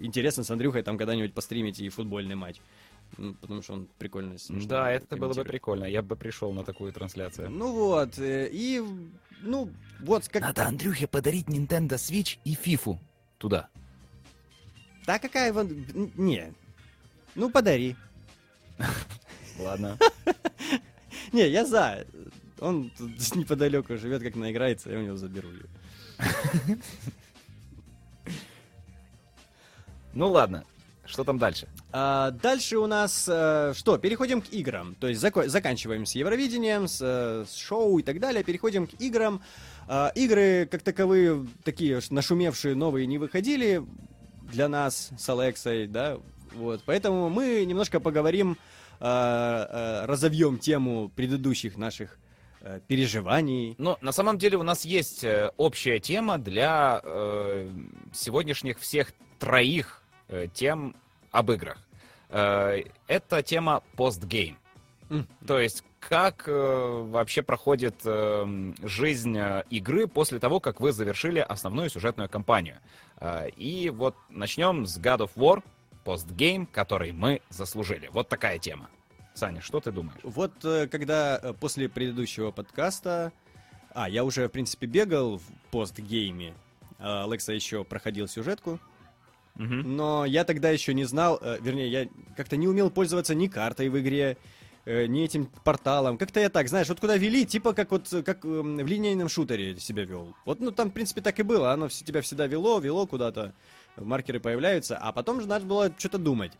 интересно 0.00 0.44
с 0.44 0.50
Андрюхой 0.50 0.82
там 0.82 0.98
когда-нибудь 0.98 1.34
постримить 1.34 1.80
и 1.80 1.88
футбольный 1.88 2.34
матч. 2.34 2.56
Ну, 3.18 3.34
потому 3.34 3.62
что 3.62 3.74
он 3.74 3.88
прикольно 3.98 4.36
Да, 4.66 4.90
это 4.90 5.16
было 5.16 5.32
бы 5.32 5.44
прикольно. 5.44 5.84
Я 5.84 6.00
бы 6.02 6.14
пришел 6.16 6.52
на 6.52 6.62
такую 6.62 6.92
трансляцию. 6.92 7.50
Ну 7.50 7.72
вот, 7.72 8.18
э, 8.18 8.48
и, 8.52 8.80
ну, 9.42 9.68
вот 10.00 10.28
как... 10.28 10.42
Надо 10.42 10.66
Андрюхе 10.66 11.06
подарить 11.06 11.46
Nintendo 11.48 11.94
Switch 11.94 12.38
и 12.44 12.54
FIFA 12.54 12.98
туда. 13.38 13.68
Да 15.06 15.18
какая 15.18 15.52
вон... 15.52 15.68
Не. 16.16 16.52
Ну, 17.34 17.50
подари. 17.50 17.96
Ладно. 19.58 19.98
Не, 21.32 21.48
я 21.48 21.64
за. 21.64 22.06
Он 22.60 22.90
тут 22.96 23.10
неподалеку 23.36 23.96
живет, 23.96 24.22
как 24.22 24.36
наиграется, 24.36 24.90
я 24.90 24.98
у 24.98 25.02
него 25.02 25.16
заберу 25.16 25.48
ее. 25.50 25.66
Ну 30.12 30.28
ладно, 30.28 30.64
что 31.06 31.24
там 31.24 31.38
дальше? 31.38 31.68
А, 31.92 32.32
дальше 32.32 32.78
у 32.78 32.86
нас 32.86 33.28
а, 33.30 33.72
что? 33.74 33.96
Переходим 33.96 34.42
к 34.42 34.52
играм. 34.52 34.96
То 34.96 35.08
есть 35.08 35.22
зако- 35.22 35.48
заканчиваем 35.48 36.04
с 36.04 36.14
Евровидением, 36.14 36.88
с, 36.88 37.00
а, 37.00 37.44
с 37.46 37.56
шоу 37.56 37.98
и 37.98 38.02
так 38.02 38.18
далее. 38.18 38.42
Переходим 38.42 38.86
к 38.86 39.00
играм. 39.00 39.40
А, 39.88 40.12
игры, 40.14 40.68
как 40.70 40.82
таковые, 40.82 41.46
такие 41.64 42.00
нашумевшие 42.10 42.74
новые 42.74 43.06
не 43.06 43.18
выходили 43.18 43.84
для 44.52 44.68
нас 44.68 45.10
с 45.16 45.28
Алексой, 45.28 45.86
да, 45.86 46.18
вот, 46.52 46.82
поэтому 46.84 47.28
мы 47.28 47.64
немножко 47.64 48.00
поговорим, 48.00 48.56
э, 49.00 49.04
э, 49.04 50.04
разовьем 50.06 50.58
тему 50.58 51.10
предыдущих 51.14 51.76
наших 51.76 52.18
э, 52.60 52.80
переживаний. 52.86 53.74
Но 53.78 53.98
на 54.00 54.12
самом 54.12 54.38
деле 54.38 54.56
у 54.56 54.62
нас 54.62 54.84
есть 54.84 55.24
общая 55.56 56.00
тема 56.00 56.38
для 56.38 57.00
э, 57.02 57.70
сегодняшних 58.12 58.78
всех 58.78 59.12
троих 59.38 60.02
э, 60.28 60.48
тем 60.52 60.94
об 61.30 61.50
играх. 61.50 61.78
Э, 62.28 62.82
это 63.08 63.42
тема 63.42 63.82
постгейм. 63.96 64.58
Mm. 65.08 65.26
То 65.46 65.58
есть 65.58 65.82
как 65.98 66.44
э, 66.46 66.52
вообще 67.10 67.42
проходит 67.42 67.96
э, 68.04 68.72
жизнь 68.82 69.36
э, 69.36 69.64
игры 69.70 70.06
после 70.06 70.38
того, 70.38 70.60
как 70.60 70.80
вы 70.80 70.92
завершили 70.92 71.40
основную 71.40 71.90
сюжетную 71.90 72.28
кампанию. 72.28 72.78
Э, 73.18 73.48
и 73.50 73.90
вот 73.90 74.14
начнем 74.30 74.86
с 74.86 74.98
God 74.98 75.18
of 75.18 75.30
War, 75.36 75.62
постгейм, 76.04 76.66
который 76.66 77.12
мы 77.12 77.42
заслужили. 77.50 78.08
Вот 78.12 78.28
такая 78.28 78.58
тема. 78.58 78.88
Саня, 79.34 79.60
что 79.60 79.80
ты 79.80 79.92
думаешь? 79.92 80.20
Вот 80.22 80.52
э, 80.64 80.86
когда 80.88 81.38
э, 81.42 81.54
после 81.54 81.88
предыдущего 81.88 82.50
подкаста... 82.50 83.32
А, 83.92 84.08
я 84.08 84.22
уже, 84.22 84.46
в 84.46 84.52
принципе, 84.52 84.86
бегал 84.86 85.38
в 85.38 85.42
постгейме. 85.72 86.54
А 86.98 87.24
Алекса 87.24 87.52
еще 87.52 87.82
проходил 87.82 88.28
сюжетку. 88.28 88.78
Угу. 89.56 89.64
Но 89.64 90.24
я 90.24 90.44
тогда 90.44 90.70
еще 90.70 90.94
не 90.94 91.04
знал, 91.04 91.38
э, 91.42 91.58
вернее, 91.60 91.90
я 91.90 92.08
как-то 92.36 92.56
не 92.56 92.68
умел 92.68 92.90
пользоваться 92.90 93.34
ни 93.34 93.48
картой 93.48 93.88
в 93.88 93.98
игре, 93.98 94.36
не 94.86 95.24
этим 95.24 95.46
порталом. 95.46 96.16
Как-то 96.18 96.40
я 96.40 96.48
так, 96.48 96.68
знаешь, 96.68 96.88
вот 96.88 97.00
куда 97.00 97.16
вели, 97.16 97.44
типа 97.44 97.74
как 97.74 97.90
вот 97.90 98.08
как 98.24 98.44
э, 98.44 98.48
в 98.48 98.86
линейном 98.86 99.28
шутере 99.28 99.78
себя 99.78 100.04
вел. 100.04 100.34
Вот, 100.44 100.60
ну 100.60 100.70
там, 100.70 100.90
в 100.90 100.92
принципе, 100.92 101.20
так 101.20 101.38
и 101.38 101.42
было. 101.42 101.72
Оно 101.72 101.88
тебя 101.88 102.22
всегда 102.22 102.46
вело, 102.46 102.78
вело 102.78 103.06
куда-то. 103.06 103.54
Маркеры 104.04 104.40
появляются, 104.40 104.96
а 104.96 105.12
потом 105.12 105.40
же 105.40 105.46
надо 105.46 105.66
было 105.66 105.92
что-то 105.98 106.18
думать. 106.18 106.52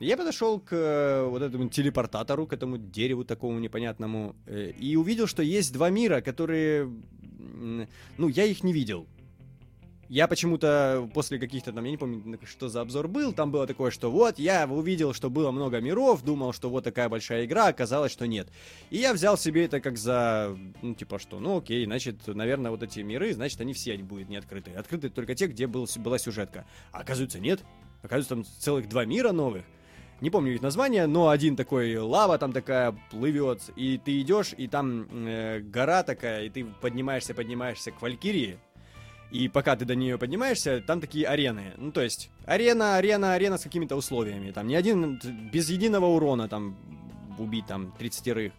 Я 0.00 0.16
подошел 0.16 0.60
к 0.60 0.72
э, 0.72 1.26
вот 1.28 1.42
этому 1.42 1.68
телепортатору, 1.68 2.46
к 2.46 2.52
этому 2.52 2.78
дереву 2.78 3.24
такому 3.24 3.58
непонятному, 3.58 4.36
э, 4.46 4.70
и 4.78 4.96
увидел, 4.96 5.26
что 5.26 5.42
есть 5.42 5.72
два 5.72 5.90
мира, 5.90 6.20
которые... 6.20 6.88
Ну, 8.18 8.28
я 8.28 8.44
их 8.44 8.62
не 8.62 8.72
видел. 8.72 9.06
Я 10.08 10.26
почему-то 10.26 11.08
после 11.12 11.38
каких-то 11.38 11.70
там, 11.70 11.84
я 11.84 11.90
не 11.90 11.98
помню, 11.98 12.38
что 12.44 12.70
за 12.70 12.80
обзор 12.80 13.08
был, 13.08 13.34
там 13.34 13.50
было 13.50 13.66
такое, 13.66 13.90
что 13.90 14.10
вот, 14.10 14.38
я 14.38 14.66
увидел, 14.66 15.12
что 15.12 15.28
было 15.28 15.50
много 15.50 15.80
миров, 15.80 16.22
думал, 16.22 16.54
что 16.54 16.70
вот 16.70 16.84
такая 16.84 17.10
большая 17.10 17.44
игра, 17.44 17.66
оказалось, 17.66 18.10
что 18.10 18.26
нет. 18.26 18.48
И 18.88 18.96
я 18.96 19.12
взял 19.12 19.36
себе 19.36 19.66
это 19.66 19.80
как 19.80 19.98
за, 19.98 20.56
ну, 20.80 20.94
типа 20.94 21.18
что, 21.18 21.38
ну, 21.40 21.58
окей, 21.58 21.84
значит, 21.84 22.26
наверное, 22.26 22.70
вот 22.70 22.82
эти 22.82 23.00
миры, 23.00 23.34
значит, 23.34 23.60
они 23.60 23.74
все 23.74 23.98
будут 23.98 24.30
не 24.30 24.36
открыты. 24.36 24.70
Открыты 24.70 25.10
только 25.10 25.34
те, 25.34 25.46
где 25.46 25.66
был, 25.66 25.86
была 25.98 26.18
сюжетка. 26.18 26.64
А 26.90 27.00
оказывается, 27.00 27.38
нет. 27.38 27.60
Оказывается, 28.02 28.34
там 28.34 28.44
целых 28.60 28.88
два 28.88 29.04
мира 29.04 29.32
новых. 29.32 29.64
Не 30.20 30.30
помню 30.30 30.54
их 30.54 30.62
название, 30.62 31.06
но 31.06 31.28
один 31.28 31.54
такой 31.54 31.96
лава 31.96 32.38
там 32.38 32.52
такая 32.52 32.96
плывет, 33.10 33.70
и 33.76 34.00
ты 34.04 34.20
идешь, 34.20 34.52
и 34.56 34.66
там 34.66 35.06
э, 35.10 35.60
гора 35.60 36.02
такая, 36.02 36.44
и 36.44 36.48
ты 36.48 36.64
поднимаешься, 36.64 37.34
поднимаешься 37.34 37.92
к 37.92 38.02
Валькирии, 38.02 38.58
И 39.30 39.48
пока 39.48 39.76
ты 39.76 39.84
до 39.84 39.94
нее 39.94 40.16
поднимаешься, 40.16 40.80
там 40.80 41.00
такие 41.00 41.26
арены. 41.26 41.74
Ну, 41.76 41.92
то 41.92 42.00
есть, 42.00 42.30
арена, 42.46 42.96
арена, 42.96 43.34
арена 43.34 43.58
с 43.58 43.62
какими-то 43.62 43.94
условиями. 43.96 44.52
Там 44.52 44.66
не 44.66 44.74
один, 44.74 45.20
без 45.52 45.68
единого 45.68 46.06
урона, 46.06 46.48
там, 46.48 46.76
убить, 47.38 47.66
там, 47.66 47.92
30 47.98 48.52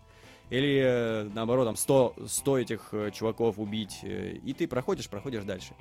Или, 0.50 0.82
э, 0.84 1.30
наоборот, 1.34 1.66
там, 1.66 1.76
100, 1.76 2.16
100 2.28 2.58
этих 2.60 2.90
э, 2.92 3.12
чуваков 3.12 3.58
убить. 3.58 4.00
Э, 4.04 4.34
и 4.44 4.54
ты 4.54 4.68
проходишь, 4.68 5.10
проходишь 5.10 5.44
дальше. 5.44 5.74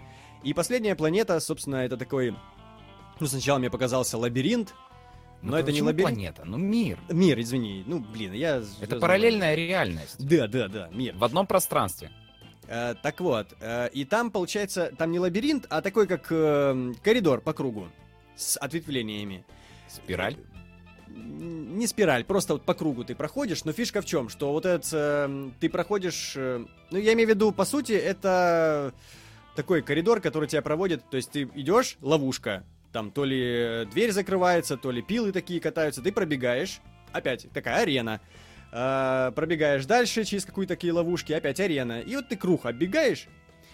И 0.42 0.54
последняя 0.54 0.94
планета, 0.94 1.38
собственно, 1.40 1.76
это 1.76 1.96
такой... 1.96 2.34
Ну, 3.20 3.26
сначала 3.26 3.58
мне 3.58 3.68
показался 3.68 4.16
лабиринт, 4.16 4.74
но 5.42 5.52
ну, 5.52 5.56
это 5.56 5.70
не 5.70 5.82
лабиринт. 5.82 6.14
планета, 6.14 6.44
ну 6.44 6.56
мир. 6.56 6.98
Мир, 7.08 7.38
извини. 7.40 7.84
Ну, 7.86 8.00
блин, 8.00 8.32
я... 8.32 8.62
Это 8.80 8.98
параллельная 8.98 9.54
реальность. 9.54 10.16
Да, 10.18 10.46
да, 10.48 10.68
да, 10.68 10.88
мир. 10.92 11.16
В 11.16 11.24
одном 11.24 11.46
пространстве. 11.46 12.10
Э, 12.68 12.94
так 13.02 13.20
вот, 13.20 13.56
э, 13.60 13.88
и 13.94 14.04
там, 14.04 14.30
получается, 14.30 14.92
там 14.98 15.10
не 15.10 15.18
лабиринт, 15.18 15.66
а 15.70 15.80
такой, 15.80 16.06
как 16.06 16.26
э, 16.30 16.92
коридор 17.02 17.40
по 17.40 17.54
кругу 17.54 17.88
с 18.36 18.58
ответвлениями. 18.58 19.44
Спираль? 19.88 20.36
Не 21.08 21.86
спираль, 21.86 22.24
просто 22.24 22.52
вот 22.52 22.64
по 22.64 22.74
кругу 22.74 23.04
ты 23.04 23.14
проходишь, 23.14 23.64
но 23.64 23.72
фишка 23.72 24.02
в 24.02 24.04
чем, 24.04 24.28
что 24.28 24.52
вот 24.52 24.66
этот 24.66 25.58
ты 25.58 25.70
проходишь, 25.70 26.34
ну 26.36 26.98
я 26.98 27.14
имею 27.14 27.28
в 27.28 27.30
виду, 27.30 27.50
по 27.50 27.64
сути, 27.64 27.92
это 27.92 28.92
такой 29.56 29.80
коридор, 29.80 30.20
который 30.20 30.46
тебя 30.46 30.60
проводит, 30.60 31.08
то 31.08 31.16
есть 31.16 31.30
ты 31.30 31.44
идешь, 31.54 31.96
ловушка, 32.02 32.64
там 32.92 33.10
то 33.10 33.24
ли 33.24 33.88
дверь 33.90 34.12
закрывается, 34.12 34.76
то 34.76 34.90
ли 34.90 35.00
пилы 35.00 35.32
такие 35.32 35.60
катаются, 35.60 36.02
ты 36.02 36.12
пробегаешь, 36.12 36.80
опять 37.12 37.50
такая 37.54 37.82
арена, 37.82 38.20
э, 38.72 39.32
пробегаешь 39.34 39.86
дальше 39.86 40.24
через 40.24 40.44
какие-то 40.44 40.74
такие 40.74 40.92
ловушки, 40.92 41.32
опять 41.32 41.60
арена. 41.60 42.00
И 42.00 42.16
вот 42.16 42.28
ты 42.28 42.36
круг 42.36 42.66
оббегаешь. 42.66 43.28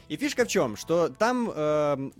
И 0.08 0.16
фишка 0.16 0.44
в 0.44 0.48
чем? 0.48 0.76
Что 0.76 1.08
там 1.08 1.50
э, 1.54 2.10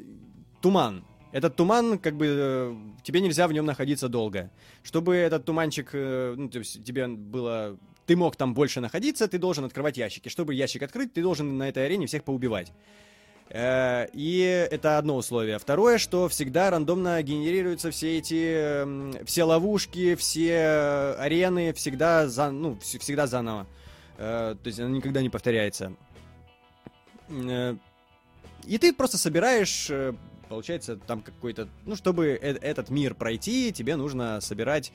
туман. 0.60 1.04
Этот 1.32 1.56
туман, 1.56 1.98
как 1.98 2.16
бы, 2.16 2.26
э, 2.28 2.74
тебе 3.02 3.20
нельзя 3.20 3.48
в 3.48 3.52
нем 3.52 3.66
находиться 3.66 4.08
долго. 4.08 4.50
Чтобы 4.82 5.16
этот 5.16 5.44
туманчик, 5.44 5.90
э, 5.92 6.34
ну, 6.36 6.48
то 6.48 6.58
есть 6.58 6.84
тебе 6.84 7.08
было... 7.08 7.76
Ты 8.06 8.16
мог 8.16 8.36
там 8.36 8.54
больше 8.54 8.80
находиться, 8.80 9.26
ты 9.28 9.38
должен 9.38 9.64
открывать 9.64 9.96
ящики. 9.96 10.28
Чтобы 10.28 10.54
ящик 10.54 10.82
открыть, 10.82 11.12
ты 11.12 11.22
должен 11.22 11.58
на 11.58 11.68
этой 11.68 11.86
арене 11.86 12.06
всех 12.06 12.22
поубивать. 12.22 12.72
Э, 13.50 14.06
и 14.12 14.40
это 14.70 14.98
одно 14.98 15.16
условие. 15.16 15.58
Второе, 15.58 15.98
что 15.98 16.28
всегда 16.28 16.70
рандомно 16.70 17.22
генерируются 17.22 17.90
все 17.90 18.18
эти, 18.18 19.24
все 19.24 19.44
ловушки, 19.44 20.14
все 20.14 21.14
арены, 21.18 21.72
всегда, 21.72 22.28
за, 22.28 22.50
ну, 22.50 22.78
всегда 22.80 23.26
заново. 23.26 23.66
Э, 24.16 24.56
то 24.60 24.66
есть 24.66 24.80
она 24.80 24.90
никогда 24.90 25.20
не 25.20 25.30
повторяется. 25.30 25.92
Э, 27.28 27.76
и 28.64 28.78
ты 28.78 28.94
просто 28.94 29.18
собираешь, 29.18 29.90
получается, 30.48 30.96
там 30.96 31.20
какой-то... 31.20 31.68
Ну, 31.84 31.96
чтобы 31.96 32.28
этот 32.28 32.88
мир 32.88 33.14
пройти, 33.14 33.72
тебе 33.72 33.94
нужно 33.96 34.40
собирать 34.40 34.90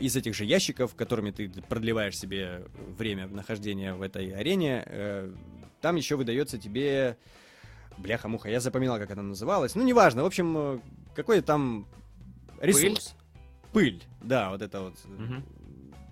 из 0.00 0.16
этих 0.16 0.34
же 0.34 0.44
ящиков, 0.44 0.96
которыми 0.96 1.30
ты 1.30 1.48
продлеваешь 1.68 2.18
себе 2.18 2.64
время 2.96 3.28
нахождения 3.28 3.94
в 3.94 4.02
этой 4.02 4.32
арене. 4.34 5.30
там 5.80 5.94
еще 5.94 6.16
выдается 6.16 6.58
тебе 6.58 7.16
Бляха-муха, 7.98 8.48
я 8.48 8.60
запоминал, 8.60 8.98
как 8.98 9.10
она 9.10 9.22
называлась. 9.22 9.74
Ну, 9.74 9.82
неважно, 9.82 10.22
в 10.22 10.26
общем, 10.26 10.56
э, 10.56 10.78
какой 11.14 11.40
там 11.40 11.86
ресурс. 12.60 13.14
Пыль? 13.72 14.00
Пыль, 14.00 14.02
да, 14.22 14.50
вот 14.50 14.62
это 14.62 14.80
вот. 14.80 14.94
Угу. 15.04 15.42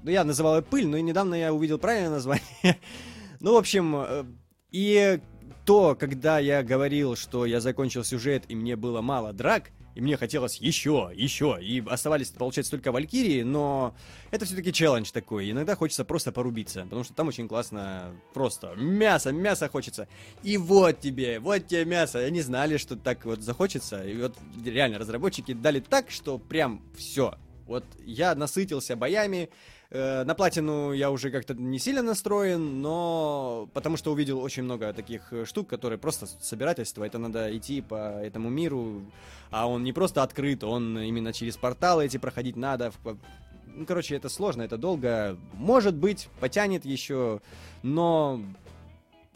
Ну, 0.03 0.11
я 0.11 0.25
называл 0.25 0.57
ее 0.57 0.63
пыль, 0.63 0.87
но 0.87 0.99
недавно 0.99 1.35
я 1.35 1.53
увидел 1.53 1.79
правильное 1.79 2.11
название. 2.11 2.45
ну, 3.41 3.55
в 3.55 3.57
общем, 3.57 3.97
э, 3.97 4.25
и 4.71 5.21
то, 5.65 5.97
когда 5.99 6.39
я 6.39 6.63
говорил, 6.63 7.17
что 7.17 7.45
я 7.47 7.61
закончил 7.61 8.05
сюжет 8.05 8.45
и 8.49 8.55
мне 8.55 8.77
было 8.77 9.01
мало 9.01 9.33
драк, 9.33 9.71
и 9.97 10.01
мне 10.03 10.19
хотелось 10.19 10.59
еще, 10.59 11.11
еще, 11.15 11.59
и 11.59 11.83
оставались, 11.89 12.29
получается, 12.29 12.71
только 12.71 12.93
Валькирии, 12.93 13.43
но 13.43 13.95
это 14.31 14.45
все-таки 14.45 14.71
челлендж 14.71 15.11
такой, 15.11 15.51
иногда 15.51 15.75
хочется 15.75 16.05
просто 16.05 16.33
порубиться, 16.33 16.83
потому 16.83 17.03
что 17.03 17.15
там 17.15 17.29
очень 17.29 17.49
классно 17.49 18.15
просто 18.35 18.75
мясо, 18.77 19.33
мясо 19.33 19.71
хочется, 19.71 20.07
и 20.43 20.59
вот 20.59 21.01
тебе, 21.01 21.41
вот 21.41 21.67
тебе 21.67 21.87
мясо, 21.87 22.19
они 22.19 22.43
знали, 22.43 22.77
что 22.77 22.95
так 22.97 23.25
вот 23.25 23.41
захочется, 23.41 24.07
и 24.07 24.21
вот 24.21 24.37
реально 24.65 24.99
разработчики 24.99 25.55
дали 25.55 25.81
так, 25.81 26.11
что 26.11 26.39
прям 26.39 26.83
все, 26.95 27.35
вот 27.67 27.85
я 28.05 28.35
насытился 28.35 28.97
боями, 28.97 29.49
на 29.91 30.35
платину 30.35 30.93
я 30.93 31.11
уже 31.11 31.31
как-то 31.31 31.55
не 31.55 31.79
сильно 31.79 32.03
настроен, 32.03 32.83
но 32.83 33.69
потому 33.73 33.97
что 33.97 34.13
увидел 34.13 34.41
очень 34.41 34.65
много 34.65 34.93
таких 34.93 35.33
э, 35.33 35.45
штук, 35.45 35.69
которые 35.69 35.99
просто 35.99 36.27
собирательство. 36.27 37.05
Это 37.05 37.19
надо 37.19 37.57
идти 37.57 37.81
по 37.81 38.21
этому 38.21 38.51
миру, 38.51 39.03
а 39.51 39.69
он 39.69 39.85
не 39.85 39.93
просто 39.93 40.23
открыт, 40.23 40.65
он 40.65 40.99
именно 40.99 41.33
через 41.33 41.57
порталы 41.57 42.05
эти 42.05 42.17
проходить 42.17 42.57
надо. 42.57 42.93
Ну, 43.67 43.85
короче, 43.87 44.17
это 44.17 44.29
сложно, 44.29 44.63
это 44.63 44.77
долго. 44.77 45.37
Может 45.53 45.95
быть, 45.95 46.29
потянет 46.41 46.85
еще, 46.85 47.41
но 47.83 48.41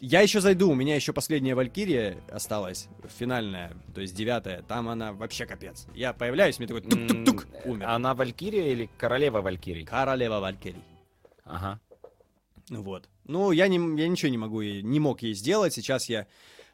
я 0.01 0.21
еще 0.21 0.41
зайду, 0.41 0.71
у 0.71 0.73
меня 0.73 0.95
еще 0.95 1.13
последняя 1.13 1.53
Валькирия 1.53 2.17
осталась, 2.31 2.87
финальная, 3.19 3.77
то 3.93 4.01
есть 4.01 4.15
девятая. 4.15 4.63
Там 4.63 4.89
она 4.89 5.13
вообще 5.13 5.45
капец. 5.45 5.85
Я 5.93 6.11
появляюсь, 6.11 6.57
мне 6.57 6.67
такой 6.67 6.81
тук-тук-тук, 6.81 7.45
умер. 7.65 7.85
Она 7.87 8.15
Валькирия 8.15 8.71
или 8.71 8.89
Королева 8.97 9.41
Валькирий? 9.41 9.85
Королева 9.85 10.39
Валькирий. 10.39 10.81
Ага. 11.43 11.79
Вот. 12.69 13.09
Ну, 13.25 13.51
я, 13.51 13.67
не, 13.67 13.77
я 14.01 14.07
ничего 14.07 14.31
не 14.31 14.39
могу, 14.39 14.63
не 14.63 14.99
мог 14.99 15.21
ей 15.21 15.35
сделать. 15.35 15.73
Сейчас 15.73 16.09
я 16.09 16.25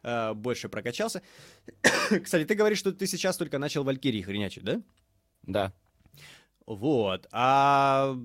э, 0.04 0.34
больше 0.34 0.70
прокачался. 0.70 1.22
Кстати, 2.24 2.46
ты 2.46 2.56
говоришь, 2.56 2.80
что 2.80 2.94
ты 2.94 3.08
сейчас 3.08 3.36
только 3.36 3.60
начал 3.60 3.84
Валькирии 3.84 4.22
хренячить, 4.22 4.64
да? 4.64 4.82
Да. 5.44 5.74
Вот. 6.66 7.28
А 7.32 8.16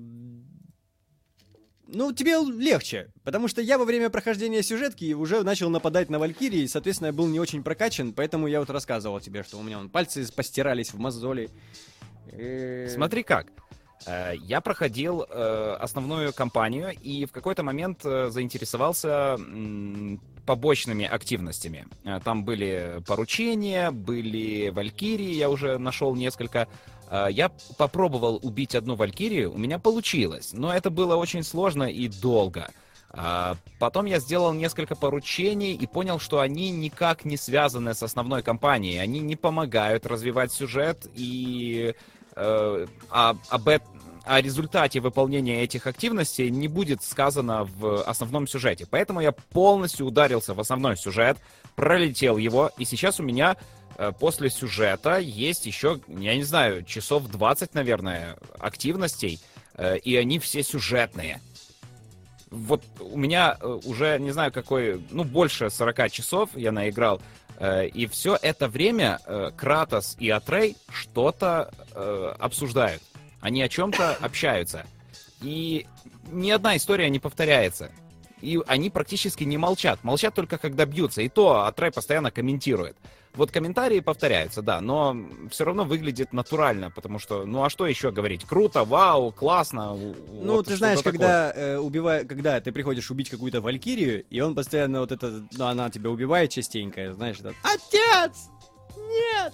ну, 1.87 2.11
тебе 2.13 2.37
легче, 2.37 3.11
потому 3.23 3.47
что 3.47 3.61
я 3.61 3.77
во 3.77 3.85
время 3.85 4.09
прохождения 4.09 4.63
сюжетки 4.63 5.13
уже 5.13 5.43
начал 5.43 5.69
нападать 5.69 6.09
на 6.09 6.19
Валькирии, 6.19 6.61
и, 6.61 6.67
соответственно, 6.67 7.07
я 7.07 7.13
был 7.13 7.27
не 7.27 7.39
очень 7.39 7.63
прокачан, 7.63 8.13
поэтому 8.13 8.47
я 8.47 8.59
вот 8.59 8.69
рассказывал 8.69 9.19
тебе, 9.19 9.43
что 9.43 9.57
у 9.57 9.63
меня 9.63 9.77
вон, 9.77 9.89
пальцы 9.89 10.25
постирались 10.31 10.93
в 10.93 10.99
мозоли. 10.99 11.49
И... 12.31 12.87
Смотри 12.89 13.23
как. 13.23 13.47
Э, 14.05 14.33
я 14.35 14.61
проходил 14.61 15.25
э, 15.29 15.77
основную 15.79 16.33
кампанию 16.33 16.91
и 17.01 17.25
в 17.25 17.31
какой-то 17.31 17.63
момент 17.63 18.01
э, 18.05 18.29
заинтересовался 18.29 19.37
побочными 20.45 21.05
активностями. 21.05 21.87
Там 22.25 22.43
были 22.43 23.01
поручения, 23.07 23.91
были 23.91 24.69
валькирии, 24.69 25.35
я 25.35 25.49
уже 25.49 25.77
нашел 25.77 26.15
несколько. 26.15 26.67
А, 27.13 27.27
я 27.27 27.51
попробовал 27.77 28.39
убить 28.41 28.73
одну 28.73 28.95
валькирию, 28.95 29.53
у 29.53 29.57
меня 29.57 29.77
получилось, 29.77 30.49
но 30.51 30.73
это 30.73 30.89
было 30.89 31.15
очень 31.15 31.43
сложно 31.43 31.83
и 31.83 32.07
долго. 32.07 32.71
А, 33.11 33.55
потом 33.77 34.05
я 34.05 34.17
сделал 34.17 34.51
несколько 34.51 34.95
поручений 34.95 35.75
и 35.75 35.85
понял, 35.85 36.17
что 36.17 36.39
они 36.39 36.71
никак 36.71 37.23
не 37.23 37.37
связаны 37.37 37.93
с 37.93 38.01
основной 38.01 38.41
кампанией. 38.41 38.97
Они 38.97 39.19
не 39.19 39.35
помогают 39.35 40.07
развивать 40.07 40.51
сюжет 40.51 41.05
и 41.13 41.93
э, 42.35 42.87
а, 43.11 43.35
о 44.25 44.41
результате 44.41 44.99
выполнения 44.99 45.61
этих 45.61 45.85
активностей 45.85 46.49
не 46.49 46.67
будет 46.67 47.03
сказано 47.03 47.65
в 47.77 48.01
основном 48.01 48.47
сюжете. 48.47 48.87
Поэтому 48.89 49.19
я 49.19 49.33
полностью 49.33 50.07
ударился 50.07 50.55
в 50.55 50.59
основной 50.59 50.97
сюжет, 50.97 51.37
пролетел 51.75 52.37
его, 52.37 52.71
и 52.79 52.85
сейчас 52.85 53.19
у 53.19 53.23
меня 53.23 53.55
после 54.19 54.49
сюжета 54.49 55.17
есть 55.17 55.65
еще, 55.65 55.99
я 56.07 56.35
не 56.35 56.43
знаю, 56.43 56.83
часов 56.83 57.27
20, 57.27 57.73
наверное, 57.73 58.37
активностей, 58.59 59.39
э, 59.75 59.97
и 59.97 60.15
они 60.15 60.39
все 60.39 60.63
сюжетные. 60.63 61.41
Вот 62.49 62.83
у 62.99 63.17
меня 63.17 63.57
э, 63.59 63.79
уже, 63.85 64.19
не 64.19 64.31
знаю, 64.31 64.51
какой, 64.51 65.03
ну, 65.11 65.23
больше 65.23 65.69
40 65.69 66.11
часов 66.11 66.49
я 66.55 66.71
наиграл, 66.71 67.21
и 67.61 68.09
все 68.11 68.37
это 68.41 68.67
время 68.67 69.19
Кратос 69.55 70.17
и 70.19 70.27
Атрей 70.29 70.75
что-то 70.91 71.71
обсуждают. 72.39 73.01
Они 73.41 73.61
о 73.61 73.69
чем-то 73.69 74.15
общаются. 74.15 74.85
И 75.41 75.85
ни 76.31 76.49
одна 76.49 76.77
история 76.77 77.09
не 77.09 77.19
повторяется. 77.19 77.91
И 78.41 78.59
они 78.67 78.89
практически 78.89 79.43
не 79.43 79.57
молчат. 79.57 80.03
Молчат 80.03 80.33
только 80.33 80.57
когда 80.57 80.85
бьются. 80.85 81.21
И 81.21 81.29
то 81.29 81.65
Атрей 81.65 81.91
постоянно 81.91 82.31
комментирует. 82.31 82.97
Вот 83.35 83.51
комментарии 83.51 83.99
повторяются, 83.99 84.61
да, 84.61 84.79
но 84.79 85.17
все 85.49 85.65
равно 85.65 85.85
выглядит 85.85 86.33
натурально, 86.33 86.91
потому 86.91 87.17
что, 87.17 87.45
ну 87.45 87.63
а 87.63 87.69
что 87.69 87.87
еще 87.87 88.11
говорить? 88.11 88.45
Круто, 88.45 88.83
вау, 88.83 89.31
классно. 89.31 89.95
Ну, 89.95 90.53
вот 90.53 90.67
ты 90.67 90.75
знаешь, 90.75 91.01
когда 91.01 91.51
э, 91.51 91.77
убивая, 91.77 92.25
когда 92.25 92.61
ты 92.61 92.71
приходишь 92.71 93.09
убить 93.09 93.29
какую-то 93.29 93.59
валькирию, 93.59 94.23
и 94.29 94.39
он 94.39 94.53
постоянно 94.53 94.99
вот 94.99 95.11
это, 95.11 95.47
ну, 95.51 95.65
она 95.65 95.89
тебя 95.89 96.11
убивает 96.11 96.51
частенько, 96.51 97.13
знаешь, 97.13 97.39
это, 97.39 97.53
отец, 97.63 98.49
нет, 98.97 99.53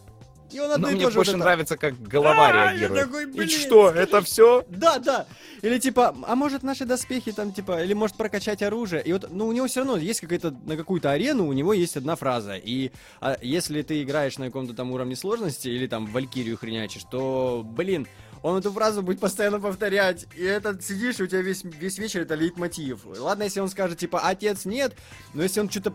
И 0.52 0.60
он 0.60 0.72
одно 0.72 0.88
Но 0.88 0.92
и 0.92 0.96
мне 0.96 1.06
то 1.06 1.12
же 1.12 1.16
больше 1.18 1.32
вот 1.32 1.38
это- 1.38 1.44
нравится, 1.46 1.78
как 1.78 2.02
голова 2.02 2.48
А, 2.48 2.52
реагирует. 2.72 3.06
такой, 3.06 3.24
И 3.24 3.28
блин, 3.28 3.50
что, 3.50 3.90
скажи- 3.90 4.04
это 4.04 4.22
все? 4.22 4.66
Да, 4.70 5.00
да. 5.00 5.26
Или 5.62 5.78
типа, 5.80 6.16
а 6.28 6.36
может 6.36 6.64
наши 6.64 6.86
доспехи 6.86 7.32
там, 7.32 7.52
типа, 7.54 7.84
или 7.84 7.94
может 7.94 8.16
прокачать 8.18 8.62
оружие. 8.62 9.02
И 9.04 9.14
вот, 9.14 9.28
ну, 9.32 9.48
у 9.48 9.52
него 9.52 9.68
все 9.68 9.82
равно 9.82 9.98
есть 9.98 10.22
какая-то, 10.22 10.52
на 10.66 10.76
какую-то 10.78 11.12
арену 11.12 11.48
у 11.48 11.54
него 11.54 11.74
есть 11.74 11.98
одна 11.98 12.16
фраза. 12.16 12.56
И 12.56 12.92
а, 13.22 13.38
если 13.42 13.82
ты 13.82 14.02
играешь 14.04 14.38
на 14.38 14.46
каком-то 14.48 14.74
там 14.74 14.92
уровне 14.92 15.16
сложности, 15.16 15.68
или 15.68 15.88
там 15.88 16.06
Валькирию 16.08 16.58
хренячишь, 16.58 17.04
то, 17.10 17.64
блин, 17.66 18.08
он 18.42 18.58
эту 18.58 18.72
фразу 18.72 19.02
будет 19.02 19.20
постоянно 19.20 19.60
повторять. 19.60 20.26
И 20.36 20.44
это 20.44 20.82
сидишь, 20.82 21.20
и 21.20 21.24
у 21.24 21.28
тебя 21.28 21.42
весь, 21.42 21.64
весь 21.64 21.98
вечер 21.98 22.22
это 22.22 22.36
лейтмотив. 22.36 23.02
Ладно, 23.06 23.44
если 23.44 23.60
он 23.60 23.68
скажет, 23.70 23.98
типа, 24.00 24.22
отец 24.22 24.64
нет, 24.66 24.94
но 25.34 25.44
если 25.44 25.60
он 25.60 25.70
что-то 25.70 25.94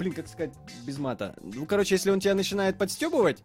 Блин, 0.00 0.14
как 0.14 0.28
сказать 0.28 0.52
без 0.86 0.96
мата? 0.96 1.34
Ну, 1.42 1.66
короче, 1.66 1.94
если 1.94 2.10
он 2.10 2.20
тебя 2.20 2.34
начинает 2.34 2.78
подстебывать, 2.78 3.36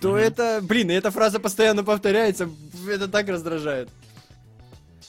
то 0.00 0.12
Мгм. 0.12 0.16
это, 0.16 0.60
блин, 0.62 0.90
и 0.90 0.94
эта 0.94 1.10
фраза 1.10 1.38
постоянно 1.38 1.84
повторяется, 1.84 2.48
это 2.88 3.08
так 3.08 3.28
раздражает. 3.28 3.90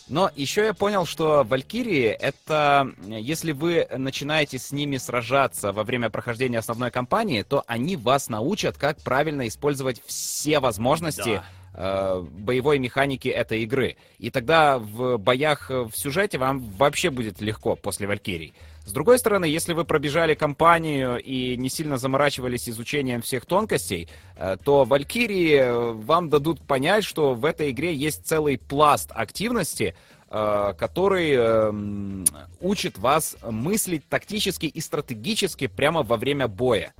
Но 0.09 0.29
еще 0.35 0.65
я 0.65 0.73
понял, 0.73 1.05
что 1.05 1.45
Валькирии 1.47 2.07
это, 2.07 2.91
если 3.07 3.53
вы 3.53 3.87
начинаете 3.95 4.59
с 4.59 4.73
ними 4.73 4.97
сражаться 4.97 5.71
во 5.71 5.83
время 5.85 6.09
прохождения 6.09 6.59
основной 6.59 6.91
кампании, 6.91 7.43
то 7.43 7.63
они 7.65 7.95
вас 7.95 8.27
научат, 8.27 8.77
как 8.77 8.97
правильно 9.01 9.47
использовать 9.47 10.01
все 10.05 10.59
возможности 10.59 11.41
э, 11.75 12.25
боевой 12.31 12.79
механики 12.79 13.29
этой 13.29 13.61
игры. 13.63 13.95
И 14.17 14.31
тогда 14.31 14.79
в 14.79 15.17
боях 15.17 15.71
э, 15.71 15.83
в 15.83 15.95
сюжете 15.95 16.39
вам 16.39 16.59
вообще 16.71 17.09
будет 17.09 17.39
легко 17.39 17.77
после 17.77 18.05
Валькирий. 18.05 18.53
С 18.89 18.91
другой 18.91 19.19
стороны, 19.19 19.45
если 19.45 19.73
вы 19.73 19.85
пробежали 19.85 20.33
кампанию 20.33 21.19
и 21.19 21.55
не 21.57 21.69
сильно 21.69 21.99
заморачивались 21.99 22.67
изучением 22.67 23.21
всех 23.21 23.45
тонкостей, 23.45 24.09
э, 24.35 24.57
то 24.65 24.83
Валькирии 24.83 25.57
э, 25.57 25.91
вам 25.91 26.29
дадут 26.29 26.59
понять, 26.65 27.03
что 27.03 27.35
в 27.35 27.45
этой 27.45 27.69
игре 27.69 27.93
есть 27.93 28.25
целый 28.25 28.57
пласт 28.57 29.11
активности, 29.13 29.95
э, 30.31 30.73
который 30.75 31.33
эм, 31.33 32.25
учит 32.61 32.97
вас 32.97 33.37
мыслить 33.43 34.09
тактически 34.09 34.65
и 34.65 34.81
стратегически 34.81 35.67
прямо 35.67 36.01
во 36.01 36.17
время 36.17 36.47
боя. 36.47 36.91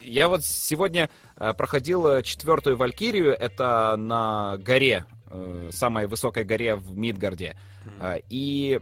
Я 0.00 0.28
вот 0.28 0.44
сегодня 0.44 1.10
проходил 1.34 2.22
четвертую 2.22 2.76
Валькирию, 2.76 3.32
это 3.32 3.96
на 3.98 4.56
горе, 4.58 5.06
самой 5.70 6.06
высокой 6.06 6.44
горе 6.44 6.76
в 6.76 6.96
Мидгарде. 6.96 7.56
И, 8.30 8.80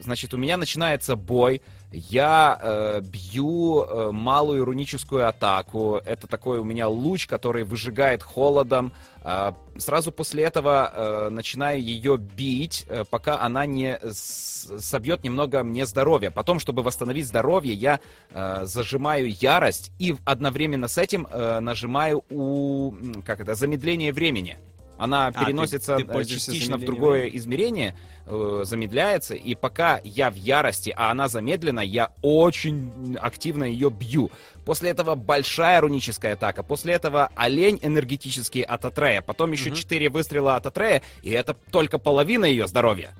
значит, 0.00 0.34
у 0.34 0.36
меня 0.36 0.56
начинается 0.56 1.16
бой, 1.16 1.62
я 1.90 2.58
э, 2.60 3.00
бью 3.00 3.82
э, 3.82 4.10
малую 4.12 4.64
руническую 4.64 5.26
атаку. 5.26 6.00
Это 6.04 6.26
такой 6.26 6.58
у 6.58 6.64
меня 6.64 6.86
луч, 6.88 7.26
который 7.26 7.64
выжигает 7.64 8.22
холодом. 8.22 8.92
А, 9.22 9.54
сразу 9.78 10.12
после 10.12 10.44
этого 10.44 10.92
э, 10.92 11.28
начинаю 11.30 11.82
ее 11.82 12.18
бить, 12.18 12.84
э, 12.88 13.04
пока 13.08 13.40
она 13.40 13.64
не 13.64 13.98
собьет 14.02 15.24
немного 15.24 15.62
мне 15.64 15.86
здоровья. 15.86 16.30
Потом, 16.30 16.60
чтобы 16.60 16.82
восстановить 16.82 17.26
здоровье, 17.26 17.72
я 17.72 18.00
э, 18.30 18.60
зажимаю 18.64 19.30
ярость 19.30 19.90
и 19.98 20.16
одновременно 20.26 20.88
с 20.88 20.98
этим 20.98 21.26
э, 21.30 21.60
нажимаю 21.60 22.22
у 22.28 22.92
как 23.24 23.40
это 23.40 23.54
замедление 23.54 24.12
времени. 24.12 24.58
Она 24.98 25.30
ты- 25.32 25.44
переносится 25.44 25.96
ты 25.96 26.02
э, 26.02 26.06
пользуешься 26.06 26.52
частично 26.52 26.76
в 26.76 26.84
другое 26.84 27.28
измерение, 27.28 27.96
э, 28.26 28.62
замедляется, 28.64 29.34
и 29.34 29.54
пока 29.54 30.00
я 30.04 30.30
в 30.30 30.34
ярости, 30.34 30.92
а 30.96 31.10
она 31.10 31.28
замедлена, 31.28 31.80
я 31.80 32.10
очень 32.20 33.16
активно 33.20 33.64
ее 33.64 33.90
бью. 33.90 34.30
После 34.66 34.90
этого 34.90 35.14
большая 35.14 35.80
руническая 35.80 36.34
атака, 36.34 36.62
после 36.62 36.94
этого 36.94 37.30
олень 37.36 37.78
энергетический 37.80 38.62
от 38.62 38.84
Атрея, 38.84 39.22
потом 39.22 39.52
еще 39.52 39.70
четыре 39.70 40.10
выстрела 40.10 40.56
от 40.56 40.66
Атрея, 40.66 41.02
и 41.22 41.30
это 41.30 41.54
только 41.54 41.98
половина 41.98 42.44
ее 42.44 42.66
здоровья. 42.66 43.12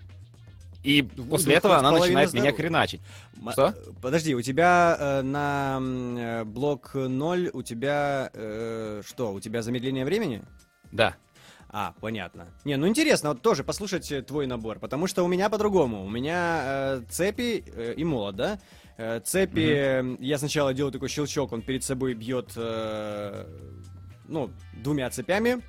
И 0.84 1.02
после 1.02 1.52
ну, 1.52 1.58
этого 1.58 1.76
она 1.76 1.90
начинает 1.90 2.32
меня 2.32 2.42
здоровья. 2.42 2.56
хреначить. 2.56 3.00
М- 3.40 3.52
Что? 3.52 3.74
э, 3.76 3.90
Подожди, 4.00 4.34
у 4.34 4.42
тебя 4.42 4.96
э, 4.98 5.22
на 5.22 5.78
э, 5.80 6.44
блок 6.44 6.90
0, 6.94 7.50
у 7.52 7.62
тебя 7.62 8.30
э, 8.32 9.02
что, 9.06 9.32
у 9.32 9.40
тебя 9.40 9.62
замедление 9.62 10.04
времени? 10.04 10.42
Да. 10.92 11.16
А, 11.70 11.94
понятно. 12.00 12.48
Не, 12.64 12.76
ну 12.76 12.88
интересно, 12.88 13.31
вот 13.31 13.42
тоже 13.42 13.62
послушать 13.62 14.11
э, 14.11 14.22
твой 14.22 14.46
набор, 14.46 14.78
потому 14.78 15.07
что 15.07 15.22
у 15.22 15.28
меня 15.28 15.50
по-другому. 15.50 16.04
У 16.04 16.09
меня 16.09 16.62
э, 16.64 17.02
цепи 17.11 17.62
э, 17.66 17.94
и 17.94 18.04
молот, 18.04 18.37
да? 18.37 18.59
Э, 18.96 19.20
цепи, 19.20 19.61
э, 19.61 20.16
я 20.18 20.38
сначала 20.38 20.72
делаю 20.72 20.92
такой 20.92 21.09
щелчок, 21.09 21.52
он 21.52 21.61
перед 21.61 21.85
собой 21.85 22.14
бьет, 22.14 22.52
э, 22.57 23.46
ну, 24.26 24.50
двумя 24.83 25.11
цепями, 25.11 25.62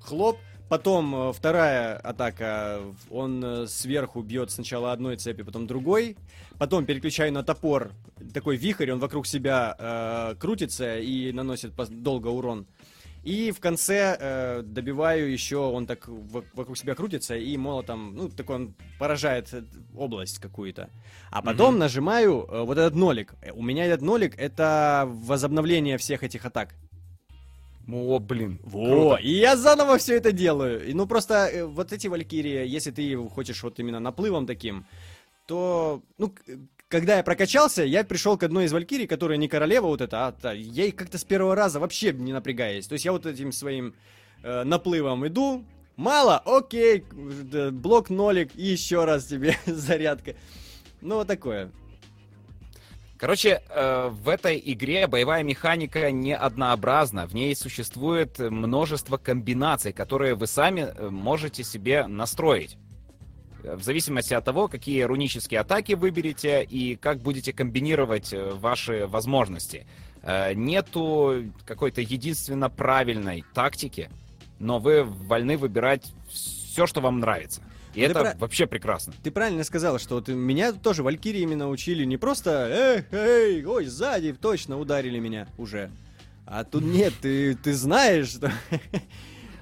хлоп. 0.00 0.38
Потом 0.68 1.14
э, 1.14 1.32
вторая 1.32 1.96
атака, 1.96 2.80
он 3.08 3.42
э, 3.42 3.66
сверху 3.68 4.22
бьет 4.22 4.50
сначала 4.50 4.92
одной 4.92 5.16
цепи, 5.16 5.42
потом 5.42 5.66
другой. 5.66 6.16
Потом 6.58 6.84
переключаю 6.84 7.32
на 7.32 7.44
топор, 7.44 7.92
такой 8.34 8.56
вихрь, 8.56 8.90
он 8.90 8.98
вокруг 8.98 9.26
себя 9.26 9.76
э, 9.78 10.34
крутится 10.38 10.98
и 10.98 11.32
наносит 11.32 11.72
долго 12.02 12.26
урон. 12.26 12.66
И 13.24 13.50
в 13.50 13.60
конце 13.60 14.16
э, 14.18 14.62
добиваю 14.62 15.30
еще, 15.30 15.56
он 15.56 15.86
так 15.86 16.08
во- 16.08 16.44
вокруг 16.54 16.78
себя 16.78 16.94
крутится, 16.94 17.36
и 17.36 17.56
молотом, 17.56 18.14
ну, 18.16 18.28
такой 18.28 18.56
он 18.56 18.74
поражает 18.98 19.52
э, 19.52 19.62
область 19.96 20.38
какую-то. 20.38 20.88
А 21.30 21.42
потом 21.42 21.70
Мгм. 21.72 21.78
нажимаю 21.80 22.46
э, 22.48 22.62
вот 22.64 22.78
этот 22.78 22.94
нолик. 22.94 23.34
Э, 23.42 23.50
У 23.52 23.62
меня 23.62 23.84
этот 23.86 24.02
нолик 24.02 24.34
это 24.38 25.04
возобновление 25.06 25.98
всех 25.98 26.22
этих 26.22 26.44
атак. 26.46 26.74
О, 27.90 28.18
блин. 28.18 28.60
Во, 28.62 28.86
круто. 28.86 29.16
и 29.22 29.30
я 29.30 29.56
заново 29.56 29.96
все 29.98 30.16
это 30.16 30.30
делаю. 30.32 30.86
И, 30.86 30.92
ну 30.94 31.06
просто 31.06 31.34
э, 31.48 31.64
вот 31.64 31.92
эти 31.92 32.06
валькирии, 32.06 32.66
если 32.76 32.90
ты 32.90 33.16
хочешь 33.28 33.62
вот 33.62 33.78
именно 33.80 33.98
наплывом 34.00 34.46
таким, 34.46 34.84
то, 35.46 36.02
ну, 36.18 36.34
когда 36.88 37.18
я 37.18 37.22
прокачался, 37.22 37.84
я 37.84 38.02
пришел 38.02 38.38
к 38.38 38.42
одной 38.42 38.64
из 38.64 38.72
валькирий, 38.72 39.06
которая 39.06 39.36
не 39.36 39.48
королева 39.48 39.86
вот 39.86 40.00
эта, 40.00 40.26
а 40.26 40.32
та, 40.32 40.52
я 40.52 40.86
их 40.86 40.96
как-то 40.96 41.18
с 41.18 41.24
первого 41.24 41.54
раза 41.54 41.80
вообще 41.80 42.12
не 42.12 42.32
напрягаясь. 42.32 42.86
То 42.86 42.94
есть 42.94 43.04
я 43.04 43.12
вот 43.12 43.26
этим 43.26 43.52
своим 43.52 43.94
э, 44.42 44.64
наплывом 44.64 45.26
иду, 45.26 45.64
мало, 45.96 46.38
окей, 46.38 47.04
э, 47.52 47.70
блок 47.70 48.08
нолик, 48.08 48.50
и 48.54 48.64
еще 48.64 49.04
раз 49.04 49.26
тебе 49.26 49.54
зарядка. 49.66 50.34
Ну, 51.02 51.16
вот 51.16 51.28
такое. 51.28 51.70
Короче, 53.18 53.62
э, 53.68 54.08
в 54.10 54.28
этой 54.28 54.62
игре 54.64 55.06
боевая 55.08 55.42
механика 55.42 56.10
не 56.10 56.34
однообразна. 56.34 57.26
В 57.26 57.34
ней 57.34 57.54
существует 57.54 58.38
множество 58.38 59.18
комбинаций, 59.18 59.92
которые 59.92 60.36
вы 60.36 60.46
сами 60.46 60.92
э, 60.96 61.10
можете 61.10 61.64
себе 61.64 62.06
настроить. 62.06 62.78
Э, 63.62 63.76
В 63.76 63.82
зависимости 63.82 64.34
от 64.34 64.44
того, 64.44 64.68
какие 64.68 65.02
рунические 65.02 65.60
атаки 65.60 65.92
выберете 65.94 66.62
и 66.64 66.96
как 66.96 67.18
будете 67.20 67.52
комбинировать 67.52 68.32
э, 68.32 68.52
ваши 68.54 69.06
возможности. 69.06 69.86
Э, 70.22 70.52
Нету 70.54 71.44
какой-то 71.64 72.00
единственно 72.00 72.70
правильной 72.70 73.44
тактики, 73.54 74.10
но 74.58 74.78
вы 74.78 75.04
вольны 75.04 75.56
выбирать 75.56 76.12
все, 76.30 76.86
что 76.86 77.00
вам 77.00 77.20
нравится. 77.20 77.62
И 77.94 78.00
Ну, 78.02 78.06
ты 78.06 78.10
это 78.12 78.20
про- 78.20 78.38
вообще 78.38 78.66
прекрасно. 78.66 79.12
Ты 79.22 79.30
правильно 79.30 79.64
сказал, 79.64 79.98
что 79.98 80.16
вот 80.16 80.28
меня 80.28 80.72
тоже 80.72 81.02
валькириями 81.02 81.54
научили 81.54 82.04
не 82.04 82.16
просто 82.16 82.68
«Эх, 82.70 83.12
эй, 83.12 83.64
ой, 83.64 83.86
сзади 83.86 84.32
точно 84.34 84.78
ударили 84.78 85.18
меня 85.18 85.48
уже». 85.56 85.90
А 86.46 86.64
тут 86.64 86.82
нет, 86.84 87.12
ты, 87.20 87.54
ты 87.56 87.72
знаешь, 87.74 88.28
что... 88.28 88.52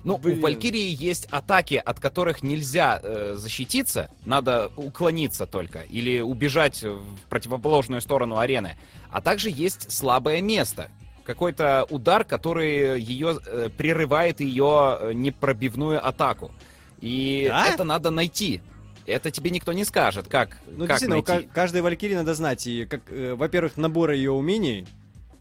Ну, 0.06 0.18
Блин. 0.18 0.38
у 0.38 0.42
Валькирии 0.42 0.94
есть 1.04 1.26
атаки, 1.32 1.82
от 1.84 1.98
которых 1.98 2.42
нельзя 2.44 3.00
э, 3.02 3.34
защититься, 3.36 4.08
надо 4.24 4.70
уклониться 4.76 5.46
только, 5.46 5.80
или 5.80 6.20
убежать 6.20 6.82
в 6.82 7.02
противоположную 7.28 8.00
сторону 8.00 8.38
арены. 8.38 8.76
А 9.10 9.20
также 9.20 9.50
есть 9.50 9.90
слабое 9.90 10.40
место. 10.40 10.90
Какой-то 11.24 11.86
удар, 11.90 12.22
который 12.22 13.00
ее 13.00 13.40
э, 13.44 13.68
прерывает 13.76 14.38
ее 14.40 14.96
э, 15.00 15.12
непробивную 15.12 16.06
атаку. 16.06 16.52
И 17.00 17.46
Да? 17.48 17.66
это 17.66 17.82
надо 17.82 18.10
найти. 18.10 18.60
Это 19.06 19.32
тебе 19.32 19.50
никто 19.50 19.72
не 19.72 19.84
скажет, 19.84 20.28
как, 20.28 20.56
Ну, 20.68 20.86
как 20.86 21.00
действительно, 21.00 21.22
найти. 21.26 21.46
ка- 21.48 21.52
каждой 21.52 21.82
валькирии 21.82 22.14
надо 22.14 22.34
знать, 22.34 22.64
и, 22.68 22.84
как, 22.86 23.02
э, 23.10 23.34
во-первых, 23.34 23.76
набор 23.76 24.12
ее 24.12 24.30
умений, 24.30 24.86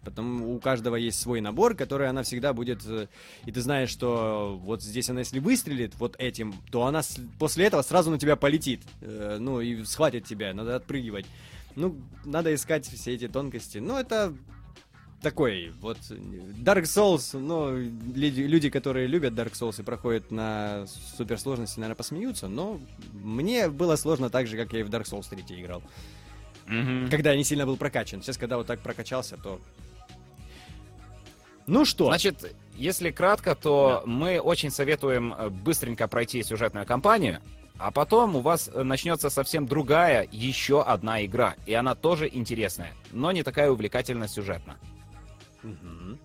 Потом 0.06 0.44
у 0.44 0.60
каждого 0.60 0.96
есть 0.96 1.20
свой 1.20 1.42
набор, 1.42 1.76
который 1.76 2.08
она 2.08 2.24
всегда 2.24 2.54
будет... 2.54 2.86
э, 2.86 3.08
И 3.46 3.52
ты 3.52 3.60
знаешь, 3.62 3.90
что 3.90 4.58
вот 4.64 4.82
здесь 4.82 5.10
она, 5.10 5.20
если 5.20 5.40
выстрелит 5.40 5.96
вот 5.96 6.16
этим, 6.20 6.54
то 6.72 6.86
она 6.86 7.02
после 7.40 7.66
этого 7.66 7.82
сразу 7.82 8.12
на 8.12 8.20
тебя 8.20 8.36
полетит. 8.36 8.82
Э, 9.02 9.38
Ну, 9.40 9.60
и 9.62 9.84
схватит 9.84 10.26
тебя, 10.26 10.54
надо 10.54 10.76
отпрыгивать. 10.76 11.26
Ну, 11.76 11.96
надо 12.24 12.54
искать 12.54 12.86
все 12.88 13.14
эти 13.16 13.28
тонкости. 13.28 13.80
Ну, 13.80 13.98
это 13.98 14.34
такой 15.22 15.72
вот 15.82 15.98
Dark 16.64 16.84
Souls, 16.84 17.38
ну, 17.38 17.76
люди, 18.16 18.42
люди, 18.42 18.70
которые 18.70 19.08
любят 19.08 19.34
Dark 19.34 19.54
Souls 19.54 19.82
и 19.82 19.84
проходят 19.84 20.30
на 20.32 20.86
суперсложности, 21.18 21.80
наверное, 21.80 21.96
посмеются, 21.98 22.48
но 22.48 22.80
мне 23.12 23.70
было 23.70 23.96
сложно 23.96 24.30
так 24.30 24.46
же, 24.46 24.56
как 24.56 24.72
я 24.74 24.82
и 24.82 24.84
в 24.84 24.90
Dark 24.90 25.06
Souls 25.06 25.28
3 25.28 25.44
играл. 25.62 25.82
Мгм. 26.68 27.10
Когда 27.10 27.32
я 27.32 27.38
не 27.38 27.44
сильно 27.44 27.66
был 27.66 27.76
прокачан. 27.78 28.22
Сейчас, 28.22 28.38
когда 28.38 28.58
вот 28.58 28.68
так 28.68 28.80
прокачался, 28.80 29.38
то... 29.38 29.60
Ну 31.68 31.86
что? 31.86 32.06
Значит, 32.06 32.56
если 32.76 33.12
кратко, 33.12 33.56
то 33.56 34.04
мы 34.06 34.40
очень 34.40 34.70
советуем 34.70 35.34
э, 35.34 35.50
быстренько 35.50 36.08
пройти 36.08 36.44
сюжетную 36.44 36.86
кампанию, 36.86 37.42
а 37.78 37.92
потом 37.92 38.36
у 38.36 38.42
вас 38.42 38.70
э, 38.74 38.84
начнется 38.84 39.30
совсем 39.30 39.66
другая, 39.66 40.28
еще 40.32 40.84
одна 40.84 41.26
игра. 41.26 41.56
И 41.66 41.74
она 41.74 41.96
тоже 41.96 42.30
интересная, 42.32 42.94
но 43.12 43.32
не 43.32 43.44
такая 43.44 43.72
увлекательно 43.72 44.28
сюжетно. 44.28 44.78
Мгм. 45.64 46.20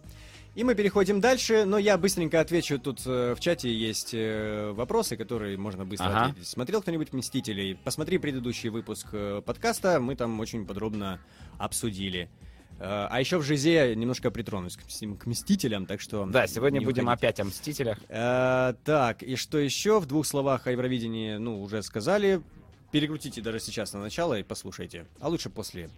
И 0.56 0.64
мы 0.64 0.74
переходим 0.74 1.20
дальше, 1.20 1.64
но 1.64 1.78
я 1.78 1.96
быстренько 1.96 2.40
отвечу. 2.40 2.78
Тут 2.78 3.00
э, 3.06 3.34
в 3.36 3.40
чате 3.40 3.72
есть 3.72 4.12
э, 4.12 4.72
вопросы, 4.72 5.16
которые 5.16 5.56
можно 5.56 5.84
быстро 5.84 6.06
Ага. 6.06 6.24
ответить. 6.26 6.48
Смотрел 6.48 6.82
кто-нибудь 6.82 7.12
«Мстителей»? 7.12 7.76
Посмотри 7.84 8.18
предыдущий 8.18 8.68
выпуск 8.68 9.06
э, 9.12 9.42
подкаста, 9.46 10.00
мы 10.00 10.16
там 10.16 10.38
очень 10.40 10.66
подробно 10.66 11.20
обсудили. 11.58 12.28
Э, 12.80 13.06
а 13.10 13.20
еще 13.20 13.36
в 13.38 13.42
«Жизе» 13.42 13.94
немножко 13.94 14.30
притронусь 14.30 14.76
к, 14.76 14.84
мс- 14.86 15.18
к 15.18 15.26
«Мстителям», 15.26 15.84
так 15.86 16.00
что... 16.00 16.24
Да, 16.26 16.46
сегодня 16.46 16.78
не 16.80 16.84
будем 16.86 17.04
уходите. 17.04 17.26
опять 17.26 17.40
о 17.40 17.44
Мстителях. 17.44 17.98
Э, 18.08 18.74
так, 18.84 19.22
и 19.22 19.36
что 19.36 19.58
еще? 19.58 20.00
В 20.00 20.06
двух 20.06 20.26
словах 20.26 20.66
о 20.66 20.72
Евровидении, 20.72 21.36
ну, 21.36 21.60
уже 21.62 21.82
сказали. 21.82 22.40
Перекрутите 22.90 23.40
даже 23.42 23.60
сейчас 23.60 23.92
на 23.92 24.00
начало 24.00 24.38
и 24.38 24.42
послушайте. 24.42 25.06
А 25.20 25.28
лучше 25.28 25.50
после. 25.50 25.90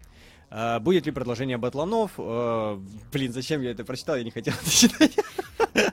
Э, 0.51 0.81
будет 0.81 1.07
ли 1.07 1.13
продолжение 1.13 1.57
батланов? 1.57 2.13
Э, 2.19 2.79
блин, 3.13 3.33
зачем 3.33 3.63
я 3.63 3.71
это 3.71 3.85
прочитал? 3.85 4.17
Я 4.17 4.25
не 4.25 4.31
хотел 4.33 4.53
это 4.61 4.71
читать. 4.71 5.17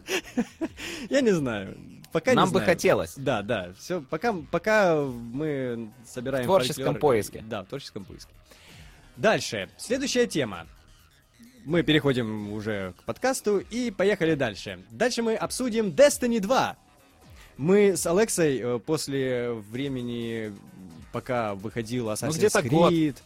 Я 1.09 1.21
не 1.21 1.31
знаю. 1.31 1.77
Пока 2.11 2.31
не 2.31 2.35
Нам 2.37 2.49
бы 2.49 2.53
знаю. 2.59 2.65
хотелось. 2.65 3.13
Да, 3.15 3.41
да. 3.43 3.73
Все, 3.77 4.01
пока, 4.01 4.33
пока 4.51 4.95
мы 4.97 5.91
собираем 6.05 6.43
В 6.43 6.47
творческом 6.47 6.95
фольклор- 6.95 6.99
поиске. 6.99 7.43
Да, 7.47 7.63
в 7.63 7.67
творческом 7.67 8.03
поиске. 8.05 8.31
Дальше. 9.15 9.69
Следующая 9.77 10.25
тема. 10.27 10.65
Мы 11.69 11.83
переходим 11.83 12.51
уже 12.51 12.95
к 12.97 13.03
подкасту 13.03 13.59
и 13.59 13.91
поехали 13.91 14.33
дальше. 14.33 14.79
Дальше 14.89 15.21
мы 15.21 15.35
обсудим 15.35 15.89
Destiny 15.89 16.39
2. 16.39 16.75
Мы 17.57 17.95
с 17.95 18.07
Алексой 18.07 18.57
э, 18.57 18.79
после 18.79 19.51
времени, 19.51 20.51
пока 21.11 21.53
выходил 21.53 22.09
Assassin's 22.09 22.37
где-то 22.37 22.63
год. 22.63 22.91
Creed, 22.91 23.17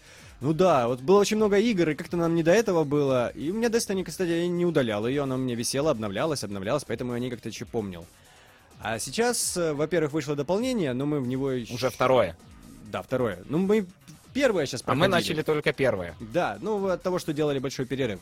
ну 0.42 0.52
да, 0.52 0.90
вот 0.90 1.00
было 1.00 1.22
очень 1.22 1.38
много 1.38 1.58
игр, 1.58 1.92
и 1.92 1.96
как-то 1.96 2.18
нам 2.18 2.36
не 2.36 2.44
до 2.44 2.52
этого 2.52 2.84
было. 2.84 3.30
И 3.30 3.50
у 3.50 3.54
меня 3.54 3.70
Destiny, 3.70 4.04
кстати, 4.04 4.32
я 4.32 4.48
не 4.50 4.66
удалял 4.66 5.08
ее, 5.08 5.24
она 5.24 5.36
у 5.36 5.38
меня 5.38 5.56
висела, 5.56 5.92
обновлялась, 5.92 6.44
обновлялась, 6.44 6.84
поэтому 6.84 7.14
я 7.14 7.16
о 7.16 7.20
ней 7.20 7.30
как-то 7.30 7.48
еще 7.48 7.64
помнил. 7.64 8.06
А 8.82 9.00
сейчас, 9.00 9.56
э, 9.56 9.72
во-первых, 9.72 10.12
вышло 10.12 10.36
дополнение, 10.36 10.92
но 10.92 11.06
мы 11.06 11.22
в 11.22 11.28
него 11.30 11.50
еще... 11.50 11.74
Уже 11.76 11.90
второе. 11.90 12.36
Да, 12.92 13.02
второе. 13.04 13.40
Ну, 13.46 13.60
мы 13.60 13.88
первое 14.34 14.66
сейчас 14.66 14.84
А 14.86 14.96
мы 14.96 15.08
начали 15.08 15.42
только 15.42 15.74
первое. 15.74 16.16
Да, 16.20 16.58
ну 16.62 16.88
от 16.88 17.02
того, 17.02 17.20
что 17.20 17.34
делали 17.34 17.60
большой 17.60 17.86
перерыв. 17.86 18.20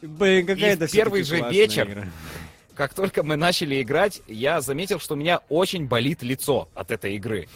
Блин, 0.00 0.46
какая 0.46 0.72
это 0.72 0.88
первый 0.88 1.22
же 1.22 1.40
вечер 1.50 1.88
игра. 1.88 2.08
Как 2.74 2.94
только 2.94 3.22
мы 3.22 3.36
начали 3.36 3.82
играть, 3.82 4.22
я 4.26 4.60
заметил, 4.60 4.98
что 4.98 5.14
у 5.14 5.16
меня 5.16 5.40
очень 5.48 5.86
болит 5.86 6.22
лицо 6.22 6.68
от 6.74 6.90
этой 6.90 7.16
игры. 7.16 7.48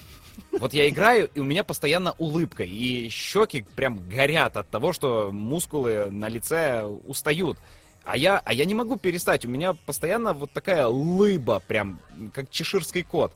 Вот 0.53 0.75
я 0.75 0.89
играю, 0.89 1.31
и 1.35 1.41
у 1.41 1.45
меня 1.45 1.65
постоянно 1.65 2.15
улыбка, 2.19 2.63
и 2.63 3.09
щеки 3.09 3.65
прям 3.75 4.07
горят 4.09 4.57
от 4.59 4.69
того, 4.69 4.93
что 4.93 5.31
мускулы 5.33 6.11
на 6.11 6.29
лице 6.29 6.83
устают. 6.85 7.59
А 8.05 8.17
я, 8.17 8.41
а 8.45 8.53
я 8.53 8.67
не 8.67 8.75
могу 8.75 8.97
перестать, 8.97 9.45
у 9.45 9.49
меня 9.49 9.73
постоянно 9.73 10.35
вот 10.35 10.53
такая 10.53 10.87
лыба, 10.87 11.63
прям 11.67 11.99
как 12.33 12.51
чеширский 12.51 13.03
кот. 13.03 13.33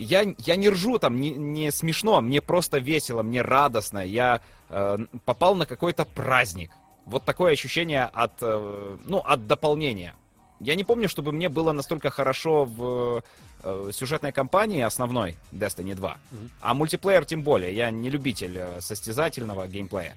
Я, 0.00 0.34
я 0.38 0.56
не 0.56 0.70
ржу 0.70 0.98
там, 0.98 1.20
не, 1.20 1.30
не 1.30 1.70
смешно, 1.70 2.22
мне 2.22 2.40
просто 2.40 2.78
весело, 2.78 3.22
мне 3.22 3.42
радостно. 3.42 3.98
Я 3.98 4.40
э, 4.70 4.98
попал 5.26 5.54
на 5.54 5.66
какой-то 5.66 6.06
праздник. 6.06 6.70
Вот 7.04 7.24
такое 7.24 7.52
ощущение 7.52 8.04
от, 8.04 8.32
э, 8.40 8.96
ну, 9.04 9.18
от 9.18 9.46
дополнения. 9.46 10.14
Я 10.58 10.74
не 10.74 10.84
помню, 10.84 11.06
чтобы 11.08 11.32
мне 11.32 11.50
было 11.50 11.72
настолько 11.72 12.08
хорошо 12.08 12.64
в 12.64 13.22
э, 13.62 13.90
сюжетной 13.92 14.32
кампании 14.32 14.80
основной 14.80 15.36
Destiny 15.52 15.94
2. 15.94 16.18
Мгм. 16.30 16.50
А 16.62 16.74
мультиплеер 16.74 17.26
тем 17.26 17.42
более. 17.42 17.74
Я 17.74 17.90
не 17.90 18.08
любитель 18.08 18.56
э, 18.56 18.80
состязательного 18.80 19.68
геймплея. 19.68 20.16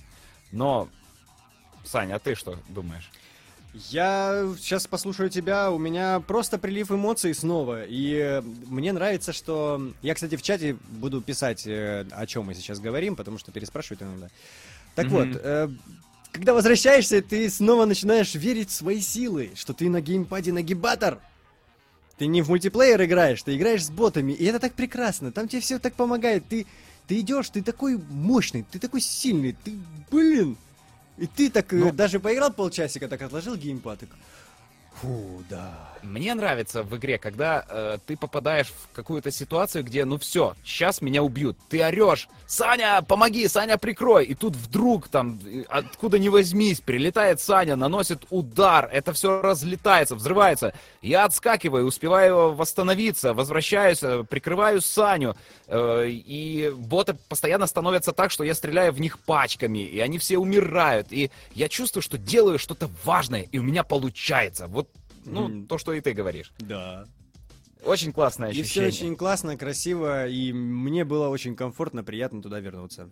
Но, 0.54 0.88
Саня, 1.84 2.16
а 2.16 2.20
ты 2.20 2.36
что 2.36 2.56
думаешь? 2.70 3.12
Я 3.74 4.54
сейчас 4.60 4.86
послушаю 4.86 5.32
тебя, 5.32 5.72
у 5.72 5.80
меня 5.80 6.20
просто 6.20 6.60
прилив 6.60 6.92
эмоций 6.92 7.34
снова. 7.34 7.86
И 7.86 8.14
э, 8.14 8.42
мне 8.42 8.94
нравится, 8.94 9.34
что... 9.34 9.92
Я, 10.04 10.14
кстати, 10.14 10.36
в 10.36 10.44
чате 10.44 10.78
буду 10.92 11.22
писать, 11.22 11.66
э, 11.66 12.06
о 12.12 12.28
чем 12.28 12.46
мы 12.46 12.54
сейчас 12.54 12.80
говорим, 12.80 13.16
потому 13.16 13.40
что 13.40 13.52
переспрашивают 13.52 14.04
иногда. 14.04 14.30
Так 14.94 15.08
Мгм. 15.08 15.16
вот, 15.16 15.42
э, 15.42 15.70
когда 16.32 16.54
возвращаешься, 16.54 17.22
ты 17.24 17.50
снова 17.50 17.86
начинаешь 17.86 18.36
верить 18.36 18.70
в 18.70 18.74
свои 18.74 19.02
силы, 19.02 19.52
что 19.56 19.74
ты 19.74 19.90
на 19.90 20.02
геймпаде 20.02 20.54
нагибатор. 20.54 21.20
Ты 22.20 22.28
не 22.28 22.44
в 22.44 22.50
мультиплеер 22.50 23.04
играешь, 23.04 23.42
ты 23.42 23.56
играешь 23.56 23.86
с 23.86 23.90
ботами, 23.90 24.34
и 24.34 24.46
это 24.46 24.60
так 24.60 24.74
прекрасно, 24.74 25.32
там 25.32 25.48
тебе 25.48 25.62
все 25.62 25.80
так 25.80 25.96
помогает, 25.96 26.48
ты, 26.48 26.68
ты 27.08 27.20
идешь, 27.20 27.50
ты 27.50 27.64
такой 27.64 27.98
мощный, 27.98 28.66
ты 28.72 28.78
такой 28.78 29.02
сильный, 29.02 29.56
ты, 29.64 29.74
блин, 30.12 30.58
и 31.18 31.28
ты 31.28 31.50
так 31.50 31.72
э, 31.74 31.78
Ну- 31.78 31.92
даже 31.92 32.20
поиграл 32.20 32.52
полчасика, 32.52 33.08
так 33.08 33.22
отложил 33.22 33.56
геймпад, 33.56 34.00
фу, 35.02 35.44
да. 35.50 35.94
Мне 36.04 36.34
нравится 36.34 36.84
в 36.84 36.96
игре, 36.98 37.18
когда 37.18 37.66
э, 37.68 37.98
ты 38.06 38.18
попадаешь 38.18 38.68
в 38.68 38.94
какую-то 38.94 39.32
ситуацию, 39.32 39.86
где, 39.86 40.04
ну 40.04 40.18
все, 40.18 40.54
сейчас 40.64 41.02
меня 41.02 41.24
убьют. 41.24 41.58
Ты 41.70 41.82
орешь, 41.82 42.28
Саня, 42.46 43.02
помоги, 43.02 43.48
Саня, 43.48 43.78
прикрой. 43.78 44.26
И 44.26 44.36
тут 44.36 44.56
вдруг 44.56 45.08
там, 45.08 45.40
откуда 45.70 46.20
ни 46.20 46.28
возьмись, 46.28 46.82
прилетает 46.82 47.40
Саня, 47.40 47.76
наносит 47.78 48.26
удар, 48.30 48.90
это 48.92 49.14
все 49.14 49.42
разлетается, 49.42 50.16
взрывается. 50.16 50.74
Я 51.02 51.24
отскакиваю, 51.24 51.86
успеваю 51.86 52.54
восстановиться, 52.54 53.34
возвращаюсь, 53.34 54.04
э, 54.04 54.26
прикрываю 54.30 54.82
Саню. 54.82 55.36
э, 55.68 56.10
и 56.10 56.70
боты 56.76 57.16
постоянно 57.30 57.66
становятся 57.66 58.12
так, 58.12 58.30
что 58.30 58.44
я 58.44 58.54
стреляю 58.54 58.92
в 58.92 59.00
них 59.00 59.20
пачками, 59.20 59.80
и 59.80 60.00
они 60.00 60.18
все 60.20 60.38
умирают. 60.38 61.08
И 61.12 61.32
я 61.56 61.70
чувствую, 61.70 62.04
что 62.04 62.18
делаю 62.18 62.60
что-то 62.60 62.90
важное, 63.06 63.48
и 63.52 63.58
у 63.58 63.64
меня 63.64 63.84
получается. 63.84 64.68
Вот 64.68 64.83
ну, 65.26 65.66
то, 65.66 65.78
что 65.78 65.94
и 65.94 66.02
ты 66.02 66.14
говоришь. 66.14 66.54
Да. 66.60 67.06
Очень 67.86 68.14
классное 68.14 68.52
И 68.52 68.64
все 68.64 68.86
ощущение. 68.86 69.12
очень 69.12 69.18
классно, 69.18 69.58
красиво, 69.58 70.28
и 70.28 70.54
мне 70.54 71.04
было 71.04 71.28
очень 71.28 71.56
комфортно, 71.56 72.04
приятно 72.04 72.42
туда 72.42 72.60
вернуться. 72.60 73.10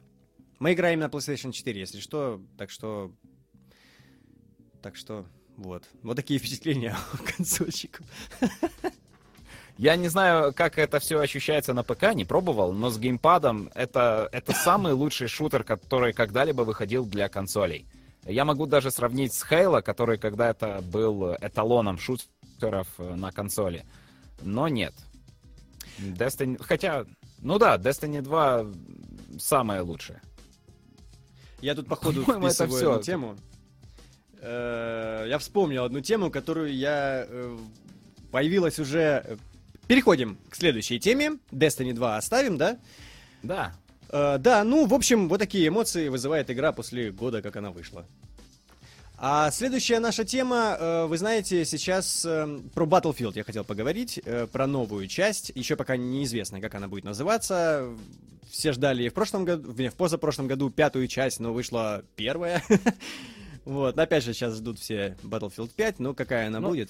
Мы 0.60 0.74
играем 0.74 1.00
на 1.00 1.06
PlayStation 1.06 1.52
4, 1.52 1.80
если 1.80 2.00
что, 2.00 2.42
так 2.58 2.70
что... 2.70 3.12
Так 4.82 4.96
что, 4.96 5.26
вот. 5.58 5.84
Вот 6.04 6.16
такие 6.16 6.40
впечатления 6.40 6.96
у 7.14 7.18
консольщиков. 7.38 8.06
Я 9.78 9.96
не 9.96 10.10
знаю, 10.10 10.54
как 10.54 10.78
это 10.78 11.00
все 11.00 11.20
ощущается 11.20 11.74
на 11.74 11.84
ПК, 11.84 12.14
не 12.14 12.24
пробовал, 12.26 12.72
но 12.72 12.90
с 12.90 13.00
геймпадом 13.00 13.72
это, 13.74 14.30
это 14.32 14.54
самый 14.54 14.94
лучший 14.94 15.28
шутер, 15.28 15.64
который 15.64 16.14
когда-либо 16.14 16.62
выходил 16.62 17.06
для 17.06 17.30
консолей. 17.30 17.88
Я 18.26 18.46
могу 18.46 18.66
даже 18.68 18.92
сравнить 18.92 19.34
с 19.34 19.44
Halo, 19.50 19.82
который 19.82 20.18
когда-то 20.18 20.82
был 20.84 21.34
эталоном 21.42 21.98
шутеров 21.98 22.88
э, 23.00 23.16
на 23.16 23.32
консоли. 23.32 23.84
Но 24.42 24.68
нет. 24.68 24.94
Destiny... 25.98 26.62
Хотя, 26.62 27.06
ну 27.40 27.58
да, 27.58 27.78
Destiny 27.78 28.22
2 28.22 28.66
самое 29.40 29.82
лучшее. 29.82 30.22
Я 31.62 31.76
тут, 31.76 31.88
походу, 31.88 32.24
По-моему, 32.24 32.48
это 32.48 32.66
вписываю 32.66 32.92
одну 32.94 33.04
тему. 33.04 33.36
Э, 34.40 35.26
Я 35.28 35.38
вспомнил 35.40 35.84
одну 35.84 36.02
тему, 36.02 36.30
которую 36.32 36.74
я... 36.76 37.26
э, 37.28 37.58
Появилась 38.32 38.80
уже... 38.80 39.38
Переходим 39.88 40.38
к 40.50 40.56
следующей 40.56 41.00
теме. 41.00 41.38
Destiny 41.52 41.94
2 41.94 42.18
оставим, 42.18 42.58
да? 42.58 42.78
Да. 43.44 43.74
Э, 44.12 44.38
да, 44.40 44.64
ну, 44.64 44.86
в 44.86 44.94
общем, 44.94 45.30
вот 45.30 45.40
такие 45.40 45.68
эмоции 45.68 46.10
вызывает 46.10 46.50
игра 46.50 46.72
после 46.72 47.12
года, 47.12 47.42
как 47.42 47.56
она 47.56 47.72
вышла. 47.72 48.06
А 49.18 49.52
следующая 49.52 50.00
наша 50.00 50.26
тема, 50.26 50.76
э, 50.80 51.06
вы 51.06 51.18
знаете, 51.18 51.64
сейчас 51.64 52.26
э, 52.26 52.60
про 52.74 52.86
Battlefield 52.86 53.34
я 53.36 53.44
хотел 53.44 53.64
поговорить, 53.64 54.20
про 54.52 54.68
новую 54.68 55.08
часть. 55.08 55.52
Еще 55.56 55.76
пока 55.76 55.96
неизвестно, 55.96 56.60
как 56.60 56.76
она 56.76 56.88
будет 56.88 57.04
называться. 57.04 57.88
Все 58.50 58.74
ждали 58.74 59.08
в 59.08 59.14
прошлом 59.14 59.46
году, 59.46 59.72
в 59.72 59.90
в 59.90 59.94
позапрошлом 59.96 60.48
году 60.48 60.70
пятую 60.70 61.08
часть, 61.08 61.40
но 61.40 61.54
вышла 61.54 62.04
первая. 62.16 62.64
Вот, 63.64 64.00
опять 64.00 64.24
же, 64.24 64.34
сейчас 64.34 64.56
ждут 64.56 64.80
все 64.80 65.16
Battlefield 65.22 65.70
5, 65.76 66.00
но 66.00 66.16
какая 66.16 66.48
она 66.48 66.60
Ну, 66.60 66.70
будет? 66.70 66.90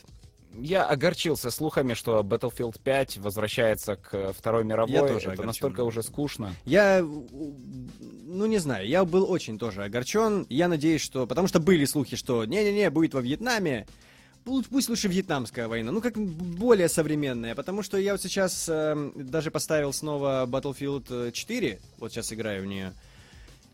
Я 0.58 0.86
огорчился 0.86 1.50
слухами, 1.50 1.94
что 1.94 2.20
Battlefield 2.22 2.80
5 2.84 3.18
возвращается 3.18 3.96
к 3.96 4.34
Второй 4.34 4.64
мировой. 4.64 4.94
Я 4.94 5.02
тоже 5.02 5.20
это 5.20 5.32
огорчен. 5.32 5.48
настолько 5.48 5.82
уже 5.82 6.04
скучно. 6.04 6.54
Я, 6.66 7.02
ну 7.02 8.46
не 8.46 8.58
знаю, 8.58 8.88
я 8.88 9.06
был 9.06 9.30
очень 9.30 9.58
тоже 9.58 9.84
огорчен. 9.84 10.46
Я 10.50 10.68
надеюсь, 10.68 11.02
что... 11.02 11.26
Потому 11.26 11.48
что 11.48 11.60
были 11.60 11.86
слухи, 11.86 12.16
что 12.16 12.46
не-не-не, 12.46 12.90
будет 12.90 13.14
во 13.14 13.22
Вьетнаме. 13.22 13.88
Пу- 14.44 14.66
Пусть 14.70 14.90
лучше 14.90 15.08
вьетнамская 15.08 15.68
война, 15.68 15.92
ну 15.92 16.02
как 16.02 16.18
более 16.18 16.90
современная, 16.90 17.54
потому 17.54 17.84
что 17.84 17.98
я 17.98 18.14
вот 18.14 18.22
сейчас 18.22 18.68
эм, 18.70 19.14
даже 19.16 19.52
поставил 19.52 19.94
снова 19.94 20.48
Battlefield 20.48 21.28
э, 21.28 21.32
4, 21.32 21.80
вот 22.00 22.12
сейчас 22.12 22.34
играю 22.34 22.64
в 22.64 22.66
нее. 22.66 22.94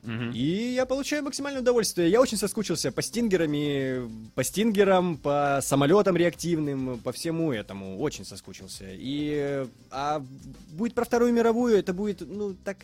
Мгм. 0.08 0.32
И 0.32 0.74
я 0.74 0.86
получаю 0.86 1.24
максимальное 1.24 1.62
удовольствие. 1.62 2.10
Я 2.10 2.22
очень 2.22 2.38
соскучился 2.38 2.94
по 2.94 3.02
стингерами, 3.02 4.10
по 4.36 4.44
стингерам, 4.44 5.18
по 5.18 5.60
самолетам 5.62 6.16
реактивным, 6.16 6.98
по 7.00 7.12
всему 7.12 7.52
этому. 7.52 8.00
Очень 8.00 8.24
соскучился. 8.24 8.86
И 8.88 9.68
а 9.92 10.24
будет 10.72 10.94
про 10.96 11.04
Вторую 11.04 11.34
мировую, 11.34 11.78
это 11.78 11.94
будет, 11.94 12.22
ну, 12.22 12.54
так 12.54 12.78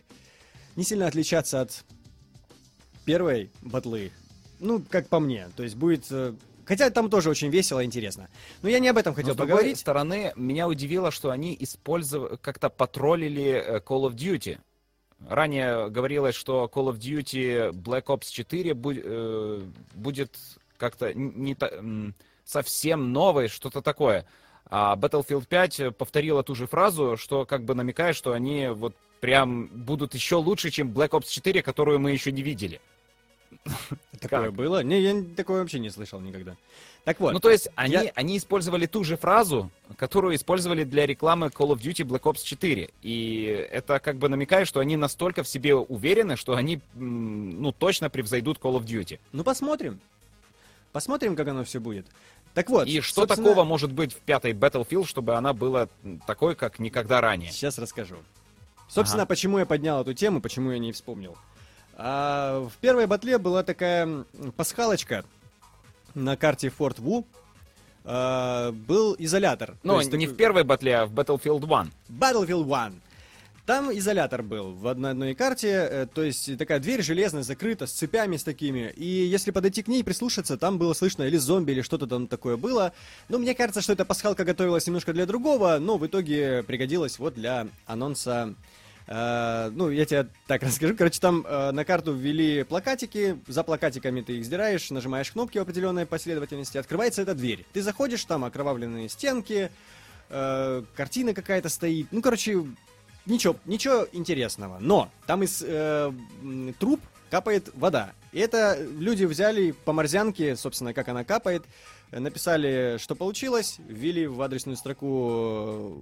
не 0.76 0.84
сильно 0.84 1.08
отличаться 1.08 1.62
от 1.62 1.86
первой 3.06 3.50
батлы. 3.62 4.12
Ну, 4.60 4.84
как 4.90 5.08
по 5.08 5.20
мне. 5.22 5.48
То 5.56 5.64
есть 5.64 5.76
будет... 5.76 6.06
э, 6.12 6.34
Хотя 6.66 6.90
там 6.90 7.10
тоже 7.10 7.30
очень 7.30 7.50
весело 7.50 7.82
и 7.82 7.86
интересно. 7.86 8.30
Но 8.62 8.70
я 8.70 8.80
не 8.80 8.88
об 8.90 8.98
этом 8.98 9.12
Но, 9.12 9.16
хотел 9.16 9.34
с 9.34 9.38
другой 9.38 9.56
поговорить. 9.56 9.80
стороны, 9.80 10.34
меня 10.36 10.68
удивило, 10.68 11.12
что 11.12 11.30
они 11.30 11.56
использовали, 11.60 12.38
как-то 12.38 12.70
потроллили 12.70 13.64
э, 13.66 13.80
Call 13.80 14.10
of 14.10 14.16
Duty. 14.16 14.60
Ранее 15.30 15.90
говорилось, 15.90 16.36
что 16.36 16.70
Call 16.74 16.92
of 16.94 16.98
Duty 17.00 17.72
Black 17.72 18.06
Ops 18.06 18.30
4 18.32 18.72
бу- 18.72 19.02
э, 19.04 19.62
будет 19.96 20.38
как-то 20.78 21.14
не 21.14 21.56
та- 21.56 21.72
совсем 22.46 23.14
новой, 23.14 23.48
что-то 23.48 23.82
такое. 23.82 24.26
А 24.70 24.96
Battlefield 24.96 25.48
5 25.48 25.92
повторила 25.98 26.44
ту 26.44 26.56
же 26.56 26.68
фразу, 26.68 27.16
что 27.18 27.46
как 27.46 27.64
бы 27.64 27.74
намекает, 27.76 28.16
что 28.16 28.34
они 28.34 28.68
вот 28.68 28.96
прям 29.22 29.68
будут 29.68 30.14
еще 30.14 30.36
лучше, 30.36 30.72
чем 30.72 30.92
Black 30.92 31.10
Ops 31.12 31.30
4, 31.30 31.62
которую 31.62 32.00
мы 32.00 32.12
еще 32.12 32.32
не 32.32 32.42
видели. 32.42 32.82
Такое 34.20 34.46
как? 34.46 34.54
было? 34.54 34.84
Не, 34.84 35.00
я 35.02 35.24
такое 35.36 35.62
вообще 35.62 35.80
не 35.80 35.90
слышал 35.90 36.20
никогда. 36.20 36.58
Так 37.06 37.20
вот. 37.20 37.34
Ну, 37.34 37.40
то 37.40 37.50
есть 37.50 37.68
они, 37.76 37.94
я- 37.96 38.12
они 38.16 38.38
использовали 38.38 38.86
ту 38.86 39.04
же 39.04 39.18
фразу, 39.18 39.70
которую 39.98 40.36
использовали 40.36 40.86
для 40.86 41.06
рекламы 41.06 41.48
Call 41.48 41.70
of 41.74 41.80
Duty 41.80 42.06
Black 42.08 42.22
Ops 42.22 42.44
4. 42.44 42.90
И 43.02 43.68
это 43.72 44.00
как 44.00 44.16
бы 44.16 44.30
намекает, 44.30 44.68
что 44.70 44.80
они 44.80 44.96
настолько 44.96 45.44
в 45.44 45.48
себе 45.48 45.76
уверены, 45.76 46.38
что 46.38 46.56
они, 46.56 46.80
ну, 46.94 47.74
точно 47.74 48.10
превзойдут 48.10 48.58
Call 48.60 48.80
of 48.80 48.86
Duty. 48.86 49.20
Ну, 49.34 49.44
посмотрим. 49.44 50.00
Посмотрим, 50.94 51.36
как 51.36 51.48
оно 51.50 51.64
все 51.66 51.80
будет. 51.80 52.06
Так 52.54 52.70
вот. 52.70 52.88
И 52.88 53.02
что 53.02 53.22
собственно, 53.22 53.48
такого 53.50 53.66
может 53.66 53.92
быть 53.92 54.14
в 54.14 54.18
пятой 54.20 54.54
Battlefield, 54.54 55.06
чтобы 55.08 55.36
она 55.36 55.52
была 55.54 55.90
такой, 56.28 56.56
как 56.56 56.80
никогда 56.80 57.20
ранее? 57.20 57.52
Сейчас 57.52 57.78
расскажу. 57.80 58.16
Собственно, 58.88 59.24
Ага. 59.24 59.30
почему 59.30 59.58
я 59.58 59.66
поднял 59.66 60.00
эту 60.02 60.14
тему, 60.14 60.40
почему 60.40 60.72
я 60.72 60.78
не 60.78 60.92
вспомнил. 60.92 61.36
А, 61.96 62.62
в 62.70 62.78
первой 62.78 63.08
батле 63.08 63.40
была 63.40 63.64
такая 63.64 64.24
пасхалочка 64.56 65.26
на 66.16 66.36
карте 66.38 66.70
Форт 66.70 67.00
Ву. 67.00 67.26
А, 68.06 68.72
был 68.72 69.16
изолятор. 69.18 69.76
Ну, 69.84 69.98
есть 70.00 70.12
не 70.12 70.26
такой- 70.26 70.34
в 70.34 70.38
первой 70.38 70.64
батле, 70.64 70.98
а 70.98 71.06
в 71.06 71.14
Battlefield 71.14 71.66
1. 71.66 71.92
Battlefield 72.10 72.66
1. 72.66 73.02
Там 73.66 73.98
изолятор 73.98 74.44
был 74.44 74.74
в 74.74 74.86
одной, 74.90 75.12
одной 75.12 75.36
карте, 75.36 75.70
э, 75.70 76.08
то 76.14 76.22
есть 76.22 76.58
такая 76.58 76.80
дверь 76.80 77.02
железная, 77.02 77.44
закрыта, 77.44 77.88
с 77.88 77.94
цепями 77.94 78.36
с 78.36 78.44
такими. 78.44 78.92
И 78.98 79.06
если 79.06 79.52
подойти 79.52 79.82
к 79.84 79.88
ней 79.88 80.02
и 80.02 80.04
прислушаться, 80.04 80.58
там 80.58 80.78
было 80.78 80.94
слышно 80.94 81.24
или 81.24 81.38
зомби, 81.38 81.72
или 81.72 81.82
что-то 81.82 82.06
там 82.06 82.28
такое 82.28 82.58
было. 82.58 82.92
Но 83.30 83.38
мне 83.38 83.56
кажется, 83.56 83.80
что 83.82 83.94
эта 83.94 84.04
пасхалка 84.04 84.44
готовилась 84.44 84.86
немножко 84.86 85.14
для 85.14 85.26
другого, 85.26 85.78
но 85.80 85.98
в 85.98 86.06
итоге 86.06 86.64
пригодилась 86.64 87.20
вот 87.20 87.36
для 87.36 87.68
анонса 87.86 88.54
Э, 89.08 89.70
ну, 89.74 89.90
я 89.90 90.06
тебе 90.06 90.28
так 90.48 90.64
расскажу. 90.64 90.96
Короче, 90.96 91.20
там 91.20 91.46
э, 91.48 91.72
на 91.72 91.86
карту 91.86 92.14
ввели 92.14 92.64
плакатики. 92.64 93.40
За 93.48 93.64
плакатиками 93.64 94.22
ты 94.22 94.38
их 94.38 94.46
сдираешь, 94.46 94.90
нажимаешь 94.92 95.32
кнопки 95.32 95.58
в 95.58 95.62
определенной 95.62 96.06
последовательности. 96.06 96.78
Открывается 96.78 97.22
эта 97.22 97.36
дверь. 97.36 97.66
Ты 97.74 97.82
заходишь, 97.82 98.24
там 98.26 98.46
окровавленные 98.46 99.10
стенки, 99.10 99.72
э, 100.30 100.84
картина 100.96 101.34
какая-то 101.34 101.70
стоит. 101.70 102.08
Ну, 102.12 102.22
короче, 102.22 102.66
ничего, 103.26 103.56
ничего 103.66 104.08
интересного. 104.12 104.78
Но 104.80 105.10
там 105.26 105.44
из 105.44 105.64
э, 105.66 106.12
труб 106.80 107.02
капает 107.30 107.70
вода. 107.74 108.12
И 108.32 108.40
это 108.40 108.78
люди 108.80 109.26
взяли 109.26 109.72
по 109.72 109.94
морзянке, 109.94 110.56
собственно, 110.56 110.94
как 110.94 111.08
она 111.08 111.24
капает, 111.24 111.64
написали, 112.20 112.98
что 113.00 113.16
получилось, 113.16 113.78
ввели 113.88 114.28
в 114.28 114.42
адресную 114.42 114.78
строку 114.78 116.02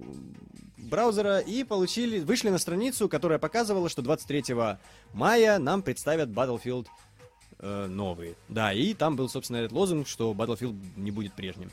браузера 0.78 1.38
и 1.38 1.64
получили, 1.64 2.20
вышли 2.20 2.50
на 2.50 2.58
страницу, 2.58 3.08
которая 3.08 3.38
показывала, 3.38 3.88
что 3.88 4.02
23 4.02 4.54
мая 5.12 5.58
нам 5.58 5.82
представят 5.82 6.28
Battlefield 6.28 6.86
э, 7.58 7.86
новый. 7.86 8.36
Да, 8.48 8.72
и 8.72 8.94
там 8.94 9.16
был, 9.16 9.28
собственно, 9.28 9.58
этот 9.58 9.72
лозунг, 9.72 10.08
что 10.08 10.32
Battlefield 10.32 10.76
не 10.96 11.10
будет 11.10 11.32
прежним. 11.32 11.70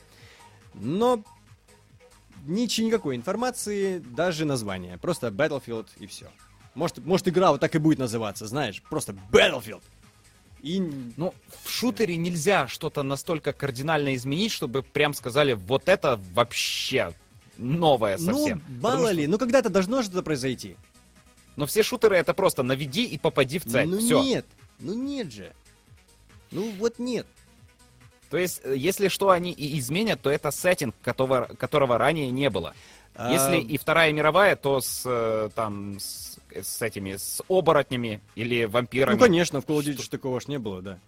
Но 0.74 1.22
ничего, 2.46 2.86
никакой 2.86 3.16
информации, 3.16 3.98
даже 3.98 4.44
названия. 4.44 4.98
Просто 4.98 5.28
Battlefield 5.28 5.88
и 5.98 6.06
все. 6.06 6.28
Может, 6.74 7.04
может, 7.04 7.26
игра 7.28 7.50
вот 7.50 7.60
так 7.60 7.74
и 7.74 7.78
будет 7.78 7.98
называться, 7.98 8.46
знаешь, 8.46 8.82
просто 8.88 9.14
Battlefield. 9.30 9.82
И 10.62 10.80
Ну, 11.16 11.34
в 11.64 11.70
шутере 11.70 12.16
нельзя 12.16 12.68
что-то 12.68 13.02
настолько 13.02 13.52
кардинально 13.52 14.14
изменить, 14.14 14.52
чтобы 14.52 14.82
прям 14.82 15.14
сказали, 15.14 15.52
вот 15.54 15.88
это 15.88 16.20
вообще 16.34 17.12
новое 17.56 18.16
совсем. 18.18 18.62
ну, 18.68 18.74
Потому 18.76 18.96
мало 18.96 19.06
что- 19.08 19.16
ли, 19.20 19.26
ну 19.26 19.38
когда-то 19.38 19.68
должно 19.70 20.02
что-то 20.02 20.22
произойти. 20.22 20.76
Но 21.56 21.66
все 21.66 21.82
шутеры 21.82 22.16
это 22.16 22.32
просто 22.34 22.62
наведи 22.62 23.04
и 23.04 23.18
попади 23.18 23.58
в 23.58 23.64
цель. 23.64 23.88
ну 23.88 23.98
Все. 23.98 24.22
нет, 24.22 24.46
ну 24.78 24.94
нет 24.94 25.32
же. 25.32 25.52
Ну 26.50 26.70
вот 26.78 26.98
нет. 26.98 27.26
То 28.30 28.36
есть, 28.38 28.60
э, 28.64 28.76
если 28.76 29.08
что 29.08 29.30
они 29.30 29.50
и 29.52 29.78
изменят, 29.78 30.20
то 30.22 30.30
это 30.30 30.50
сеттинг, 30.50 30.94
которого, 31.02 31.48
которого 31.58 31.98
ранее 31.98 32.30
не 32.30 32.48
было. 32.50 32.74
А, 33.16 33.32
Если 33.32 33.58
и 33.60 33.76
Вторая 33.76 34.12
мировая, 34.12 34.54
то 34.56 34.80
с 34.80 35.02
э, 35.04 35.50
там 35.54 35.98
с, 35.98 36.29
с 36.60 36.82
этими 36.82 37.16
с 37.16 37.42
оборотнями 37.48 38.20
или 38.34 38.64
вампирами. 38.64 39.14
Ну, 39.14 39.20
конечно, 39.20 39.60
в 39.60 39.66
Call 39.66 39.80
of 39.80 39.84
Duty 39.84 40.08
такого 40.10 40.40
ж 40.40 40.48
не 40.48 40.58
было, 40.58 40.82
да. 40.82 40.98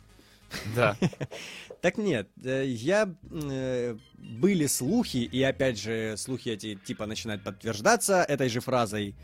Да. 0.77 0.97
Так 1.81 1.99
нет, 1.99 2.29
э, 2.45 2.65
я... 2.67 3.13
э, 3.33 3.97
Были 4.19 4.67
слухи, 4.67 5.17
и 5.17 5.43
опять 5.43 5.81
же, 5.81 6.15
слухи 6.17 6.51
эти 6.51 6.77
типа 6.77 7.07
начинают 7.07 7.43
подтверждаться 7.43 8.23
этой 8.23 8.49
же 8.49 8.61
фразой, 8.61 9.17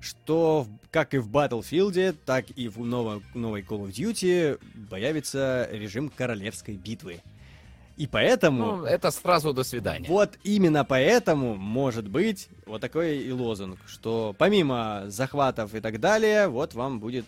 что 0.00 0.68
как 0.92 1.12
и 1.14 1.18
в 1.18 1.28
Battlefield, 1.28 2.14
так 2.24 2.44
и 2.54 2.68
в 2.68 2.78
ново- 2.78 3.20
новой 3.34 3.62
Call 3.62 3.88
of 3.88 3.90
Duty 3.90 4.60
появится 4.90 5.68
режим 5.72 6.08
королевской 6.08 6.76
битвы. 6.76 7.20
И 7.96 8.08
поэтому... 8.08 8.78
Ну, 8.78 8.84
это 8.84 9.10
сразу 9.12 9.52
до 9.52 9.62
свидания. 9.62 10.08
Вот 10.08 10.30
именно 10.42 10.84
поэтому 10.84 11.54
может 11.54 12.08
быть 12.08 12.48
вот 12.66 12.80
такой 12.80 13.18
и 13.18 13.30
лозунг, 13.30 13.78
что 13.86 14.34
помимо 14.36 15.04
захватов 15.06 15.74
и 15.74 15.80
так 15.80 16.00
далее, 16.00 16.48
вот 16.48 16.74
вам 16.74 16.98
будет... 16.98 17.24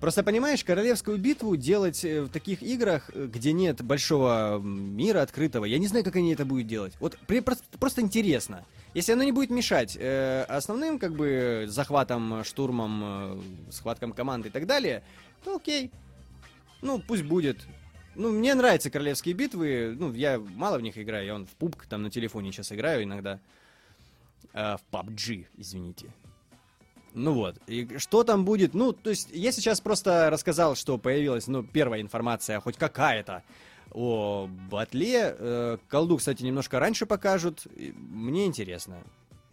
Просто 0.00 0.22
понимаешь, 0.22 0.62
королевскую 0.62 1.16
битву 1.16 1.56
делать 1.56 2.04
э, 2.04 2.22
в 2.22 2.28
таких 2.28 2.62
играх, 2.62 3.10
э, 3.14 3.26
где 3.32 3.52
нет 3.52 3.82
большого 3.82 4.58
мира 4.58 5.22
открытого, 5.22 5.64
я 5.64 5.78
не 5.78 5.86
знаю, 5.86 6.04
как 6.04 6.16
они 6.16 6.34
это 6.34 6.44
будут 6.44 6.66
делать. 6.66 6.92
Вот 7.00 7.16
при- 7.26 7.40
просто, 7.40 7.64
просто 7.78 8.02
интересно. 8.02 8.66
Если 8.92 9.12
оно 9.12 9.22
не 9.22 9.32
будет 9.32 9.48
мешать 9.50 9.96
э, 9.98 10.42
основным 10.48 10.98
как 10.98 11.14
бы 11.14 11.64
захватам, 11.68 12.44
штурмам, 12.44 13.02
э, 13.04 13.70
схваткам 13.70 14.12
команды 14.12 14.48
и 14.48 14.52
так 14.52 14.66
далее, 14.66 15.02
то 15.44 15.56
окей. 15.56 15.90
Ну, 16.82 16.98
пусть 16.98 17.22
будет. 17.22 17.66
Ну, 18.14 18.30
мне 18.30 18.54
нравятся 18.54 18.90
королевские 18.90 19.34
битвы. 19.34 19.94
Ну, 19.98 20.12
я 20.12 20.38
мало 20.38 20.78
в 20.78 20.82
них 20.82 20.96
играю. 20.98 21.26
Я 21.26 21.32
вон 21.32 21.46
в 21.46 21.50
пубг 21.50 21.86
там 21.86 22.02
на 22.02 22.10
телефоне 22.10 22.52
сейчас 22.52 22.72
играю 22.72 23.04
иногда. 23.04 23.40
А, 24.52 24.76
в 24.76 24.94
PUBG, 24.94 25.46
извините. 25.56 26.12
Ну 27.14 27.32
вот, 27.32 27.56
и 27.68 27.96
что 27.98 28.24
там 28.24 28.44
будет? 28.44 28.74
Ну, 28.74 28.92
то 28.92 29.10
есть, 29.10 29.28
я 29.32 29.52
сейчас 29.52 29.80
просто 29.80 30.30
рассказал, 30.30 30.74
что 30.74 30.98
появилась, 30.98 31.46
ну, 31.46 31.62
первая 31.62 32.00
информация, 32.00 32.58
хоть 32.58 32.76
какая-то, 32.76 33.44
о 33.92 34.48
батле. 34.68 35.36
Э, 35.38 35.78
колду, 35.88 36.16
кстати, 36.16 36.42
немножко 36.42 36.80
раньше 36.80 37.06
покажут. 37.06 37.66
Мне 37.76 38.46
интересно. 38.46 38.96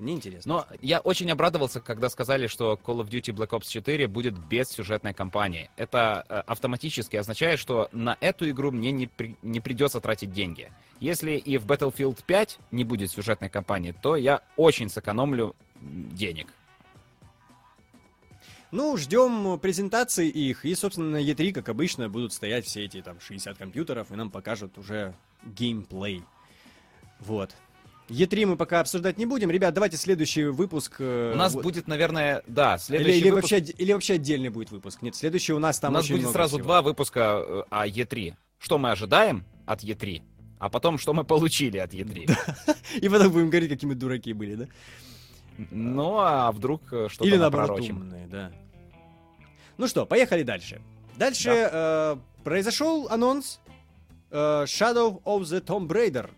Мне 0.01 0.13
интересно. 0.13 0.53
Но 0.53 0.77
я 0.81 0.99
очень 0.99 1.29
обрадовался, 1.29 1.79
когда 1.79 2.09
сказали, 2.09 2.47
что 2.47 2.73
Call 2.83 3.01
of 3.03 3.09
Duty 3.09 3.35
Black 3.35 3.49
Ops 3.49 3.69
4 3.69 4.07
будет 4.07 4.35
без 4.35 4.67
сюжетной 4.69 5.13
кампании. 5.13 5.69
Это 5.77 6.25
э, 6.27 6.39
автоматически 6.47 7.17
означает, 7.17 7.59
что 7.59 7.87
на 7.91 8.17
эту 8.19 8.49
игру 8.49 8.71
мне 8.71 8.91
не, 8.91 9.05
при- 9.05 9.35
не 9.43 9.59
придется 9.59 10.01
тратить 10.01 10.33
деньги. 10.33 10.71
Если 10.99 11.33
и 11.33 11.59
в 11.59 11.67
Battlefield 11.67 12.23
5 12.25 12.57
не 12.71 12.83
будет 12.83 13.11
сюжетной 13.11 13.49
кампании, 13.49 13.91
то 13.91 14.15
я 14.15 14.41
очень 14.55 14.89
сэкономлю 14.89 15.55
денег. 15.79 16.47
Ну, 18.71 18.97
ждем 18.97 19.59
презентации 19.59 20.29
их, 20.29 20.65
и, 20.65 20.73
собственно, 20.73 21.11
на 21.11 21.21
E3, 21.23 21.51
как 21.51 21.69
обычно, 21.69 22.09
будут 22.09 22.33
стоять 22.33 22.65
все 22.65 22.85
эти 22.85 23.03
там 23.03 23.19
60 23.19 23.55
компьютеров, 23.55 24.11
и 24.11 24.15
нам 24.15 24.31
покажут 24.31 24.79
уже 24.79 25.13
геймплей. 25.43 26.23
Вот. 27.19 27.55
E3 28.09 28.45
мы 28.45 28.57
пока 28.57 28.81
обсуждать 28.81 29.17
не 29.17 29.25
будем. 29.25 29.49
Ребят, 29.51 29.73
давайте 29.73 29.95
следующий 29.97 30.45
выпуск... 30.45 30.95
э, 30.99 31.31
У 31.33 31.37
нас 31.37 31.53
вот- 31.53 31.63
будет, 31.63 31.87
наверное, 31.87 32.43
да, 32.47 32.73
Или, 32.75 32.79
следующий 32.81 33.19
или 33.19 33.29
выпуск- 33.29 33.51
вообще, 33.51 33.71
или 33.73 33.93
вообще 33.93 34.13
отдельный 34.15 34.49
будет 34.49 34.71
выпуск. 34.71 35.01
Нет, 35.01 35.15
следующий 35.15 35.53
у 35.53 35.59
нас 35.59 35.79
там 35.79 35.93
У 35.93 35.95
нас 35.95 36.09
будет 36.09 36.29
сразу 36.31 36.57
всего. 36.57 36.63
два 36.63 36.81
выпуска 36.81 37.41
э, 37.45 37.63
о 37.69 37.87
E3. 37.87 38.33
Что 38.59 38.77
мы 38.77 38.91
ожидаем 38.91 39.45
от 39.65 39.83
E3, 39.83 40.21
а 40.59 40.69
потом, 40.69 40.97
что 40.97 41.13
мы 41.13 41.23
получили 41.23 41.77
от 41.77 41.93
E3. 41.93 42.29
И 43.01 43.07
потом 43.09 43.31
будем 43.31 43.49
говорить, 43.49 43.69
какие 43.69 43.87
мы 43.87 43.95
дураки 43.95 44.33
были, 44.33 44.55
да? 44.55 44.67
Ну, 45.71 46.17
а 46.19 46.51
вдруг 46.51 46.81
э, 46.91 47.07
что-то 47.09 47.27
Или 47.29 47.37
наоборот 47.37 47.79
умные, 47.79 48.27
да. 48.27 48.51
Ну 49.77 49.87
что, 49.87 50.05
поехали 50.05 50.43
дальше. 50.43 50.81
Дальше 51.17 51.49
э, 51.71 52.17
произошел 52.43 53.07
анонс 53.09 53.59
э, 54.31 54.35
Shadow 54.65 55.21
of 55.23 55.41
the 55.41 55.61
Tomb 55.63 55.87
Raider. 55.87 56.29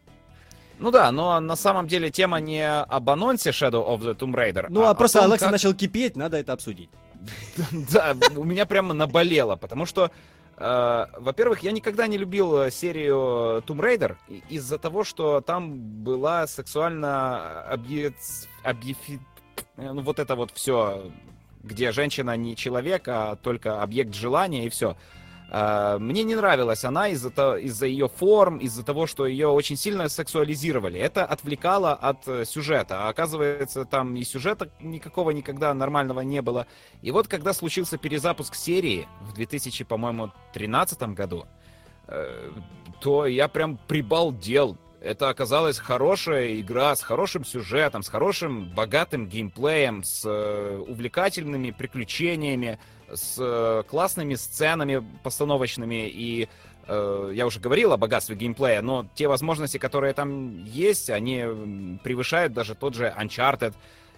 Ну 0.80 0.92
да, 0.92 1.12
но 1.12 1.40
на 1.40 1.56
самом 1.56 1.88
деле 1.88 2.10
тема 2.10 2.40
не 2.40 2.68
об 2.68 3.10
анонсе 3.10 3.52
Shadow 3.52 3.88
of 3.88 4.02
the 4.02 4.16
Tomb 4.16 4.34
Raider. 4.34 4.66
Ну 4.70 4.84
а, 4.84 4.90
о 4.92 4.96
просто 4.96 5.20
том, 5.20 5.32
Алекса 5.32 5.46
как- 5.46 5.52
начал 5.54 5.74
кипеть, 5.74 6.18
надо 6.18 6.38
это 6.38 6.54
обсудить. 6.54 6.90
Да, 7.92 8.16
у 8.36 8.44
меня 8.44 8.66
прямо 8.66 8.94
наболело, 8.94 9.56
потому 9.56 9.86
что, 9.86 10.12
э, 10.58 11.06
во-первых, 11.18 11.64
я 11.64 11.72
никогда 11.72 12.08
не 12.08 12.18
любил 12.18 12.58
э, 12.64 12.72
серию 12.72 13.64
Tomb 13.66 13.80
Raider 13.80 14.16
из-за 14.50 14.78
того, 14.78 15.04
что 15.04 15.42
там 15.42 15.78
была 16.04 16.48
сексуально 16.48 17.66
э, 17.70 18.12
Ну, 19.78 20.02
вот 20.02 20.20
это 20.20 20.36
вот 20.36 20.52
все, 20.54 21.12
где 21.64 21.92
женщина 21.92 22.36
не 22.36 22.56
человек, 22.56 23.08
а 23.08 23.36
только 23.38 23.82
объект 23.82 24.14
желания, 24.14 24.66
и 24.66 24.70
все. 24.70 24.98
Мне 25.50 26.24
не 26.24 26.36
нравилась 26.36 26.84
она 26.84 27.10
из-за 27.10 27.30
из-за 27.58 27.86
ее 27.86 28.08
форм, 28.08 28.58
из-за 28.58 28.84
того, 28.84 29.08
что 29.08 29.26
ее 29.26 29.48
очень 29.48 29.78
сильно 29.78 30.10
сексуализировали. 30.10 31.00
Это 31.00 31.26
отвлекало 31.26 31.94
от 31.94 32.28
э, 32.28 32.46
сюжета. 32.46 33.06
А 33.06 33.10
оказывается, 33.10 33.86
там 33.86 34.16
и 34.16 34.24
сюжета 34.24 34.70
никакого 34.80 35.32
никогда 35.32 35.74
нормального 35.74 36.22
не 36.22 36.42
было. 36.42 36.68
И 37.02 37.12
вот 37.12 37.28
когда 37.28 37.54
случился 37.54 37.98
перезапуск 37.98 38.56
серии 38.56 39.08
в 39.22 39.34
2000, 39.34 39.84
по-моему, 39.84 40.32
13 40.54 41.02
году, 41.14 41.46
э, 42.08 42.52
то 43.02 43.26
я 43.26 43.48
прям 43.48 43.78
прибалдел. 43.88 44.78
Это 45.02 45.28
оказалась 45.28 45.80
хорошая 45.80 46.62
игра 46.62 46.96
с 46.96 47.02
хорошим 47.02 47.44
сюжетом, 47.44 48.04
с 48.04 48.08
хорошим 48.08 48.74
богатым 48.74 49.28
геймплеем, 49.28 50.04
с 50.04 50.24
э, 50.26 50.78
увлекательными 50.88 51.72
приключениями, 51.72 52.80
с 53.16 53.36
э, 53.40 53.84
классными 53.88 54.36
сценами 54.36 55.04
постановочными 55.24 56.08
и 56.08 56.48
э, 56.88 57.32
я 57.34 57.46
уже 57.46 57.60
говорил 57.60 57.94
о 57.94 57.98
богатстве 57.98 58.36
геймплея, 58.36 58.82
но 58.82 59.08
те 59.16 59.28
возможности, 59.28 59.78
которые 59.78 60.14
там 60.14 60.64
есть, 60.66 61.10
они 61.10 62.00
превышают 62.04 62.54
даже 62.54 62.76
тот 62.76 62.96
же 62.96 63.14
Uncharted. 63.18 63.74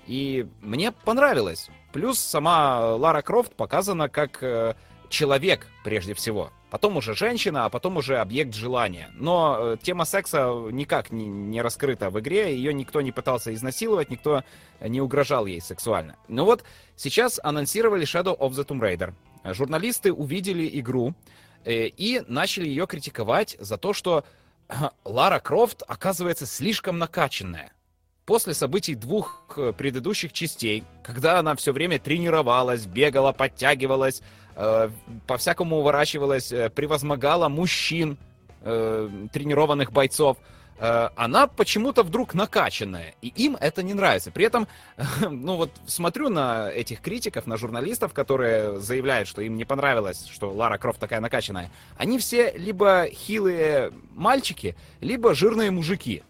И 0.08 0.48
мне 0.62 0.92
понравилось. 0.92 1.70
Плюс 1.92 2.20
сама 2.20 2.96
Лара 2.96 3.22
Крофт 3.22 3.56
показана 3.56 4.10
как 4.10 4.44
э, 4.44 4.76
человек 5.10 5.68
прежде 5.84 6.14
всего. 6.14 6.52
Потом 6.76 6.98
уже 6.98 7.16
женщина, 7.16 7.64
а 7.64 7.70
потом 7.70 7.96
уже 7.96 8.18
объект 8.18 8.54
желания. 8.54 9.10
Но 9.14 9.58
э, 9.58 9.78
тема 9.82 10.04
секса 10.04 10.52
никак 10.74 11.10
не, 11.10 11.26
не 11.26 11.62
раскрыта 11.62 12.10
в 12.10 12.20
игре. 12.20 12.54
Ее 12.54 12.74
никто 12.74 13.00
не 13.00 13.14
пытался 13.14 13.54
изнасиловать, 13.54 14.10
никто 14.10 14.44
не 14.82 15.00
угрожал 15.00 15.46
ей 15.46 15.62
сексуально. 15.62 16.18
Но 16.28 16.44
вот 16.44 16.66
сейчас 16.98 17.40
анонсировали 17.42 18.06
Shadow 18.06 18.38
of 18.38 18.50
the 18.50 18.66
Tomb 18.66 18.82
Raider. 18.82 19.14
Журналисты 19.54 20.12
увидели 20.12 20.70
игру 20.82 21.14
э, 21.64 21.88
и 21.88 22.22
начали 22.28 22.68
ее 22.68 22.88
критиковать 22.88 23.56
за 23.58 23.78
то, 23.78 23.94
что 23.94 24.26
Лара 25.06 25.40
Крофт 25.40 25.82
оказывается 25.88 26.46
слишком 26.46 26.98
накачанная. 26.98 27.72
После 28.26 28.54
событий 28.54 28.96
двух 28.96 29.54
э, 29.56 29.72
предыдущих 29.72 30.34
частей, 30.34 30.84
когда 31.06 31.40
она 31.40 31.56
все 31.56 31.72
время 31.72 32.00
тренировалась, 32.00 32.86
бегала, 32.86 33.32
подтягивалась, 33.32 34.22
по-всякому 35.28 35.78
уворачивалась, 35.78 36.52
э, 36.52 36.70
превозмогала 36.70 37.50
мужчин, 37.50 38.18
э, 38.62 39.10
тренированных 39.32 39.92
бойцов, 39.92 40.38
э, 40.80 41.10
она 41.16 41.48
почему-то 41.48 42.04
вдруг 42.04 42.34
накачанная, 42.34 43.16
и 43.22 43.28
им 43.28 43.58
это 43.60 43.84
не 43.84 43.94
нравится. 43.94 44.32
При 44.32 44.46
этом, 44.46 44.68
ну 45.30 45.58
вот 45.58 45.72
смотрю 45.88 46.30
на 46.30 46.70
этих 46.70 47.02
критиков, 47.02 47.48
на 47.48 47.58
журналистов, 47.58 48.14
которые 48.14 48.80
заявляют, 48.80 49.28
что 49.28 49.42
им 49.42 49.58
не 49.58 49.66
понравилось, 49.66 50.26
что 50.32 50.52
Лара 50.52 50.78
Крофт 50.78 51.00
такая 51.00 51.20
накачанная. 51.20 51.70
Они 51.98 52.18
все 52.18 52.52
либо 52.58 53.08
хилые 53.12 53.92
мальчики, 54.12 54.76
либо 55.02 55.36
жирные 55.36 55.72
мужики. 55.72 56.24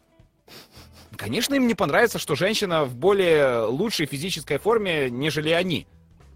Конечно, 1.15 1.55
им 1.55 1.67
не 1.67 1.76
понравится, 1.76 2.19
что 2.19 2.36
женщина 2.36 2.84
в 2.84 2.95
более 2.95 3.61
лучшей 3.65 4.05
физической 4.05 4.57
форме, 4.57 5.09
нежели 5.09 5.49
они. 5.49 5.88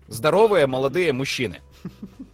Здоровые 0.08 0.68
молодые 0.68 1.14
мужчины. 1.14 1.60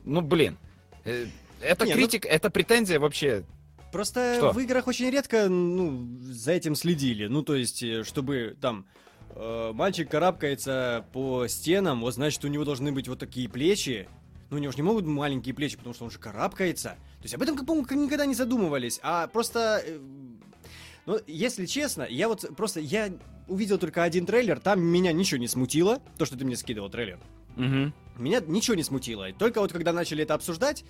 Ну, 0.04 0.22
блин. 0.22 0.58
Э, 1.04 1.28
Это 1.62 1.86
ну- 1.86 1.92
критик, 1.94 2.26
это 2.26 2.50
претензия 2.50 3.00
вообще. 3.00 3.44
Просто 3.92 4.36
Что? 4.36 4.52
в 4.52 4.60
играх 4.60 4.88
очень 4.88 5.10
редко, 5.10 5.48
ну, 5.48 6.06
за 6.22 6.52
этим 6.52 6.76
следили. 6.76 7.28
Ну, 7.28 7.44
то 7.44 7.56
есть, 7.56 7.82
э, 7.82 8.04
чтобы 8.04 8.58
там 8.60 8.86
э, 9.30 9.72
мальчик 9.74 10.10
карабкается 10.10 11.06
по 11.14 11.48
стенам, 11.48 12.02
вот 12.02 12.14
значит, 12.14 12.44
у 12.44 12.50
него 12.50 12.66
должны 12.66 12.92
быть 12.92 13.08
вот 13.08 13.20
такие 13.20 13.48
плечи. 13.48 14.10
Ну, 14.50 14.58
у 14.58 14.60
него 14.60 14.72
же 14.72 14.78
не 14.78 14.84
могут 14.84 15.06
маленькие 15.06 15.56
плечи, 15.56 15.78
потому 15.78 15.94
что 15.96 16.04
он 16.04 16.12
же 16.12 16.20
карабкается. 16.20 16.90
То 16.90 17.24
есть 17.24 17.36
об 17.36 17.42
этом, 17.42 17.58
по-моему, 17.66 17.88
никогда 18.04 18.26
не 18.26 18.36
задумывались. 18.36 19.00
А 19.02 19.28
просто... 19.28 19.82
э, 19.86 20.00
ну, 21.06 21.20
если 21.26 21.66
честно, 21.66 22.04
я 22.04 22.28
вот 22.28 22.46
просто... 22.58 22.82
Я 22.82 23.14
увидел 23.48 23.78
только 23.78 24.04
один 24.04 24.26
трейлер, 24.26 24.60
там 24.60 24.82
меня 24.82 25.14
ничего 25.14 25.40
не 25.40 25.48
смутило. 25.48 26.02
То, 26.18 26.26
что 26.26 26.38
ты 26.38 26.46
мне 26.46 26.58
скидывал 26.58 26.90
трейлер. 26.90 27.20
Мгм. 27.56 27.94
Меня 28.18 28.42
ничего 28.46 28.76
не 28.76 28.84
смутило. 28.84 29.32
Только 29.34 29.60
вот 29.62 29.72
когда 29.72 29.92
начали 29.94 30.24
это 30.24 30.34
обсуждать, 30.34 30.84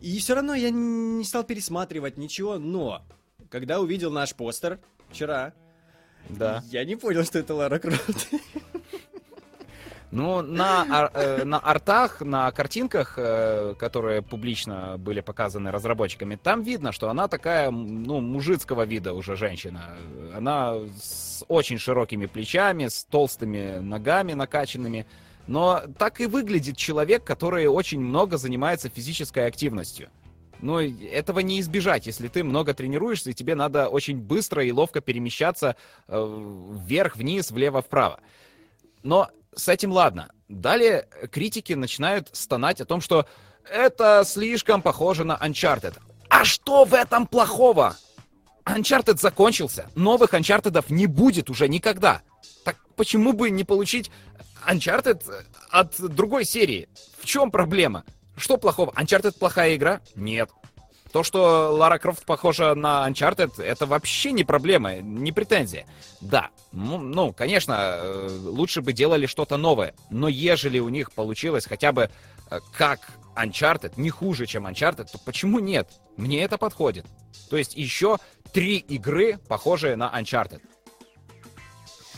и 0.00 0.18
все 0.18 0.34
равно 0.34 0.54
я 0.54 0.70
не 0.70 1.24
стал 1.24 1.44
пересматривать 1.44 2.16
ничего, 2.18 2.58
но 2.58 3.02
когда 3.50 3.80
увидел 3.80 4.10
наш 4.10 4.34
постер 4.34 4.78
вчера, 5.10 5.52
Да. 6.28 6.62
я 6.70 6.84
не 6.84 6.96
понял, 6.96 7.24
что 7.24 7.38
это 7.38 7.54
Лара 7.54 7.78
Крофт. 7.78 8.28
Ну, 10.10 10.42
на, 10.42 10.82
ар- 10.82 11.10
э, 11.14 11.44
на 11.44 11.58
артах, 11.58 12.20
на 12.20 12.50
картинках, 12.52 13.14
э, 13.16 13.74
которые 13.78 14.20
публично 14.20 14.98
были 14.98 15.22
показаны 15.22 15.70
разработчиками, 15.70 16.36
там 16.36 16.62
видно, 16.62 16.92
что 16.92 17.08
она 17.08 17.28
такая, 17.28 17.70
ну, 17.70 18.20
мужицкого 18.20 18.84
вида 18.84 19.14
уже 19.14 19.36
женщина. 19.36 19.96
Она 20.36 20.74
с 21.00 21.42
очень 21.48 21.78
широкими 21.78 22.26
плечами, 22.26 22.88
с 22.88 23.04
толстыми 23.04 23.78
ногами 23.78 24.34
накачанными. 24.34 25.06
Но 25.46 25.82
так 25.98 26.20
и 26.20 26.26
выглядит 26.26 26.76
человек, 26.76 27.24
который 27.24 27.66
очень 27.66 28.00
много 28.00 28.36
занимается 28.36 28.88
физической 28.88 29.46
активностью. 29.46 30.08
Но 30.60 30.80
этого 30.80 31.40
не 31.40 31.58
избежать, 31.60 32.06
если 32.06 32.28
ты 32.28 32.44
много 32.44 32.72
тренируешься, 32.72 33.30
и 33.30 33.34
тебе 33.34 33.56
надо 33.56 33.88
очень 33.88 34.18
быстро 34.18 34.64
и 34.64 34.70
ловко 34.70 35.00
перемещаться 35.00 35.74
э, 36.06 36.74
вверх, 36.86 37.16
вниз, 37.16 37.50
влево, 37.50 37.82
вправо. 37.82 38.20
Но 39.02 39.28
с 39.54 39.68
этим 39.68 39.90
ладно. 39.90 40.30
Далее 40.48 41.08
критики 41.32 41.72
начинают 41.72 42.28
стонать 42.32 42.80
о 42.80 42.84
том, 42.84 43.00
что 43.00 43.26
это 43.68 44.22
слишком 44.24 44.82
похоже 44.82 45.24
на 45.24 45.36
Uncharted. 45.36 45.98
А 46.28 46.44
что 46.44 46.84
в 46.84 46.94
этом 46.94 47.26
плохого? 47.26 47.96
Uncharted 48.64 49.18
закончился. 49.18 49.88
Новых 49.94 50.34
Uncharted 50.34 50.84
не 50.88 51.06
будет 51.06 51.50
уже 51.50 51.68
никогда. 51.68 52.22
Так 52.64 52.76
почему 52.96 53.32
бы 53.32 53.50
не 53.50 53.64
получить 53.64 54.10
Uncharted 54.68 55.22
от 55.70 56.00
другой 56.00 56.44
серии? 56.44 56.88
В 57.18 57.24
чем 57.24 57.50
проблема? 57.50 58.04
Что 58.36 58.56
плохого? 58.56 58.90
Uncharted 58.92 59.38
плохая 59.38 59.76
игра? 59.76 60.00
Нет. 60.14 60.50
То, 61.12 61.22
что 61.22 61.70
Лара 61.72 61.98
Крофт 61.98 62.24
похожа 62.24 62.74
на 62.74 63.06
Uncharted, 63.06 63.62
это 63.62 63.84
вообще 63.84 64.32
не 64.32 64.44
проблема, 64.44 64.96
не 64.96 65.30
претензия. 65.30 65.86
Да, 66.22 66.48
ну, 66.72 66.96
ну, 66.98 67.34
конечно, 67.34 67.76
э, 67.78 68.38
лучше 68.44 68.80
бы 68.80 68.94
делали 68.94 69.26
что-то 69.26 69.58
новое, 69.58 69.94
но 70.08 70.28
ежели 70.28 70.78
у 70.78 70.88
них 70.88 71.12
получилось 71.12 71.66
хотя 71.66 71.92
бы 71.92 72.08
э, 72.50 72.60
как 72.72 73.00
Uncharted, 73.36 73.92
не 73.96 74.08
хуже, 74.08 74.46
чем 74.46 74.66
Uncharted, 74.66 75.08
то 75.12 75.18
почему 75.18 75.58
нет? 75.58 75.90
Мне 76.16 76.42
это 76.42 76.56
подходит. 76.56 77.04
То 77.50 77.58
есть 77.58 77.76
еще 77.76 78.16
три 78.54 78.78
игры, 78.78 79.38
похожие 79.48 79.96
на 79.96 80.10
Uncharted. 80.18 80.62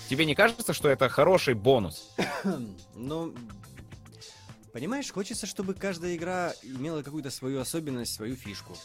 Тебе 0.08 0.26
не 0.26 0.34
кажется, 0.34 0.72
что 0.72 0.88
это 0.88 1.08
хороший 1.08 1.54
бонус? 1.54 2.10
Ну, 2.94 3.34
понимаешь, 4.72 5.10
хочется, 5.10 5.46
чтобы 5.46 5.74
каждая 5.74 6.14
игра 6.14 6.52
имела 6.62 7.02
какую-то 7.02 7.30
свою 7.30 7.60
особенность, 7.60 8.14
свою 8.14 8.36
фишку. 8.36 8.76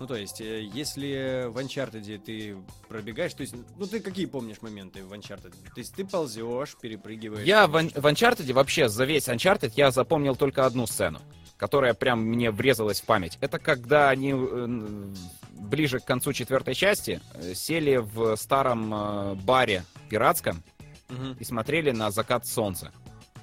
Ну, 0.00 0.06
то 0.06 0.16
есть, 0.16 0.40
э, 0.40 0.62
если 0.62 1.46
в 1.48 1.58
Uncharted 1.58 2.18
ты 2.18 2.56
пробегаешь, 2.88 3.34
то 3.34 3.42
есть, 3.42 3.54
ну, 3.76 3.86
ты 3.86 4.00
какие 4.00 4.24
помнишь 4.24 4.62
моменты 4.62 5.04
в 5.04 5.12
Uncharted? 5.12 5.50
То 5.50 5.78
есть, 5.78 5.94
ты 5.94 6.06
ползешь, 6.06 6.74
перепрыгиваешь. 6.80 7.46
Я 7.46 7.66
в, 7.66 7.72
в 7.72 8.06
Uncharted 8.06 8.50
вообще 8.54 8.88
за 8.88 9.04
весь 9.04 9.28
Uncharted 9.28 9.72
я 9.76 9.90
запомнил 9.90 10.36
только 10.36 10.64
одну 10.64 10.86
сцену, 10.86 11.20
которая 11.58 11.92
прям 11.92 12.22
мне 12.22 12.50
врезалась 12.50 13.02
в 13.02 13.04
память. 13.04 13.36
Это 13.42 13.58
когда 13.58 14.08
они 14.08 14.32
э, 14.34 15.12
ближе 15.52 16.00
к 16.00 16.06
концу 16.06 16.32
четвертой 16.32 16.74
части 16.74 17.20
э, 17.34 17.52
сели 17.54 17.96
в 17.96 18.36
старом 18.36 19.36
баре 19.44 19.84
пиратском 20.10 20.62
Мгм. 21.08 21.36
и 21.38 21.44
смотрели 21.44 21.92
на 21.92 22.10
закат 22.10 22.46
солнца 22.46 22.92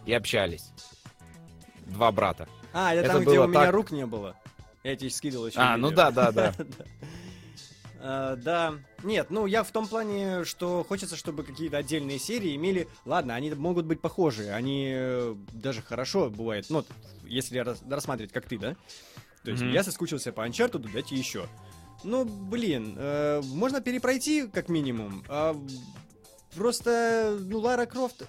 и 0.05 0.13
общались. 0.13 0.72
Два 1.88 2.11
брата. 2.11 2.47
А, 2.74 2.93
это, 2.93 3.05
Это 3.05 3.13
там, 3.13 3.22
где 3.24 3.39
у 3.39 3.47
меня 3.47 3.61
так- 3.61 3.74
рук 3.74 3.91
не 3.91 4.05
было. 4.05 4.36
Я 4.84 4.95
тебе 4.95 5.09
скидывал 5.09 5.47
еще. 5.47 5.59
А, 5.59 5.78
ну 5.78 5.89
да, 5.89 6.11
да, 6.11 6.32
да. 6.32 6.53
Э, 7.99 8.38
да. 8.38 8.76
Нет, 9.03 9.32
ну 9.32 9.47
я 9.47 9.63
в 9.63 9.72
том 9.72 9.88
плане, 9.88 10.45
что 10.45 10.86
хочется, 10.88 11.15
чтобы 11.15 11.43
какие-то 11.43 11.78
отдельные 11.78 12.20
серии 12.20 12.55
имели... 12.55 12.88
Ладно, 13.05 13.34
они 13.34 13.51
могут 13.51 13.88
быть 13.88 14.01
похожи, 14.01 14.49
они 14.49 14.93
э, 14.95 15.36
даже 15.51 15.82
хорошо 15.82 16.30
бывает, 16.30 16.68
ну, 16.70 16.86
если 17.24 17.57
рас... 17.57 17.82
рассматривать 17.89 18.32
как 18.32 18.45
ты, 18.45 18.59
да? 18.59 18.76
То 19.43 19.49
есть 19.49 19.63
mm-hmm. 19.63 19.72
я 19.72 19.84
соскучился 19.84 20.32
по 20.32 20.47
Uncharted, 20.47 20.88
дайте 20.93 21.15
еще. 21.15 21.47
Ну, 22.03 22.24
блин, 22.24 22.95
э, 22.97 23.41
можно 23.43 23.82
перепройти 23.82 24.47
как 24.47 24.70
минимум. 24.70 25.24
А 25.28 25.59
просто, 26.56 27.38
ну, 27.39 27.60
Лара 27.60 27.86
Крофт 27.86 28.24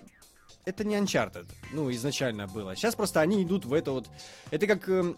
это 0.64 0.85
не 0.85 0.97
Uncharted, 0.97 1.47
ну, 1.73 1.91
изначально 1.93 2.47
было. 2.47 2.77
Сейчас 2.77 2.95
просто 2.95 3.21
они 3.21 3.43
идут 3.43 3.64
в 3.64 3.73
это 3.73 3.93
вот... 3.93 4.07
Это 4.51 4.66
как... 4.66 4.87
Э, 4.89 5.14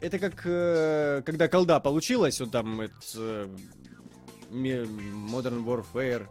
это 0.00 0.18
как... 0.18 0.42
Э, 0.44 1.22
когда 1.24 1.46
колда 1.46 1.78
получилась, 1.78 2.40
вот 2.40 2.50
там... 2.50 2.80
Это, 2.80 2.94
э, 3.14 3.48
Modern 4.50 5.64
Warfare 5.64 6.26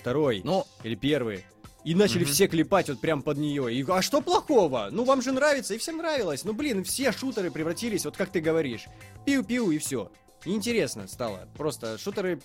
второй 0.00 0.42
ну, 0.44 0.66
или 0.82 0.94
первый. 0.94 1.44
И 1.84 1.94
начали 1.94 2.24
угу. 2.24 2.32
все 2.32 2.48
клепать 2.48 2.88
вот 2.88 3.00
прям 3.00 3.22
под 3.22 3.38
нее. 3.38 3.72
И 3.72 3.84
а 3.88 4.02
что 4.02 4.20
плохого? 4.20 4.88
Ну 4.90 5.04
вам 5.04 5.22
же 5.22 5.32
нравится, 5.32 5.74
и 5.74 5.78
всем 5.78 5.98
нравилось. 5.98 6.44
Ну 6.44 6.52
блин, 6.52 6.84
все 6.84 7.12
шутеры 7.12 7.50
превратились, 7.50 8.04
вот 8.04 8.16
как 8.16 8.30
ты 8.30 8.40
говоришь. 8.40 8.86
Пиу-пиу 9.24 9.72
и 9.72 9.78
все. 9.78 10.10
Интересно 10.46 11.08
стало. 11.08 11.48
Просто 11.56 11.98
шутеры 11.98 12.40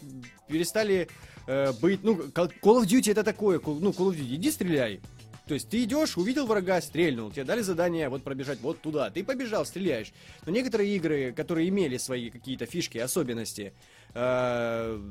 перестали 0.47 1.08
э, 1.47 1.72
быть. 1.74 2.04
Ну, 2.04 2.16
Call 2.16 2.52
of 2.62 2.86
Duty 2.86 3.12
это 3.12 3.24
такое. 3.24 3.62
Ну, 3.64 3.91
Call 3.91 4.10
of 4.10 4.18
Duty, 4.18 4.36
иди 4.36 4.52
стреляй. 4.52 4.99
То 5.47 5.56
есть 5.56 5.70
ты 5.70 5.84
идешь, 5.84 6.18
увидел 6.18 6.45
врага, 6.45 6.80
стрельнул, 6.82 7.30
тебе 7.30 7.43
дали 7.43 7.62
задание 7.62 8.08
вот 8.10 8.24
пробежать 8.24 8.62
вот 8.62 8.80
туда, 8.80 9.10
ты 9.10 9.24
побежал, 9.24 9.66
стреляешь. 9.66 10.14
Но 10.45 10.52
некоторые 10.52 10.95
игры, 10.95 11.34
которые 11.34 11.68
имели 11.68 11.97
свои 11.97 12.30
какие-то 12.30 12.66
фишки, 12.66 12.99
особенности, 12.99 13.74
э, 14.14 15.02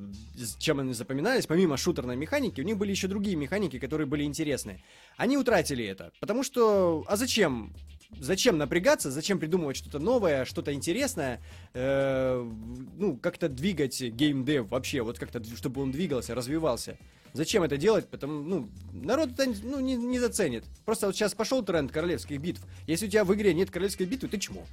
чем 0.59 0.80
они 0.80 0.95
запоминались, 0.95 1.47
помимо 1.47 1.76
шутерной 1.76 2.16
механики, 2.16 2.61
у 2.61 2.64
них 2.64 2.78
были 2.78 2.91
еще 2.91 3.07
другие 3.07 3.36
механики, 3.36 3.78
которые 3.78 4.07
были 4.07 4.22
интересны. 4.22 4.82
Они 5.18 5.36
утратили 5.36 5.84
это, 5.84 6.11
потому 6.20 6.43
что, 6.43 7.05
а 7.07 7.16
зачем? 7.16 7.74
Зачем 8.18 8.58
напрягаться, 8.58 9.11
зачем 9.11 9.38
придумывать 9.38 9.76
что-то 9.76 9.98
новое, 9.98 10.44
что-то 10.44 10.72
интересное, 10.72 11.40
э, 11.74 12.50
ну, 12.98 13.16
как-то 13.16 13.48
двигать 13.48 14.00
геймдев 14.02 14.68
вообще, 14.68 15.02
вот 15.02 15.18
как-то, 15.18 15.42
чтобы 15.56 15.82
он 15.82 15.90
двигался, 15.90 16.34
развивался. 16.34 16.98
Зачем 17.32 17.62
это 17.62 17.76
делать? 17.76 18.08
Потому, 18.08 18.42
ну, 18.42 18.68
народ 18.92 19.30
это 19.32 19.46
ну, 19.62 19.78
не, 19.80 19.94
не 19.94 20.18
заценит. 20.18 20.64
Просто 20.84 21.06
вот 21.06 21.14
сейчас 21.14 21.34
пошел 21.34 21.62
тренд 21.62 21.92
королевских 21.92 22.40
битв. 22.40 22.61
Если 22.86 23.06
у 23.06 23.11
тебя 23.11 23.24
в 23.24 23.32
игре 23.34 23.54
нет 23.54 23.70
королевской 23.70 24.06
битвы, 24.06 24.28
ты 24.28 24.38
чмо. 24.38 24.66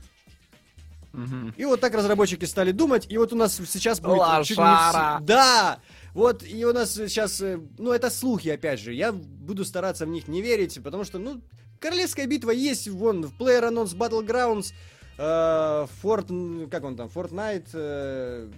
Угу. 1.14 1.54
И 1.58 1.66
вот 1.66 1.82
так 1.82 1.94
разработчики 1.94 2.46
стали 2.46 2.72
думать, 2.72 3.06
и 3.10 3.18
вот 3.18 3.34
у 3.34 3.36
нас 3.36 3.56
сейчас 3.56 4.00
будет... 4.00 4.20
Лошара! 4.20 5.20
Да! 5.22 5.80
Вот, 6.14 6.44
и 6.44 6.66
у 6.66 6.74
нас 6.74 6.94
сейчас, 6.94 7.42
э, 7.42 7.60
ну, 7.78 7.92
это 7.92 8.10
слухи, 8.10 8.50
опять 8.50 8.80
же, 8.80 8.94
я 8.94 9.12
буду 9.12 9.66
стараться 9.66 10.06
в 10.06 10.10
них 10.10 10.28
не 10.28 10.42
верить, 10.42 10.80
потому 10.84 11.04
что, 11.04 11.20
ну, 11.20 11.42
королевская 11.80 12.26
битва 12.26 12.52
есть, 12.52 12.88
вон, 12.88 13.24
в 13.24 13.38
PlayerUnknown's 13.40 13.96
Battlegrounds, 13.96 14.74
э, 15.18 15.88
Fort, 16.04 16.70
как 16.70 16.84
он 16.84 16.96
там, 16.96 17.08
Fortnite, 17.08 17.70
э, 17.74 18.50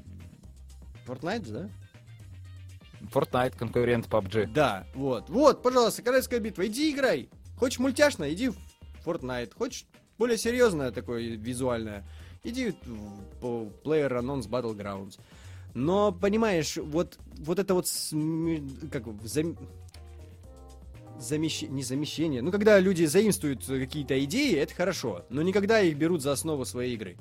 Fortnite, 1.06 1.52
да? 1.52 1.70
Fortnite, 3.14 3.58
конкурент 3.58 4.08
PUBG. 4.08 4.48
Да, 4.54 4.86
вот. 4.94 5.30
Вот, 5.30 5.62
пожалуйста, 5.62 6.02
королевская 6.02 6.40
битва, 6.40 6.68
иди 6.68 6.92
играй. 6.92 7.30
Хочешь 7.58 7.80
мультяшно, 7.80 8.32
иди 8.32 8.50
в 8.50 8.58
Fortnite. 9.06 9.54
Хочешь 9.58 9.86
более 10.18 10.38
серьезное 10.38 10.92
такое 10.92 11.36
визуальное, 11.36 12.06
иди 12.44 12.74
по 13.42 13.68
Player 13.84 14.12
Unknown's 14.20 14.50
Battlegrounds. 14.50 15.20
Но, 15.74 16.12
понимаешь, 16.12 16.78
вот, 16.78 17.20
вот 17.38 17.60
это 17.60 17.74
вот 17.74 17.86
как 18.92 19.04
зам... 19.24 19.58
замещение, 21.20 21.76
не 21.76 21.84
замещение, 21.84 22.42
ну, 22.42 22.52
когда 22.52 22.80
люди 22.80 23.06
заимствуют 23.06 23.66
какие-то 23.66 24.22
идеи, 24.26 24.56
это 24.56 24.74
хорошо, 24.74 25.26
но 25.30 25.42
никогда 25.42 25.80
их 25.82 25.96
берут 25.98 26.22
за 26.22 26.32
основу 26.32 26.66
своей 26.66 26.96
игры. 26.96 27.18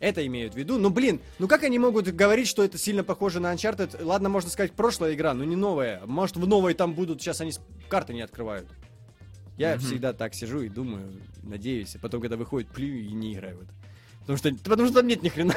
Это 0.00 0.24
имеют 0.24 0.54
в 0.54 0.56
виду. 0.56 0.78
Ну, 0.78 0.90
блин, 0.90 1.20
ну 1.40 1.48
как 1.48 1.64
они 1.64 1.78
могут 1.80 2.06
говорить, 2.14 2.46
что 2.46 2.62
это 2.62 2.78
сильно 2.78 3.02
похоже 3.02 3.40
на 3.40 3.52
Uncharted? 3.52 4.04
Ладно, 4.04 4.28
можно 4.28 4.48
сказать, 4.48 4.72
прошлая 4.72 5.14
игра, 5.14 5.34
но 5.34 5.42
не 5.42 5.56
новая. 5.56 6.02
Может, 6.06 6.36
в 6.36 6.46
новой 6.46 6.74
там 6.74 6.94
будут, 6.94 7.20
сейчас 7.20 7.40
они 7.40 7.52
карты 7.88 8.14
не 8.14 8.20
открывают. 8.20 8.68
Я 9.56 9.74
mm-hmm. 9.74 9.78
всегда 9.78 10.12
так 10.12 10.34
сижу 10.34 10.60
и 10.60 10.68
думаю, 10.68 11.12
надеюсь, 11.42 11.96
а 11.96 11.98
потом, 11.98 12.20
когда 12.20 12.36
выходит, 12.36 12.68
плюю 12.70 13.04
и 13.04 13.10
не 13.10 13.34
играю 13.34 13.58
в 13.58 13.62
это. 13.62 13.72
Потому 14.28 14.36
что, 14.36 14.70
потому 14.70 14.86
что 14.88 14.96
там 14.96 15.06
нет 15.06 15.22
ни 15.22 15.28
хрена. 15.28 15.54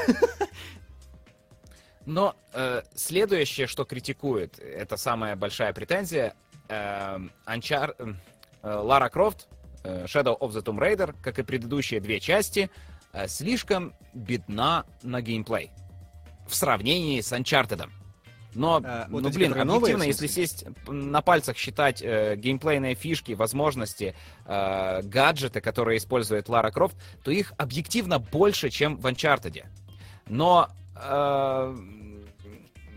Но 2.05 2.35
э, 2.53 2.81
следующее, 2.95 3.67
что 3.67 3.85
критикует, 3.85 4.57
это 4.59 4.97
самая 4.97 5.35
большая 5.35 5.71
претензия, 5.73 6.33
э, 6.67 7.19
Анчар, 7.45 7.95
э, 7.99 8.13
Лара 8.63 9.09
Крофт, 9.09 9.47
э, 9.83 10.05
Shadow 10.05 10.37
of 10.39 10.51
the 10.51 10.63
Tomb 10.63 10.79
Raider, 10.79 11.15
как 11.21 11.37
и 11.37 11.43
предыдущие 11.43 11.99
две 11.99 12.19
части, 12.19 12.71
Э, 13.13 13.27
слишком 13.27 13.93
бедна 14.13 14.85
на 15.03 15.21
геймплей 15.21 15.71
в 16.47 16.55
сравнении 16.55 17.19
с 17.19 17.31
Uncharted. 17.33 17.89
Но, 18.53 18.81
а, 18.83 19.07
вот 19.09 19.23
ну, 19.23 19.29
блин, 19.29 19.53
объективно, 19.53 20.03
если 20.03 20.27
сесть 20.27 20.65
на 20.87 21.21
пальцах 21.21 21.57
считать 21.57 22.01
э, 22.01 22.35
геймплейные 22.35 22.95
фишки, 22.95 23.31
возможности, 23.33 24.15
э, 24.45 25.01
гаджеты, 25.03 25.61
которые 25.61 25.97
использует 25.97 26.49
Лара 26.49 26.71
Крофт, 26.71 26.95
то 27.23 27.31
их 27.31 27.53
объективно 27.57 28.19
больше, 28.19 28.69
чем 28.69 28.97
в 28.97 29.05
Uncharted. 29.05 29.63
Но 30.27 30.69
э, 30.95 31.75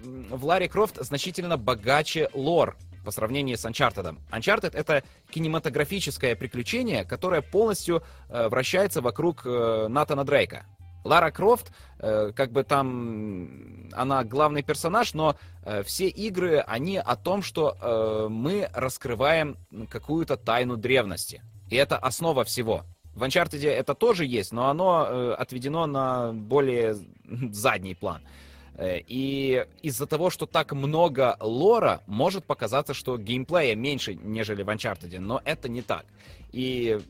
в 0.02 0.44
Ларе 0.44 0.68
Крофт 0.68 0.96
значительно 1.00 1.56
богаче 1.56 2.28
лор 2.34 2.76
по 3.04 3.10
сравнению 3.10 3.56
с 3.56 3.64
Uncharted. 3.64 4.16
Uncharted— 4.30 4.70
это 4.74 5.04
кинематографическое 5.30 6.34
приключение, 6.34 7.04
которое 7.04 7.42
полностью 7.42 8.02
э, 8.28 8.48
вращается 8.48 9.02
вокруг 9.02 9.42
э, 9.44 9.86
Натана 9.88 10.24
Дрейка. 10.24 10.66
Лара 11.04 11.30
Крофт, 11.30 11.70
э, 11.98 12.32
как 12.34 12.50
бы 12.50 12.64
там 12.64 13.90
она 13.92 14.24
главный 14.24 14.62
персонаж, 14.62 15.14
но 15.14 15.36
э, 15.64 15.82
все 15.82 16.08
игры, 16.08 16.58
они 16.66 16.96
о 16.96 17.14
том, 17.16 17.42
что 17.42 17.76
э, 17.80 18.28
мы 18.30 18.68
раскрываем 18.72 19.56
какую-то 19.90 20.36
тайну 20.36 20.76
древности. 20.76 21.42
И 21.70 21.76
это 21.76 21.98
основа 21.98 22.44
всего. 22.44 22.84
В 23.14 23.22
Uncharted 23.22 23.64
это 23.68 23.94
тоже 23.94 24.24
есть, 24.24 24.50
но 24.52 24.68
оно 24.68 25.34
отведено 25.38 25.86
на 25.86 26.32
более 26.32 26.94
задний 27.52 27.94
план. 27.94 28.22
И 28.82 29.64
из-за 29.82 30.06
того, 30.06 30.30
что 30.30 30.46
так 30.46 30.72
много 30.72 31.36
лора, 31.38 32.02
может 32.08 32.44
показаться, 32.44 32.92
что 32.92 33.16
геймплея 33.16 33.76
меньше, 33.76 34.14
нежели 34.16 34.64
в 34.64 34.68
Uncharted, 34.68 35.20
но 35.20 35.40
это 35.44 35.68
не 35.68 35.80
так. 35.80 36.04
И 36.50 37.00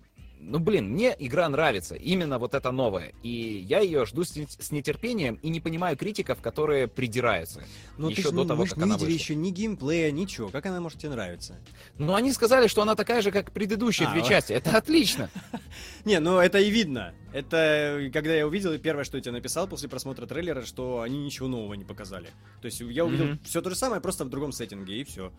ну, 0.46 0.58
блин, 0.58 0.90
мне 0.90 1.14
игра 1.18 1.48
нравится, 1.48 1.94
именно 1.94 2.38
вот 2.38 2.54
эта 2.54 2.70
новая. 2.70 3.12
И 3.22 3.64
я 3.68 3.80
ее 3.80 4.04
жду 4.06 4.24
с, 4.24 4.32
с 4.32 4.70
нетерпением 4.70 5.36
и 5.42 5.48
не 5.48 5.60
понимаю 5.60 5.96
критиков, 5.96 6.40
которые 6.40 6.86
придираются. 6.88 7.60
Но 7.96 8.04
ну, 8.04 8.08
еще 8.10 8.30
до 8.30 8.44
того, 8.44 8.62
мы 8.62 8.68
как 8.68 8.76
не 8.76 8.82
она 8.84 8.94
видели 8.94 9.12
вышла. 9.12 9.22
еще 9.22 9.34
ни 9.34 9.50
геймплея, 9.50 10.10
ничего. 10.10 10.48
Как 10.48 10.66
она 10.66 10.80
может 10.80 10.98
тебе 10.98 11.10
нравиться? 11.10 11.56
Ну, 11.98 12.14
они 12.14 12.32
сказали, 12.32 12.66
что 12.66 12.82
она 12.82 12.94
такая 12.94 13.22
же, 13.22 13.30
как 13.30 13.52
предыдущие 13.52 14.08
а, 14.08 14.12
две 14.12 14.20
вот. 14.20 14.28
части. 14.28 14.52
Это 14.52 14.76
отлично. 14.76 15.30
Не, 16.04 16.20
ну 16.20 16.38
это 16.38 16.58
и 16.58 16.70
видно. 16.70 17.14
Это, 17.32 18.10
когда 18.12 18.34
я 18.34 18.46
увидел, 18.46 18.78
первое, 18.78 19.04
что 19.04 19.16
я 19.16 19.22
тебе 19.22 19.32
написал 19.32 19.66
после 19.66 19.88
просмотра 19.88 20.26
трейлера, 20.26 20.64
что 20.64 21.00
они 21.00 21.18
ничего 21.18 21.48
нового 21.48 21.74
не 21.74 21.84
показали. 21.84 22.28
То 22.60 22.66
есть 22.66 22.80
я 22.80 23.04
увидел 23.04 23.38
все 23.44 23.60
то 23.60 23.70
же 23.70 23.76
самое, 23.76 24.00
просто 24.00 24.24
в 24.24 24.28
другом 24.28 24.52
сеттинге, 24.52 25.00
и 25.00 25.04
все. 25.04 25.32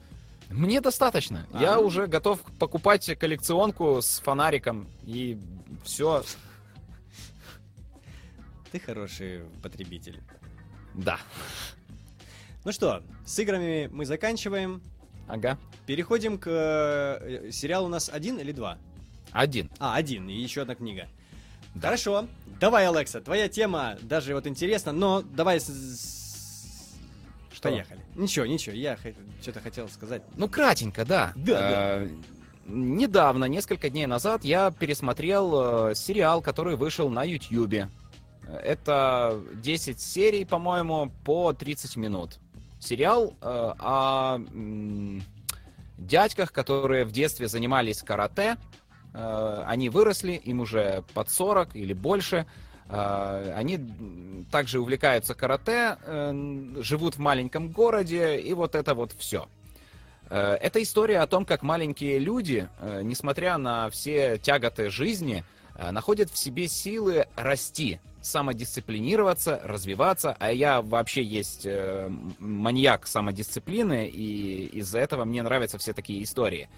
Мне 0.49 0.81
достаточно. 0.81 1.47
А, 1.53 1.61
Я 1.61 1.79
уже 1.79 2.07
готов 2.07 2.39
покупать 2.59 3.17
коллекционку 3.17 4.01
с 4.01 4.19
фонариком 4.19 4.87
и 5.05 5.37
все. 5.83 6.23
Ты 8.71 8.79
хороший 8.79 9.41
потребитель. 9.61 10.21
Да. 10.93 11.19
Ну 12.63 12.71
что, 12.71 13.03
с 13.25 13.37
играми 13.39 13.89
мы 13.91 14.05
заканчиваем. 14.05 14.81
Ага. 15.27 15.57
Переходим 15.85 16.37
к 16.37 16.47
э, 16.47 17.49
сериалу 17.51 17.87
у 17.87 17.89
нас 17.89 18.09
один 18.09 18.37
или 18.39 18.51
два? 18.51 18.77
Один. 19.31 19.69
А, 19.79 19.95
один, 19.95 20.29
и 20.29 20.33
еще 20.33 20.61
одна 20.61 20.75
книга. 20.75 21.07
Да. 21.73 21.87
Хорошо. 21.87 22.27
Давай, 22.59 22.87
Алекса, 22.87 23.19
твоя 23.21 23.49
тема 23.49 23.97
даже 24.01 24.33
вот 24.33 24.47
интересна, 24.47 24.93
но 24.93 25.21
давай 25.21 25.59
что? 27.55 27.69
Поехали. 27.69 27.99
Ничего, 28.15 28.45
ничего, 28.45 28.75
я 28.75 28.97
что-то 29.41 29.61
хотел 29.61 29.89
сказать. 29.89 30.21
Ну, 30.35 30.47
кратенько, 30.47 31.05
да. 31.05 31.33
Да, 31.35 31.59
да. 31.59 32.07
Недавно, 32.67 33.45
несколько 33.45 33.89
дней 33.89 34.07
назад, 34.07 34.43
я 34.43 34.71
пересмотрел 34.71 35.89
э, 35.89 35.95
сериал, 35.95 36.41
который 36.41 36.75
вышел 36.75 37.09
на 37.09 37.23
YouTube. 37.23 37.87
Это 38.47 39.39
10 39.55 39.99
серий, 39.99 40.45
по-моему, 40.45 41.11
по 41.23 41.53
30 41.53 41.95
минут. 41.97 42.39
Сериал 42.79 43.33
э, 43.41 43.73
о 43.79 44.35
м, 44.37 45.23
дядьках, 45.97 46.51
которые 46.51 47.05
в 47.05 47.11
детстве 47.11 47.47
занимались 47.47 48.01
карате. 48.01 48.57
Э, 49.13 49.63
они 49.65 49.89
выросли, 49.89 50.33
им 50.33 50.59
уже 50.59 51.03
под 51.13 51.29
40 51.29 51.75
или 51.75 51.93
больше. 51.93 52.45
Э, 52.87 53.53
они 53.55 53.79
также 54.51 54.79
увлекаются 54.79 55.33
карате, 55.33 55.97
э, 56.03 56.73
живут 56.81 57.15
в 57.15 57.19
маленьком 57.19 57.69
городе, 57.69 58.39
и 58.39 58.53
вот 58.53 58.75
это 58.75 58.93
вот 58.93 59.13
все. 59.17 59.47
Э, 60.29 60.57
это 60.61 60.81
история 60.81 61.19
о 61.19 61.27
том, 61.27 61.45
как 61.45 61.63
маленькие 61.63 62.19
люди, 62.19 62.69
несмотря 63.01 63.57
на 63.57 63.89
все 63.89 64.37
тяготы 64.37 64.89
жизни, 64.89 65.43
находят 65.91 66.29
в 66.31 66.37
себе 66.37 66.69
силы 66.69 67.27
расти, 67.35 67.99
самодисциплинироваться, 68.21 69.59
развиваться, 69.63 70.35
а 70.39 70.51
я 70.51 70.81
вообще 70.81 71.21
есть 71.21 71.67
маньяк 72.39 73.07
самодисциплины, 73.07 74.07
и 74.07 74.67
из-за 74.77 74.99
этого 74.99 75.25
мне 75.25 75.43
нравятся 75.43 75.77
все 75.77 75.91
такие 75.91 76.23
истории. 76.23 76.69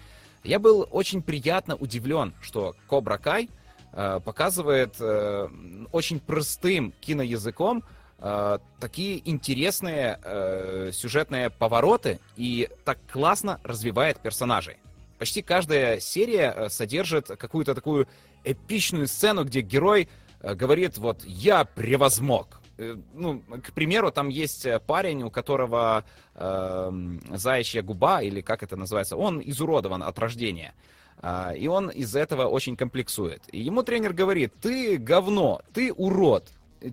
Я 0.42 0.58
был 0.58 0.86
очень 0.90 1.22
приятно 1.22 1.76
удивлен, 1.76 2.34
что 2.40 2.74
Кобра 2.88 3.18
Кай 3.18 3.48
показывает 3.92 4.96
э, 5.00 5.48
очень 5.92 6.20
простым 6.20 6.92
киноязыком 7.00 7.82
э, 8.18 8.58
такие 8.80 9.28
интересные 9.28 10.18
э, 10.22 10.90
сюжетные 10.92 11.50
повороты 11.50 12.20
и 12.36 12.68
так 12.84 12.98
классно 13.10 13.60
развивает 13.64 14.20
персонажей. 14.20 14.76
Почти 15.18 15.42
каждая 15.42 16.00
серия 16.00 16.54
э, 16.54 16.68
содержит 16.68 17.26
какую-то 17.26 17.74
такую 17.74 18.06
эпичную 18.44 19.08
сцену, 19.08 19.44
где 19.44 19.62
герой 19.62 20.08
Э, 20.40 20.54
говорит, 20.54 20.98
вот, 20.98 21.24
я 21.24 21.64
превозмог. 21.64 22.60
Э, 22.78 22.96
ну, 23.14 23.40
к 23.40 23.72
примеру, 23.72 24.10
там 24.10 24.28
есть 24.28 24.66
э, 24.66 24.80
парень, 24.80 25.22
у 25.22 25.30
которого 25.30 26.04
э, 26.34 26.90
заячья 27.32 27.82
губа, 27.82 28.22
или 28.22 28.40
как 28.40 28.62
это 28.62 28.76
называется, 28.76 29.16
он 29.16 29.40
изуродован 29.44 30.02
от 30.02 30.18
рождения. 30.18 30.74
Э, 31.22 31.56
и 31.56 31.66
он 31.68 31.90
из-за 31.90 32.20
этого 32.20 32.46
очень 32.46 32.76
комплексует. 32.76 33.42
И 33.52 33.60
ему 33.60 33.82
тренер 33.82 34.12
говорит, 34.12 34.52
ты 34.60 34.96
говно, 34.96 35.62
ты 35.72 35.92
урод, 35.92 36.48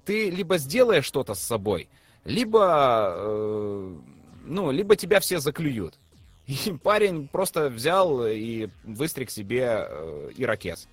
ты 0.05 0.29
либо 0.29 0.57
сделаешь 0.57 1.05
что-то 1.05 1.33
с 1.33 1.41
собой, 1.41 1.89
либо, 2.23 3.13
э, 3.15 3.95
ну, 4.45 4.71
либо 4.71 4.95
тебя 4.95 5.19
все 5.19 5.39
заклюют. 5.39 5.95
И 6.47 6.73
парень 6.83 7.27
просто 7.27 7.69
взял 7.69 8.25
и 8.25 8.69
выстриг 8.83 9.31
себе 9.31 9.87
э, 9.87 10.31
ирокез. 10.37 10.87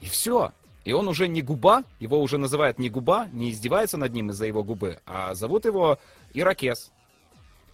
И 0.00 0.06
все. 0.06 0.52
И 0.84 0.92
он 0.92 1.08
уже 1.08 1.28
не 1.28 1.40
губа, 1.40 1.84
его 1.98 2.20
уже 2.20 2.36
называют 2.36 2.78
не 2.78 2.90
губа, 2.90 3.28
не 3.32 3.50
издевается 3.50 3.96
над 3.96 4.12
ним 4.12 4.30
из-за 4.30 4.46
его 4.46 4.62
губы, 4.62 5.00
а 5.06 5.34
зовут 5.34 5.64
его 5.64 5.98
Иракес. 6.34 6.92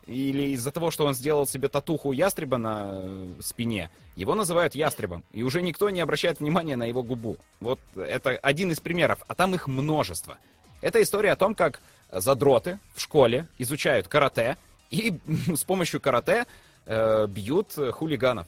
Или 0.07 0.51
из-за 0.55 0.70
того, 0.70 0.90
что 0.90 1.07
он 1.07 1.14
сделал 1.14 1.46
себе 1.46 1.68
татуху 1.68 2.12
ястреба 2.12 2.59
на 2.59 2.90
э, 2.92 3.32
спине, 3.40 3.90
его 4.16 4.34
называют 4.34 4.74
ястребом. 4.74 5.24
И 5.32 5.42
уже 5.42 5.62
никто 5.62 5.90
не 5.90 6.01
обращает 6.01 6.40
внимания 6.40 6.76
на 6.76 6.84
его 6.84 7.03
губу. 7.03 7.36
Вот 7.61 7.80
это 7.94 8.30
один 8.30 8.70
из 8.72 8.80
примеров, 8.80 9.20
а 9.28 9.34
там 9.34 9.55
их 9.55 9.66
множество. 9.68 10.38
Это 10.80 11.03
история 11.03 11.32
о 11.32 11.36
том, 11.36 11.55
как 11.55 11.80
задроты 12.11 12.78
в 12.94 13.01
школе 13.01 13.46
изучают 13.59 14.09
карате 14.09 14.57
и 14.90 15.18
с 15.55 15.64
помощью 15.64 16.01
карате 16.01 16.46
э, 16.86 17.26
бьют 17.28 17.76
хулиганов, 17.92 18.46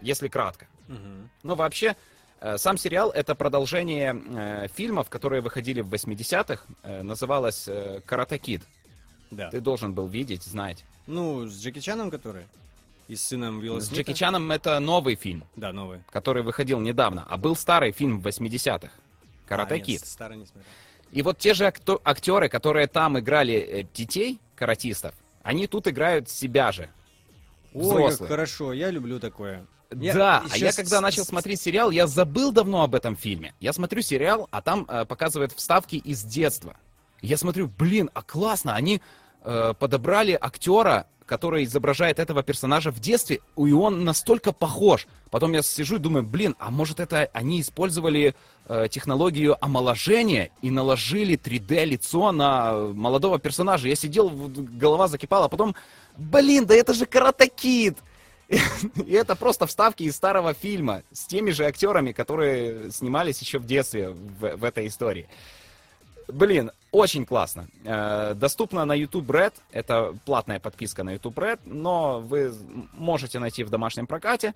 если 0.00 0.28
кратко. 0.28 0.66
Угу. 0.88 1.28
Но 1.42 1.54
вообще 1.54 1.96
Э, 2.42 2.58
сам 2.58 2.76
сериал— 2.76 3.10
это 3.14 3.36
продолжение 3.36 4.16
э, 4.16 4.66
фильмов, 4.74 5.08
которые 5.08 5.40
выходили 5.42 5.80
в 5.80 5.94
80-х. 5.94 6.64
Э, 6.82 7.02
называлось 7.02 7.68
э, 7.68 8.00
«Карате 8.04 8.38
Кид». 8.38 8.62
Да. 9.32 9.50
Ты 9.50 9.60
должен 9.60 9.94
был 9.94 10.06
видеть, 10.06 10.44
знать. 10.44 10.84
Ну, 11.06 11.46
с 11.46 11.60
Джеки 11.60 11.80
Чаном 11.80 12.10
который? 12.10 12.44
И 13.08 13.16
с 13.16 13.26
сыном 13.26 13.58
Уилла 13.58 13.80
С 13.80 13.90
Джеки 13.90 14.12
Чаном 14.12 14.50
это 14.52 14.78
новый 14.78 15.16
фильм. 15.16 15.44
Да, 15.56 15.72
новый. 15.72 16.00
Который 16.10 16.42
выходил 16.42 16.80
недавно. 16.80 17.26
А 17.28 17.36
был 17.38 17.56
старый 17.56 17.92
фильм 17.92 18.20
в 18.20 18.26
80-х. 18.26 18.90
«Карате 19.46 19.74
а, 19.74 19.78
Кид». 19.78 20.00
Нет, 20.00 20.06
старый 20.06 20.36
не 20.36 20.46
смотрел. 20.46 20.70
И 21.10 21.22
вот 21.22 21.38
те 21.38 21.54
же 21.54 21.66
актеры, 22.04 22.48
которые 22.48 22.86
там 22.86 23.18
играли 23.18 23.54
э, 23.54 23.86
детей, 23.92 24.38
каратистов, 24.54 25.14
они 25.42 25.66
тут 25.66 25.88
играют 25.88 26.28
себя 26.28 26.72
же. 26.72 26.88
Ой, 27.74 28.16
как 28.16 28.28
хорошо, 28.28 28.72
я 28.72 28.90
люблю 28.90 29.18
такое. 29.18 29.66
Я 29.90 30.14
да, 30.14 30.44
а 30.50 30.56
я 30.56 30.72
когда 30.72 31.00
начал 31.00 31.24
смотреть 31.24 31.60
сериал, 31.60 31.90
я 31.90 32.06
забыл 32.06 32.52
давно 32.52 32.82
об 32.82 32.94
этом 32.94 33.16
фильме. 33.16 33.54
Я 33.60 33.72
смотрю 33.72 34.00
сериал, 34.02 34.48
а 34.50 34.62
там 34.62 34.86
э, 34.88 35.04
показывают 35.04 35.52
вставки 35.52 35.96
из 35.96 36.22
детства. 36.22 36.76
Я 37.20 37.36
смотрю, 37.36 37.68
блин, 37.68 38.10
а 38.14 38.22
классно, 38.22 38.74
они 38.74 39.02
э, 39.44 39.74
подобрали 39.78 40.38
актера, 40.40 41.06
который 41.26 41.64
изображает 41.64 42.18
этого 42.18 42.42
персонажа 42.42 42.90
в 42.90 43.00
детстве, 43.00 43.40
и 43.56 43.72
он 43.72 44.04
настолько 44.04 44.52
похож. 44.52 45.06
Потом 45.30 45.52
я 45.52 45.62
сижу 45.62 45.96
и 45.96 45.98
думаю, 45.98 46.24
блин, 46.24 46.54
а 46.58 46.70
может 46.70 47.00
это 47.00 47.30
они 47.32 47.60
использовали 47.60 48.34
э, 48.66 48.88
технологию 48.90 49.56
омоложения 49.64 50.50
и 50.60 50.70
наложили 50.70 51.38
3D 51.38 51.84
лицо 51.86 52.32
на 52.32 52.74
молодого 52.74 53.38
персонажа. 53.38 53.88
Я 53.88 53.94
сидел, 53.94 54.30
голова 54.30 55.08
закипала, 55.08 55.46
а 55.46 55.48
потом, 55.48 55.74
блин, 56.16 56.66
да 56.66 56.74
это 56.74 56.92
же 56.92 57.06
Карата 57.06 57.46
Кид! 57.46 57.96
И 59.06 59.12
это 59.12 59.34
просто 59.34 59.66
вставки 59.66 60.02
из 60.02 60.14
старого 60.14 60.52
фильма 60.52 61.02
с 61.12 61.24
теми 61.24 61.52
же 61.52 61.64
актерами, 61.64 62.12
которые 62.12 62.90
снимались 62.90 63.40
еще 63.40 63.58
в 63.58 63.64
детстве 63.64 64.10
в, 64.10 64.56
в 64.56 64.64
этой 64.64 64.86
истории. 64.88 65.28
Блин, 66.28 66.70
очень 66.92 67.24
классно. 67.24 67.66
Э, 67.84 68.34
доступно 68.34 68.84
на 68.84 68.92
YouTube 68.92 69.28
Red. 69.30 69.54
Это 69.72 70.14
платная 70.26 70.60
подписка 70.60 71.02
на 71.02 71.14
YouTube 71.14 71.38
Red, 71.38 71.60
но 71.64 72.20
вы 72.20 72.52
можете 72.92 73.38
найти 73.38 73.64
в 73.64 73.70
домашнем 73.70 74.06
прокате. 74.06 74.54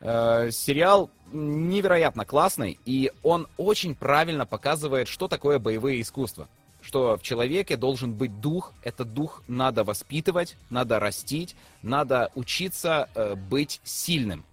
Э, 0.00 0.50
сериал 0.50 1.10
невероятно 1.32 2.24
классный, 2.26 2.78
и 2.84 3.10
он 3.22 3.48
очень 3.56 3.94
правильно 3.94 4.44
показывает, 4.46 5.08
что 5.08 5.26
такое 5.26 5.58
боевые 5.58 6.00
искусства 6.00 6.48
что 6.82 7.18
в 7.18 7.22
человеке 7.22 7.76
должен 7.76 8.14
быть 8.14 8.40
дух, 8.40 8.72
этот 8.82 9.12
дух 9.12 9.42
надо 9.48 9.84
воспитывать, 9.84 10.56
надо 10.70 10.98
растить, 10.98 11.54
надо 11.82 12.30
учиться 12.34 13.10
э, 13.14 13.34
быть 13.34 13.82
сильным. 13.84 14.46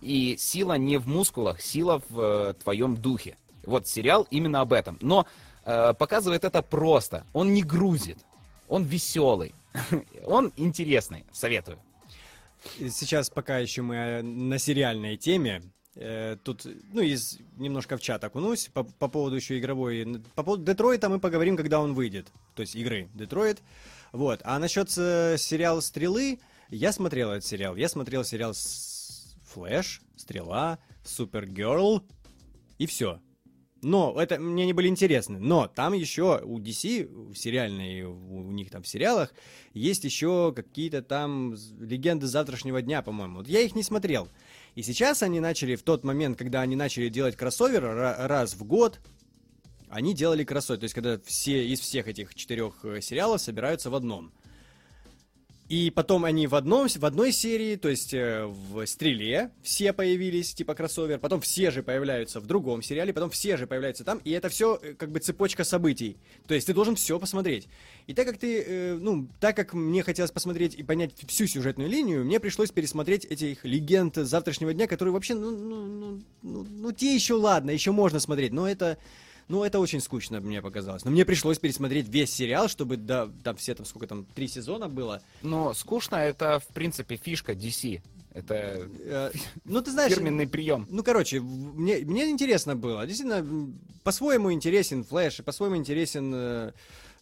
И 0.00 0.36
сила 0.38 0.74
не 0.74 0.98
в 0.98 1.08
мускулах, 1.08 1.60
сила 1.60 2.00
в 2.08 2.54
твоем 2.62 2.96
духе. 2.96 3.36
Вот 3.64 3.88
сериал 3.88 4.26
именно 4.30 4.60
об 4.60 4.72
этом. 4.72 4.98
Но 5.00 5.26
показывает 5.64 6.44
это 6.44 6.62
просто. 6.62 7.26
Он 7.32 7.52
не 7.52 7.62
грузит, 7.62 8.18
он 8.68 8.84
веселый, 8.84 9.54
он 10.26 10.52
интересный. 10.56 11.24
Советую. 11.32 11.78
Сейчас 12.90 13.30
пока 13.30 13.58
еще 13.58 13.82
мы 13.82 13.94
э, 13.94 14.22
на 14.22 14.58
сериальной 14.58 15.16
теме. 15.16 15.62
Э, 15.96 16.36
тут, 16.42 16.66
ну, 16.92 17.02
из 17.02 17.38
немножко 17.56 17.96
в 17.96 18.00
чат 18.00 18.24
окунусь 18.24 18.68
по, 18.72 18.84
по 18.84 19.08
поводу 19.08 19.36
еще 19.36 19.58
игровой. 19.58 20.22
По 20.34 20.42
поводу 20.42 20.64
Детройта 20.64 21.08
мы 21.08 21.20
поговорим, 21.20 21.56
когда 21.56 21.80
он 21.80 21.94
выйдет. 21.94 22.28
То 22.54 22.62
есть 22.62 22.74
игры 22.74 23.08
Детройт. 23.14 23.62
Вот. 24.12 24.40
А 24.44 24.58
насчет 24.58 24.92
э, 24.96 25.36
сериала 25.38 25.80
Стрелы, 25.80 26.40
я 26.68 26.92
смотрел 26.92 27.30
этот 27.30 27.44
сериал. 27.44 27.76
Я 27.76 27.88
смотрел 27.88 28.24
сериал 28.24 28.54
с... 28.54 28.92
Флэш, 29.52 30.02
Стрела, 30.16 30.80
Супергерл 31.04 32.02
и 32.78 32.86
все. 32.86 33.20
Но 33.84 34.14
это 34.18 34.38
мне 34.38 34.66
не 34.66 34.72
были 34.72 34.88
интересны. 34.88 35.38
Но 35.38 35.68
там 35.68 35.92
еще 35.92 36.40
у 36.42 36.58
DC, 36.58 37.34
сериальные, 37.34 38.08
у 38.08 38.50
них 38.50 38.70
там 38.70 38.82
в 38.82 38.88
сериалах, 38.88 39.32
есть 39.72 40.04
еще 40.04 40.52
какие-то 40.54 41.02
там 41.02 41.54
легенды 41.78 42.26
завтрашнего 42.26 42.82
дня, 42.82 43.02
по-моему. 43.02 43.38
Вот 43.38 43.48
я 43.48 43.60
их 43.60 43.74
не 43.74 43.82
смотрел. 43.82 44.28
И 44.74 44.82
сейчас 44.82 45.22
они 45.22 45.38
начали, 45.40 45.76
в 45.76 45.82
тот 45.82 46.02
момент, 46.02 46.36
когда 46.36 46.62
они 46.62 46.74
начали 46.74 47.08
делать 47.08 47.36
кроссовер 47.36 47.82
раз 47.82 48.54
в 48.54 48.64
год, 48.64 48.98
они 49.88 50.14
делали 50.14 50.42
кроссовер. 50.42 50.80
То 50.80 50.84
есть, 50.84 50.94
когда 50.94 51.18
все 51.24 51.66
из 51.68 51.80
всех 51.80 52.08
этих 52.08 52.34
четырех 52.34 52.84
э, 52.84 53.00
сериалов 53.00 53.40
собираются 53.40 53.90
в 53.90 53.94
одном. 53.94 54.32
И 55.68 55.90
потом 55.90 56.26
они 56.26 56.46
в, 56.46 56.54
одном, 56.54 56.88
в 56.88 57.04
одной 57.06 57.32
серии, 57.32 57.76
то 57.76 57.88
есть 57.88 58.12
э, 58.12 58.44
в 58.44 58.84
«Стреле» 58.84 59.50
все 59.62 59.94
появились, 59.94 60.52
типа 60.52 60.74
кроссовер, 60.74 61.18
потом 61.18 61.40
все 61.40 61.70
же 61.70 61.82
появляются 61.82 62.38
в 62.38 62.46
другом 62.46 62.82
сериале, 62.82 63.14
потом 63.14 63.30
все 63.30 63.56
же 63.56 63.66
появляются 63.66 64.04
там, 64.04 64.18
и 64.24 64.30
это 64.32 64.50
все 64.50 64.78
э, 64.82 64.92
как 64.92 65.10
бы 65.10 65.20
цепочка 65.20 65.64
событий. 65.64 66.18
То 66.46 66.54
есть 66.54 66.66
ты 66.66 66.74
должен 66.74 66.96
все 66.96 67.18
посмотреть. 67.18 67.66
И 68.06 68.12
так 68.12 68.26
как 68.26 68.36
ты, 68.36 68.62
э, 68.62 68.98
ну, 69.00 69.26
так 69.40 69.56
как 69.56 69.72
мне 69.72 70.02
хотелось 70.02 70.32
посмотреть 70.32 70.74
и 70.74 70.82
понять 70.82 71.14
всю 71.26 71.46
сюжетную 71.46 71.88
линию, 71.88 72.26
мне 72.26 72.40
пришлось 72.40 72.70
пересмотреть 72.70 73.24
этих 73.24 73.64
легенд 73.64 74.16
завтрашнего 74.16 74.74
дня, 74.74 74.86
которые 74.86 75.14
вообще, 75.14 75.32
ну, 75.32 75.50
ну, 75.50 75.86
ну, 75.86 76.22
ну, 76.42 76.66
ну 76.68 76.92
те 76.92 77.14
еще 77.14 77.34
ладно, 77.34 77.70
еще 77.70 77.90
можно 77.90 78.20
смотреть, 78.20 78.52
но 78.52 78.68
это 78.68 78.98
ну, 79.48 79.64
это 79.64 79.78
очень 79.78 80.00
скучно 80.00 80.40
мне 80.40 80.62
показалось. 80.62 81.04
Но 81.04 81.10
мне 81.10 81.24
пришлось 81.24 81.58
пересмотреть 81.58 82.08
весь 82.08 82.32
сериал, 82.32 82.68
чтобы 82.68 82.96
да, 82.96 83.28
там 83.42 83.56
все 83.56 83.74
там, 83.74 83.84
сколько 83.84 84.06
там, 84.06 84.24
три 84.24 84.48
сезона 84.48 84.88
было. 84.88 85.22
Но 85.42 85.74
скучно 85.74 86.16
это, 86.16 86.60
в 86.60 86.66
принципе, 86.68 87.16
фишка 87.16 87.52
DC. 87.52 88.00
Это 88.32 88.88
э, 89.04 89.30
ну, 89.64 89.80
ты 89.80 89.92
знаешь, 89.92 90.12
фирменный 90.12 90.48
прием. 90.48 90.86
Ну, 90.90 91.04
короче, 91.04 91.40
мне, 91.40 91.98
мне 91.98 92.28
интересно 92.28 92.74
было. 92.74 93.06
Действительно, 93.06 93.72
по-своему 94.02 94.52
интересен 94.52 95.04
Флэш, 95.04 95.40
и 95.40 95.42
по-своему 95.42 95.76
интересен... 95.76 96.32
Э, 96.34 96.72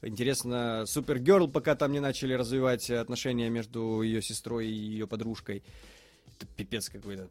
интересно, 0.00 0.84
Супергерл, 0.86 1.48
пока 1.48 1.74
там 1.74 1.92
не 1.92 2.00
начали 2.00 2.32
развивать 2.32 2.90
отношения 2.90 3.50
между 3.50 4.02
ее 4.02 4.22
сестрой 4.22 4.68
и 4.68 4.72
ее 4.72 5.06
подружкой. 5.06 5.62
Это 6.36 6.46
пипец 6.56 6.88
какой-то. 6.88 7.28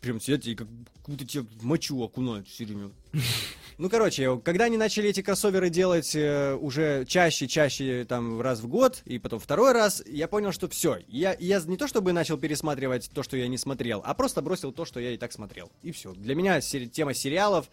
Прям 0.00 0.18
сидят 0.18 0.46
и 0.46 0.54
как 0.54 0.66
будто 1.06 1.26
тебе 1.26 1.44
мочу 1.60 2.02
окунают 2.02 2.48
все 2.48 2.64
время. 2.64 2.90
Ну, 3.80 3.88
короче, 3.88 4.38
когда 4.44 4.66
они 4.66 4.76
начали 4.76 5.08
эти 5.08 5.22
кроссоверы 5.22 5.70
делать 5.70 6.14
э, 6.14 6.54
уже 6.54 7.06
чаще, 7.06 7.48
чаще, 7.48 8.04
там, 8.04 8.38
раз 8.42 8.60
в 8.60 8.68
год, 8.68 9.00
и 9.06 9.18
потом 9.18 9.38
второй 9.38 9.72
раз, 9.72 10.02
я 10.04 10.28
понял, 10.28 10.52
что 10.52 10.68
все. 10.68 10.98
Я, 11.08 11.34
я 11.40 11.60
не 11.60 11.78
то 11.78 11.88
чтобы 11.88 12.12
начал 12.12 12.36
пересматривать 12.36 13.10
то, 13.14 13.22
что 13.22 13.38
я 13.38 13.48
не 13.48 13.56
смотрел, 13.56 14.02
а 14.04 14.12
просто 14.12 14.42
бросил 14.42 14.70
то, 14.70 14.84
что 14.84 15.00
я 15.00 15.12
и 15.12 15.16
так 15.16 15.32
смотрел. 15.32 15.72
И 15.82 15.92
все. 15.92 16.12
Для 16.12 16.34
меня 16.34 16.60
сери- 16.60 16.88
тема 16.88 17.14
сериалов, 17.14 17.70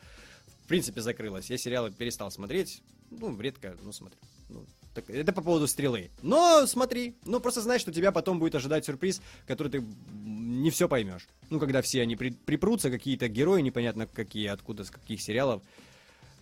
в 0.63 0.67
принципе, 0.69 1.01
закрылась. 1.01 1.49
Я 1.49 1.57
сериалы 1.57 1.91
перестал 1.91 2.31
смотреть. 2.31 2.81
Ну, 3.11 3.37
редко, 3.37 3.75
ну, 3.83 3.91
смотрю. 3.91 4.17
Ну, 4.47 4.65
так, 4.93 5.09
это 5.09 5.33
по 5.33 5.41
поводу 5.41 5.67
стрелы. 5.67 6.09
Но 6.21 6.65
смотри, 6.67 7.17
ну 7.25 7.41
просто 7.41 7.59
знай, 7.59 7.79
что 7.79 7.91
тебя 7.91 8.13
потом 8.13 8.39
будет 8.39 8.55
ожидать 8.55 8.85
сюрприз, 8.85 9.21
который 9.45 9.67
ты 9.67 9.83
не 10.23 10.71
все 10.71 10.87
поймешь. 10.87 11.27
Ну, 11.49 11.59
когда 11.59 11.81
все 11.81 12.01
они 12.01 12.15
при, 12.15 12.29
припрутся, 12.29 12.89
какие-то 12.89 13.27
герои, 13.27 13.59
непонятно 13.59 14.07
какие, 14.07 14.47
откуда, 14.47 14.85
с 14.85 14.89
каких 14.89 15.21
сериалов. 15.21 15.61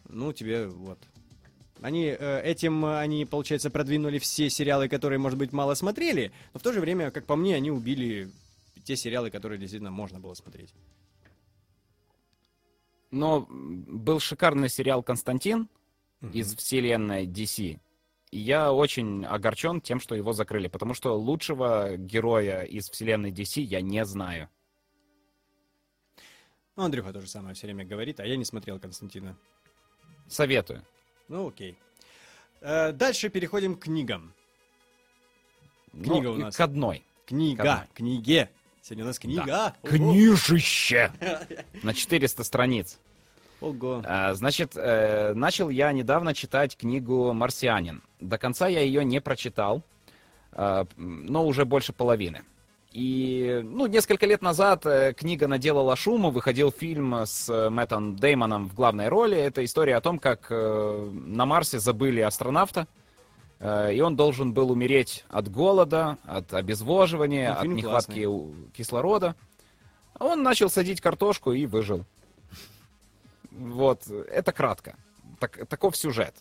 Ну, 0.09 0.33
тебе 0.33 0.67
вот. 0.67 0.99
Они 1.81 2.05
э, 2.05 2.41
этим, 2.43 2.85
они, 2.85 3.25
получается, 3.25 3.69
продвинули 3.69 4.17
все 4.19 4.49
сериалы, 4.49 4.87
которые, 4.87 5.19
может 5.19 5.37
быть, 5.37 5.51
мало 5.51 5.73
смотрели, 5.73 6.31
но 6.53 6.59
в 6.59 6.63
то 6.63 6.71
же 6.71 6.79
время, 6.79 7.11
как 7.11 7.25
по 7.25 7.35
мне, 7.35 7.55
они 7.55 7.69
убили 7.69 8.31
те 8.83 8.95
сериалы, 8.95 9.29
которые 9.29 9.59
действительно 9.59 9.91
можно 9.91 10.19
было 10.19 10.33
смотреть. 10.33 10.73
Но 13.11 13.45
был 13.49 14.19
шикарный 14.19 14.69
сериал 14.69 15.03
«Константин» 15.03 15.69
mm-hmm. 16.21 16.31
из 16.33 16.55
вселенной 16.55 17.25
DC. 17.25 17.79
И 18.31 18.39
я 18.39 18.71
очень 18.73 19.25
огорчен 19.25 19.81
тем, 19.81 19.99
что 19.99 20.15
его 20.15 20.33
закрыли, 20.33 20.67
потому 20.67 20.93
что 20.93 21.17
лучшего 21.17 21.97
героя 21.97 22.63
из 22.63 22.89
вселенной 22.89 23.31
DC 23.31 23.61
я 23.61 23.81
не 23.81 24.03
знаю. 24.05 24.49
Ну, 26.75 26.83
Андрюха 26.83 27.13
тоже 27.13 27.27
самое 27.27 27.55
все 27.55 27.67
время 27.67 27.85
говорит, 27.85 28.19
а 28.19 28.25
я 28.25 28.35
не 28.35 28.43
смотрел 28.43 28.79
Константина. 28.79 29.37
Советую. 30.27 30.83
Ну, 31.27 31.47
окей. 31.47 31.75
Э, 32.61 32.91
дальше 32.91 33.29
переходим 33.29 33.75
к 33.75 33.83
книгам. 33.83 34.33
Книга 35.91 36.29
ну, 36.29 36.33
у 36.33 36.37
нас. 36.37 36.55
К 36.55 36.61
одной. 36.61 37.03
Книга. 37.25 37.63
К 37.63 37.67
одной. 37.67 37.87
Книге. 37.93 38.49
Сегодня 38.81 39.03
у 39.05 39.07
нас 39.07 39.17
книга. 39.17 39.45
Да. 39.45 39.75
Книжище! 39.83 41.11
На 41.83 41.93
400 41.93 42.43
страниц. 42.43 42.99
Ого. 43.61 44.03
А, 44.05 44.33
значит, 44.35 44.73
э, 44.75 45.33
начал 45.33 45.69
я 45.69 45.91
недавно 45.91 46.35
читать 46.35 46.77
книгу 46.77 47.33
«Марсианин». 47.33 48.03
До 48.19 48.37
конца 48.37 48.67
я 48.67 48.81
ее 48.81 49.03
не 49.03 49.21
прочитал, 49.21 49.81
э, 50.51 50.85
но 50.97 51.47
уже 51.47 51.65
больше 51.65 51.93
половины. 51.93 52.43
И, 52.95 53.59
ну, 53.61 53.87
несколько 53.87 54.25
лет 54.25 54.41
назад 54.41 54.85
э, 54.85 55.13
книга 55.13 55.49
наделала 55.49 55.97
шума, 55.97 56.29
выходил 56.29 56.71
фильм 56.71 57.13
с 57.13 57.69
Мэттом 57.69 58.15
Деймоном 58.15 58.69
в 58.69 58.73
главной 58.73 59.09
роли. 59.09 59.35
Это 59.35 59.65
история 59.65 59.97
о 59.97 60.01
том, 60.01 60.17
как 60.17 60.47
э, 60.49 61.11
на 61.11 61.45
Марсе 61.45 61.79
забыли 61.79 62.21
астронавта, 62.21 62.87
э, 63.59 63.95
и 63.95 63.99
он 63.99 64.15
должен 64.15 64.53
был 64.53 64.71
умереть 64.71 65.25
от 65.27 65.51
голода, 65.51 66.17
от 66.23 66.53
обезвоживания, 66.53 67.53
ну, 67.53 67.59
от 67.59 67.67
нехватки 67.67 68.23
классный. 68.23 68.71
кислорода. 68.71 69.35
Он 70.17 70.41
начал 70.41 70.69
садить 70.69 71.01
картошку 71.01 71.51
и 71.51 71.65
выжил. 71.65 72.05
Вот, 73.51 74.07
это 74.07 74.53
кратко. 74.53 74.95
Так, 75.41 75.67
таков 75.67 75.97
сюжет. 75.97 76.33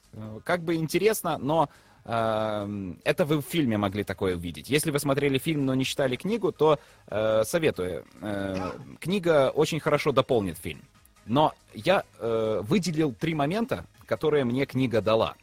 Как 0.45 0.63
бы 0.63 0.77
интересно, 0.77 1.37
но 1.37 1.69
э, 1.69 1.94
это 2.05 3.25
вы 3.25 3.39
в 3.39 3.47
фильме 3.47 3.79
могли 3.79 4.05
такое 4.05 4.37
увидеть. 4.37 4.69
Если 4.69 4.91
вы 4.91 4.99
смотрели 4.99 5.39
фильм, 5.39 5.65
но 5.65 5.75
не 5.75 5.85
читали 5.85 6.17
книгу, 6.17 6.53
то 6.53 6.79
э, 7.07 7.45
советую. 7.45 8.05
Э, 8.21 8.73
книга 9.01 9.51
очень 9.51 9.81
хорошо 9.81 10.13
дополнит 10.13 10.59
фильм. 10.59 10.83
Но 11.25 11.55
я 11.73 12.05
э, 12.19 12.61
выделил 12.63 13.15
три 13.15 13.35
момента, 13.35 13.87
которые 14.07 14.45
мне 14.45 14.67
книга 14.67 15.01
дала. 15.01 15.35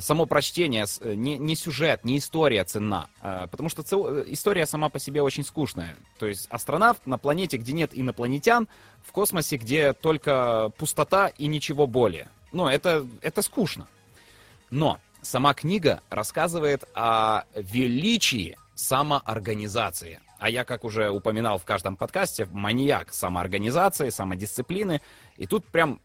Само 0.00 0.26
прочтение, 0.26 0.84
не, 1.02 1.38
не 1.38 1.56
сюжет, 1.56 2.04
не 2.04 2.18
история 2.18 2.64
ценна. 2.64 3.08
Э, 3.22 3.48
потому 3.50 3.70
что 3.70 3.82
история 4.28 4.66
сама 4.66 4.90
по 4.90 4.98
себе 4.98 5.22
очень 5.22 5.42
скучная. 5.42 5.96
То 6.18 6.26
есть 6.26 6.46
астронавт 6.50 7.06
на 7.06 7.16
планете, 7.18 7.56
где 7.56 7.72
нет 7.72 7.90
инопланетян, 7.94 8.68
в 9.02 9.10
космосе, 9.10 9.56
где 9.56 9.94
только 9.94 10.70
пустота 10.76 11.28
и 11.28 11.46
ничего 11.46 11.86
более. 11.86 12.28
Ну, 12.52 12.68
это, 12.68 13.06
это 13.22 13.42
скучно. 13.42 13.88
Но 14.70 15.00
сама 15.22 15.54
книга 15.54 16.02
рассказывает 16.10 16.84
о 16.94 17.44
величии 17.54 18.56
самоорганизации. 18.74 20.20
А 20.38 20.48
я, 20.48 20.64
как 20.64 20.84
уже 20.84 21.10
упоминал 21.10 21.58
в 21.58 21.64
каждом 21.64 21.96
подкасте, 21.96 22.48
маньяк 22.50 23.12
самоорганизации, 23.12 24.08
самодисциплины. 24.08 25.02
И 25.36 25.46
тут 25.46 25.66
прям 25.66 26.00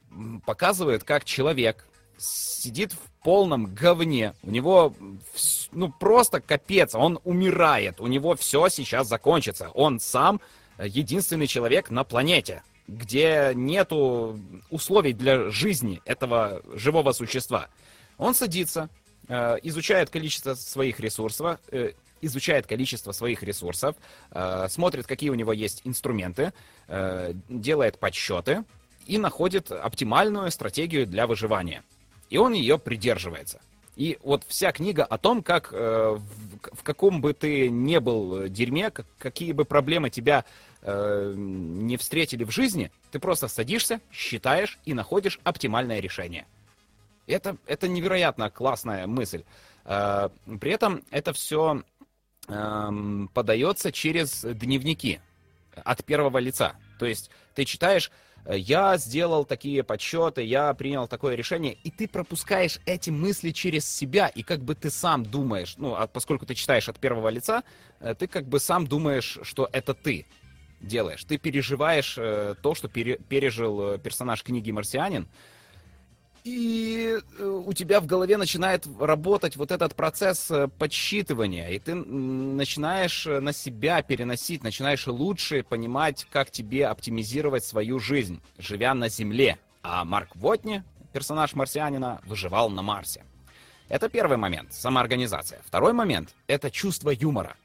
показывает, 0.46 1.06
как 1.06 1.24
человек 1.24 1.88
сидит 2.18 2.94
в 2.94 3.24
полном 3.24 3.74
говне. 3.74 4.34
У 4.44 4.52
него, 4.52 4.94
ну, 5.72 5.90
просто 5.92 6.42
капец. 6.42 6.96
Он 6.96 7.20
умирает. 7.24 8.02
У 8.02 8.08
него 8.08 8.36
все 8.36 8.68
сейчас 8.68 9.08
закончится. 9.08 9.70
Он 9.70 10.00
сам 10.00 10.42
единственный 10.78 11.48
человек 11.48 11.90
на 11.90 12.04
планете, 12.04 12.64
где 12.88 13.54
нету 13.56 14.38
условий 14.70 15.14
для 15.14 15.50
жизни 15.50 16.02
этого 16.06 16.62
живого 16.74 17.14
существа. 17.14 17.70
Он 18.18 18.34
садится, 18.34 18.90
э, 18.90 19.05
изучает 19.64 20.10
количество 20.10 20.54
своих 20.54 21.00
ресурсов, 21.00 21.60
э, 21.72 21.92
изучает 22.22 22.68
количество 22.68 23.12
своих 23.12 23.44
ресурсов, 23.44 23.96
э, 24.32 24.68
смотрит, 24.70 25.08
какие 25.08 25.30
у 25.30 25.36
него 25.36 25.54
есть 25.54 25.82
инструменты, 25.84 26.54
делает 27.50 27.98
подсчеты 27.98 28.64
и 29.08 29.18
находит 29.18 29.72
оптимальную 29.72 30.52
стратегию 30.52 31.08
для 31.08 31.26
выживания 31.26 31.84
и 32.30 32.38
он 32.38 32.54
ее 32.54 32.78
придерживается. 32.78 33.62
И 33.96 34.18
вот 34.24 34.44
вся 34.48 34.72
книга 34.74 35.06
о 35.06 35.18
том, 35.18 35.42
как 35.42 35.70
э, 35.72 36.18
в, 36.74 36.84
каком 36.84 37.22
бы 37.22 37.34
ты 37.34 37.70
не 37.70 38.02
был 38.02 38.50
дерьме, 38.50 38.92
как, 38.92 39.06
какие 39.18 39.54
бы 39.54 39.64
проблемы 39.64 40.10
тебя 40.10 40.44
э, 40.82 41.34
не 41.36 41.96
встретили 41.96 42.44
в 42.44 42.52
жизни, 42.52 42.92
ты 43.12 43.20
просто 43.20 43.48
садишься, 43.48 44.02
считаешь 44.12 44.80
и 44.84 44.94
находишь 44.94 45.40
оптимальное 45.46 46.02
решение. 46.02 46.46
Это, 47.28 47.58
это 47.66 47.88
невероятно 47.88 48.50
классная 48.50 49.08
мысль. 49.08 49.44
Э, 49.86 50.30
при 50.60 50.72
этом 50.72 51.04
это 51.12 51.34
все 51.34 51.84
э, 52.48 52.90
подается 53.34 53.92
через 53.92 54.42
дневники 54.42 55.20
от 55.84 56.04
первого 56.06 56.38
лица. 56.38 56.76
То 57.00 57.06
есть 57.06 57.30
ты 57.54 57.66
читаешь 57.66 58.12
я 58.48 58.98
сделал 58.98 59.44
такие 59.44 59.84
подсчеты, 59.84 60.44
я 60.44 60.74
принял 60.76 61.08
такое 61.08 61.36
решение, 61.36 61.74
и 61.84 61.90
ты 61.90 62.08
пропускаешь 62.08 62.80
эти 62.86 63.10
мысли 63.10 63.50
через 63.52 63.88
себя, 63.88 64.28
и 64.28 64.44
как 64.44 64.62
бы 64.62 64.76
ты 64.76 64.92
сам 64.92 65.26
думаешь, 65.26 65.76
ну, 65.78 65.96
а 65.96 66.06
поскольку 66.06 66.46
ты 66.46 66.54
читаешь 66.54 66.88
от 66.88 67.00
первого 67.00 67.30
лица, 67.30 67.64
э, 68.00 68.14
ты 68.14 68.28
как 68.28 68.46
бы 68.46 68.60
сам 68.60 68.86
думаешь, 68.86 69.40
что 69.42 69.68
это 69.72 69.96
ты 69.96 70.28
делаешь. 70.80 71.24
Ты 71.24 71.40
переживаешь 71.40 72.16
э, 72.20 72.54
то, 72.62 72.76
что 72.76 72.88
пере, 72.88 73.18
пережил 73.18 73.94
э, 73.94 73.98
персонаж 73.98 74.44
книги 74.44 74.70
«Марсианин», 74.70 75.28
и 76.46 77.18
э, 77.40 77.44
у 77.44 77.74
тебя 77.74 78.00
в 78.00 78.06
голове 78.06 78.38
начинает 78.38 78.88
работать 79.00 79.58
вот 79.58 79.72
этот 79.72 79.96
процесс 79.96 80.50
э, 80.52 80.68
подсчитывания, 80.68 81.70
и 81.70 81.80
ты 81.80 81.96
начинаешь 81.96 83.26
э, 83.26 83.40
на 83.40 83.52
себя 83.52 84.04
переносить, 84.04 84.64
начинаешь 84.64 85.08
лучше 85.08 85.64
понимать, 85.64 86.28
как 86.32 86.52
тебе 86.52 86.86
оптимизировать 86.86 87.66
свою 87.66 87.98
жизнь, 87.98 88.42
живя 88.60 88.94
на 88.94 89.10
Земле. 89.10 89.58
А 89.82 90.06
Марк 90.06 90.36
Вотни, 90.36 90.84
персонаж 91.14 91.56
марсианина, 91.56 92.22
выживал 92.26 92.70
на 92.70 92.84
Марсе. 92.84 93.26
Это 93.90 94.08
первый 94.08 94.38
момент, 94.38 94.72
самоорганизация. 94.72 95.62
Второй 95.66 95.94
момент— 95.94 96.36
это 96.48 96.70
чувство 96.70 97.10
юмора. 97.10 97.58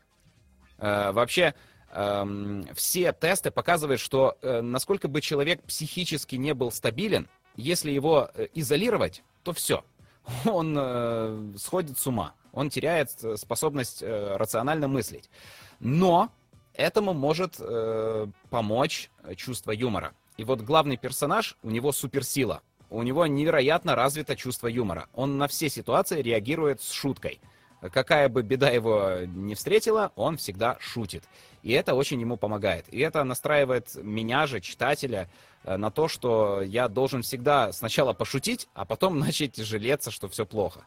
Э, 0.78 1.12
вообще, 1.12 1.54
э, 1.92 2.62
все 2.74 3.12
тесты 3.12 3.50
показывают, 3.50 4.00
что 4.00 4.38
э, 4.40 4.62
насколько 4.62 5.06
бы 5.06 5.20
человек 5.20 5.62
психически 5.64 6.36
не 6.36 6.54
был 6.54 6.72
стабилен, 6.72 7.28
если 7.56 7.90
его 7.90 8.30
э, 8.34 8.48
изолировать, 8.54 9.22
то 9.42 9.52
все. 9.52 9.84
Он 10.44 10.76
э, 10.78 11.52
сходит 11.56 11.98
с 11.98 12.06
ума. 12.06 12.34
Он 12.52 12.70
теряет 12.70 13.10
э, 13.22 13.36
способность 13.36 14.02
э, 14.02 14.36
рационально 14.36 14.88
мыслить. 14.88 15.30
Но 15.78 16.30
этому 16.74 17.14
может 17.14 17.56
э, 17.58 18.26
помочь 18.50 19.10
чувство 19.36 19.72
юмора. 19.72 20.12
И 20.36 20.44
вот 20.44 20.60
главный 20.62 20.96
персонаж, 20.96 21.56
у 21.62 21.70
него 21.70 21.92
суперсила. 21.92 22.62
У 22.88 23.02
него 23.02 23.26
невероятно 23.26 23.94
развито 23.94 24.34
чувство 24.34 24.66
юмора. 24.66 25.06
Он 25.14 25.38
на 25.38 25.46
все 25.46 25.68
ситуации 25.68 26.22
реагирует 26.22 26.80
с 26.80 26.90
шуткой. 26.90 27.40
Какая 27.80 28.28
бы 28.28 28.42
беда 28.42 28.68
его 28.68 29.20
не 29.26 29.54
встретила, 29.54 30.12
он 30.16 30.36
всегда 30.36 30.76
шутит. 30.80 31.24
И 31.62 31.72
это 31.72 31.94
очень 31.94 32.20
ему 32.20 32.36
помогает. 32.36 32.86
И 32.88 33.00
это 33.00 33.24
настраивает 33.24 33.94
меня 33.94 34.46
же, 34.46 34.60
читателя, 34.60 35.28
Э, 35.64 35.76
на 35.76 35.90
то, 35.90 36.08
что 36.08 36.62
я 36.62 36.88
должен 36.88 37.22
всегда 37.22 37.72
сначала 37.72 38.12
пошутить, 38.12 38.68
а 38.74 38.84
потом 38.84 39.18
начать 39.18 39.56
жалеться, 39.56 40.10
что 40.10 40.28
все 40.28 40.46
плохо. 40.46 40.84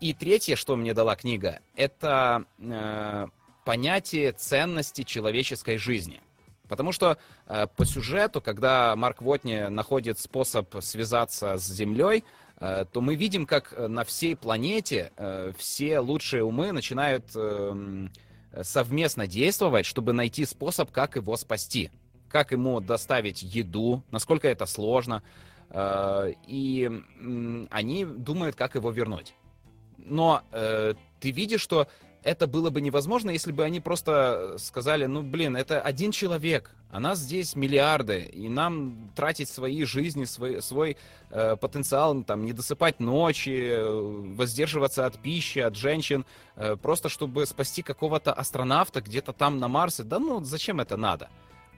И 0.00 0.12
третье, 0.12 0.56
что 0.56 0.76
мне 0.76 0.92
дала 0.92 1.16
книга, 1.16 1.60
это 1.76 2.44
э, 2.58 3.26
понятие 3.64 4.32
ценности 4.32 5.04
человеческой 5.04 5.78
жизни. 5.78 6.20
Потому 6.68 6.92
что 6.92 7.18
э, 7.46 7.66
по 7.76 7.84
сюжету, 7.84 8.40
когда 8.40 8.96
Марк 8.96 9.22
Вотни 9.22 9.68
находит 9.68 10.18
способ 10.18 10.74
связаться 10.82 11.56
с 11.56 11.66
Землей, 11.66 12.24
то 12.58 13.00
мы 13.00 13.16
видим, 13.16 13.46
как 13.46 13.74
на 13.76 14.04
всей 14.04 14.36
планете 14.36 15.12
э, 15.16 15.52
все 15.58 15.98
лучшие 15.98 16.44
умы 16.44 16.72
начинают 16.72 17.24
э, 17.34 18.08
совместно 18.62 19.26
действовать, 19.26 19.86
чтобы 19.86 20.12
найти 20.12 20.44
способ, 20.44 20.90
как 20.90 21.16
его 21.16 21.36
спасти, 21.36 21.90
как 22.28 22.52
ему 22.52 22.80
доставить 22.80 23.42
еду, 23.42 24.02
насколько 24.10 24.48
это 24.48 24.66
сложно. 24.66 25.22
Э, 25.70 26.32
и 26.46 26.88
э, 26.90 27.66
они 27.70 28.04
думают, 28.04 28.56
как 28.56 28.74
его 28.76 28.90
вернуть. 28.90 29.34
Но 29.98 30.42
э, 30.52 30.94
ты 31.20 31.30
видишь, 31.30 31.60
что 31.60 31.88
это 32.24 32.46
было 32.46 32.70
бы 32.70 32.80
невозможно, 32.80 33.30
если 33.30 33.52
бы 33.52 33.64
они 33.64 33.80
просто 33.80 34.56
сказали, 34.58 35.04
ну, 35.04 35.22
блин, 35.22 35.56
это 35.56 35.80
один 35.80 36.10
человек, 36.10 36.70
а 36.90 36.98
нас 36.98 37.18
здесь 37.18 37.54
миллиарды, 37.54 38.22
и 38.22 38.48
нам 38.48 39.10
тратить 39.14 39.50
свои 39.50 39.84
жизни, 39.84 40.24
свой, 40.24 40.62
свой 40.62 40.96
э, 41.30 41.56
потенциал, 41.56 42.24
там, 42.24 42.46
не 42.46 42.54
досыпать 42.54 42.98
ночи, 42.98 43.68
э, 43.68 43.84
воздерживаться 44.36 45.04
от 45.04 45.18
пищи, 45.18 45.58
от 45.58 45.76
женщин, 45.76 46.24
э, 46.56 46.76
просто 46.76 47.10
чтобы 47.10 47.44
спасти 47.44 47.82
какого-то 47.82 48.32
астронавта 48.32 49.02
где-то 49.02 49.32
там 49.34 49.58
на 49.58 49.68
Марсе, 49.68 50.02
да 50.02 50.18
ну, 50.18 50.42
зачем 50.42 50.80
это 50.80 50.96
надо? 50.96 51.28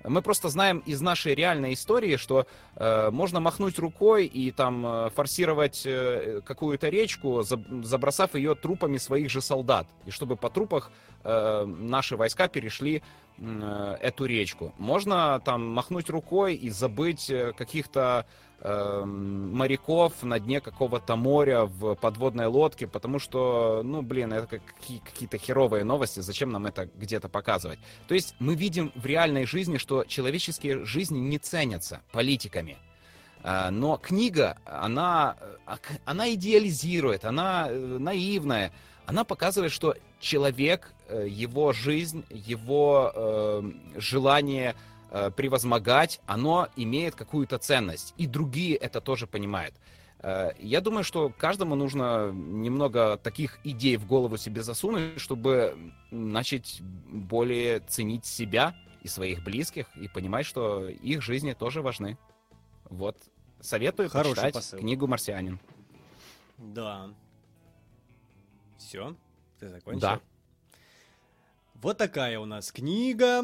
Мы 0.09 0.23
просто 0.23 0.49
знаем 0.49 0.79
из 0.87 1.01
нашей 1.01 1.35
реальной 1.35 1.75
истории, 1.75 2.17
что 2.17 2.47
э, 2.77 3.11
можно 3.11 3.41
махнуть 3.41 3.79
рукой 3.79 4.27
и 4.27 4.53
там 4.53 4.87
э, 4.87 5.11
форсировать 5.11 5.83
э, 5.85 6.43
какую-то 6.45 6.89
речку, 6.89 7.43
забросав 7.43 8.37
ее 8.37 8.55
трупами 8.55 8.99
своих 8.99 9.31
же 9.31 9.41
солдат. 9.41 9.89
И 10.05 10.11
чтобы 10.11 10.37
по 10.37 10.49
трупах 10.49 10.93
э, 11.25 11.65
наши 11.65 12.17
войска 12.17 12.47
перешли 12.47 13.03
эту 13.39 14.25
речку. 14.25 14.75
Можно 14.79 15.41
там 15.45 15.67
махнуть 15.69 16.09
рукой 16.11 16.55
и 16.55 16.71
забыть 16.71 17.29
э, 17.29 17.53
каких-то 17.53 18.27
э, 18.61 19.05
моряков 19.05 20.23
на 20.23 20.39
дне 20.39 20.61
какого-то 20.61 21.17
моря 21.17 21.65
в 21.65 21.95
подводной 21.97 22.47
лодке, 22.47 22.87
потому 22.87 23.19
что, 23.19 23.83
ну, 23.85 24.03
блин, 24.03 24.33
это 24.33 24.59
какие- 24.59 25.01
какие-то 25.01 25.37
херовые 25.39 25.85
новости, 25.85 26.21
зачем 26.21 26.51
нам 26.51 26.67
это 26.67 26.87
где-то 26.87 27.29
показывать? 27.29 27.79
То 28.09 28.15
есть 28.15 28.35
мы 28.39 28.55
видим 28.55 28.93
в 28.95 29.05
реальной 29.05 29.45
жизни, 29.45 29.77
что 29.77 30.05
человеческие 30.05 30.85
жизни 30.87 31.19
не 31.19 31.39
ценятся 31.39 32.01
политиками. 32.13 32.79
А, 33.43 33.71
но 33.71 33.97
книга, 33.97 34.59
она, 34.65 35.37
а, 35.67 35.79
она 36.05 36.33
идеализирует, 36.35 37.25
она 37.25 37.67
э, 37.69 37.77
наивная, 37.77 38.73
она 39.07 39.25
показывает, 39.25 39.73
что 39.73 39.95
человек, 40.21 40.93
э, 41.09 41.27
его 41.29 41.73
жизнь, 41.73 42.25
его 42.31 43.13
э, 43.15 43.63
желание 43.97 44.75
э, 45.11 45.31
превозмогать, 45.31 46.21
оно 46.27 46.69
имеет 46.77 47.15
какую-то 47.15 47.59
ценность. 47.59 48.15
И 48.17 48.27
другие 48.27 48.77
это 48.77 49.01
тоже 49.01 49.27
понимают. 49.27 49.75
Э, 50.21 50.51
я 50.59 50.81
думаю, 50.81 51.05
что 51.05 51.31
каждому 51.31 51.75
нужно 51.77 52.33
немного 52.33 53.17
таких 53.17 53.59
идей 53.65 53.97
в 53.97 54.07
голову 54.07 54.37
себе 54.37 54.63
засунуть, 54.63 55.21
чтобы 55.21 55.93
начать 56.11 56.81
более 56.81 57.81
ценить 57.81 58.27
себя 58.27 58.75
и 59.03 59.09
своих 59.09 59.45
близких 59.45 59.87
и 59.97 60.09
понимать, 60.09 60.47
что 60.47 60.89
их 60.89 61.23
жизни 61.23 61.53
тоже 61.53 61.81
важны. 61.81 62.19
Вот. 62.91 63.17
Советую 63.61 64.11
Хороший 64.11 64.31
почитать 64.31 64.55
посыл. 64.55 64.79
книгу 64.79 65.07
«Марсианин». 65.07 65.61
Да. 66.59 67.11
Все? 68.87 69.17
Ты 69.59 69.69
закончил? 69.69 70.01
Да. 70.01 70.21
Вот 71.75 71.99
такая 71.99 72.39
у 72.39 72.45
нас 72.45 72.71
книга. 72.71 73.43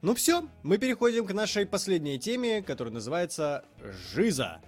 Ну 0.00 0.14
все, 0.14 0.48
мы 0.62 0.78
переходим 0.78 1.26
к 1.26 1.34
нашей 1.34 1.66
последней 1.66 2.18
теме, 2.18 2.62
которая 2.62 2.94
называется 2.94 3.66
«Жиза». 4.14 4.62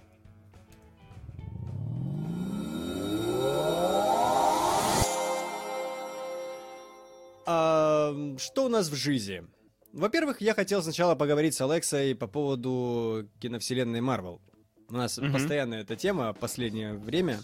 А, 7.47 8.13
что 8.37 8.65
у 8.65 8.69
нас 8.69 8.89
в 8.89 8.95
жизни? 8.95 9.43
Во-первых, 9.93 10.41
я 10.41 10.53
хотел 10.53 10.83
сначала 10.83 11.15
поговорить 11.15 11.55
с 11.55 11.61
Алексой 11.61 12.13
по 12.13 12.27
поводу 12.27 13.27
киновселенной 13.39 14.01
Марвел. 14.01 14.41
У 14.89 14.93
нас 14.93 15.17
угу. 15.17 15.31
постоянно 15.31 15.73
эта 15.73 15.95
тема 15.95 16.33
последнее 16.33 16.93
время. 16.93 17.39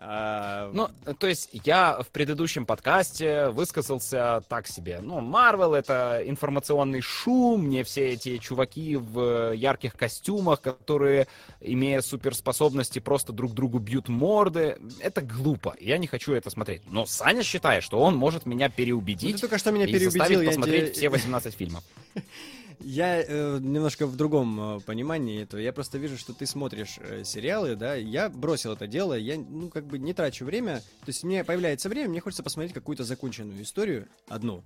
А, 0.00 0.70
ну, 0.72 0.88
то 1.14 1.26
есть 1.26 1.50
я 1.64 2.00
в 2.00 2.08
предыдущем 2.08 2.66
подкасте 2.66 3.48
высказался 3.48 4.44
так 4.48 4.68
себе. 4.68 5.00
Ну, 5.02 5.20
Марвел— 5.20 5.74
это 5.74 6.22
информационный 6.24 7.00
шум, 7.00 7.64
мне 7.64 7.82
все 7.82 8.10
эти 8.10 8.38
чуваки 8.38 8.94
в 8.94 9.52
ярких 9.52 9.94
костюмах, 9.94 10.60
которые, 10.60 11.26
имея 11.60 12.00
суперспособности, 12.00 13.00
просто 13.00 13.32
друг 13.32 13.54
другу 13.54 13.80
бьют 13.80 14.08
морды. 14.08 14.78
Это 15.00 15.20
глупо, 15.20 15.74
я 15.80 15.98
не 15.98 16.06
хочу 16.06 16.32
это 16.32 16.48
смотреть. 16.50 16.82
Но 16.86 17.04
Саня 17.04 17.42
считает, 17.42 17.82
что 17.82 18.00
он 18.00 18.14
может 18.14 18.46
меня 18.46 18.68
переубедить 18.68 19.32
ну, 19.32 19.36
ты 19.36 19.40
только 19.42 19.58
что 19.58 19.72
меня 19.72 19.86
и 19.86 19.92
переубедил, 19.92 20.20
заставить 20.20 20.46
посмотреть 20.46 20.84
тебе... 20.84 20.94
все 20.94 21.08
18 21.08 21.54
фильмов. 21.54 21.82
Я 22.80 23.22
э, 23.22 23.58
немножко 23.60 24.06
в 24.06 24.16
другом 24.16 24.76
э, 24.76 24.80
понимании 24.80 25.42
этого. 25.42 25.60
Я 25.60 25.72
просто 25.72 25.98
вижу, 25.98 26.16
что 26.16 26.32
ты 26.32 26.46
смотришь 26.46 26.98
э, 27.00 27.24
сериалы, 27.24 27.76
да. 27.76 27.94
Я 27.94 28.28
бросил 28.28 28.72
это 28.72 28.86
дело. 28.86 29.14
Я, 29.14 29.36
ну, 29.36 29.68
как 29.68 29.86
бы 29.86 29.98
не 29.98 30.14
трачу 30.14 30.44
время. 30.44 30.78
То 31.00 31.08
есть 31.08 31.24
мне 31.24 31.44
появляется 31.44 31.88
время, 31.88 32.10
мне 32.10 32.20
хочется 32.20 32.42
посмотреть 32.42 32.74
какую-то 32.74 33.04
законченную 33.04 33.62
историю 33.62 34.08
одну. 34.28 34.62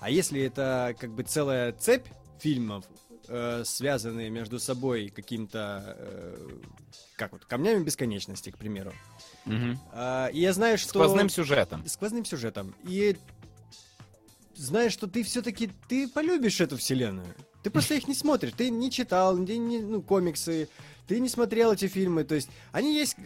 А 0.00 0.10
если 0.10 0.42
это 0.42 0.94
как 0.98 1.10
бы 1.10 1.22
целая 1.22 1.72
цепь 1.72 2.06
фильмов, 2.38 2.84
э, 3.28 3.62
связанные 3.64 4.30
между 4.30 4.58
собой 4.58 5.08
каким-то, 5.08 5.96
э, 5.98 6.48
как 7.16 7.32
вот, 7.32 7.44
камнями 7.44 7.82
бесконечности, 7.82 8.50
к 8.50 8.58
примеру. 8.58 8.92
Угу. 9.46 9.78
Э, 9.92 10.30
и 10.32 10.40
я 10.40 10.52
знаю, 10.52 10.78
что... 10.78 10.90
Сквозным 10.90 11.28
сюжетом. 11.28 11.86
Сквозным 11.86 12.24
сюжетом. 12.24 12.74
И 12.84 13.16
знаешь, 14.56 14.92
что 14.92 15.06
ты 15.06 15.22
все-таки, 15.22 15.70
ты 15.88 16.08
полюбишь 16.08 16.60
эту 16.60 16.76
вселенную. 16.76 17.34
Ты 17.62 17.70
просто 17.70 17.94
их 17.94 18.06
не 18.06 18.14
смотришь, 18.14 18.52
ты 18.56 18.70
не 18.70 18.90
читал, 18.90 19.38
не, 19.38 19.56
не, 19.56 19.78
ну, 19.78 20.02
комиксы, 20.02 20.68
ты 21.06 21.18
не 21.18 21.28
смотрел 21.28 21.72
эти 21.72 21.88
фильмы, 21.88 22.24
то 22.24 22.34
есть 22.34 22.50
они 22.72 22.94
есть, 22.94 23.16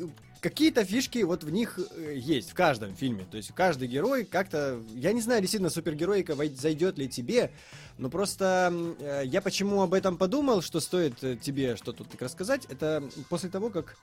какие-то 0.40 0.84
фишки 0.84 1.18
вот 1.22 1.44
в 1.44 1.50
них 1.50 1.78
э, 1.78 2.14
есть, 2.16 2.50
в 2.50 2.54
каждом 2.54 2.94
фильме, 2.94 3.26
то 3.28 3.36
есть 3.36 3.52
каждый 3.54 3.88
герой 3.88 4.24
как-то, 4.24 4.80
я 4.94 5.12
не 5.12 5.20
знаю, 5.20 5.40
действительно, 5.40 5.70
супергероика 5.70 6.36
зайдет 6.54 6.98
ли 6.98 7.08
тебе, 7.08 7.50
но 7.98 8.10
просто 8.10 8.72
э, 9.00 9.22
я 9.26 9.40
почему 9.40 9.82
об 9.82 9.94
этом 9.94 10.16
подумал, 10.16 10.62
что 10.62 10.80
стоит 10.80 11.22
э, 11.22 11.36
тебе 11.36 11.76
что-то 11.76 12.04
так 12.04 12.20
рассказать, 12.22 12.64
это 12.66 13.02
после 13.28 13.50
того, 13.50 13.70
как 13.70 13.96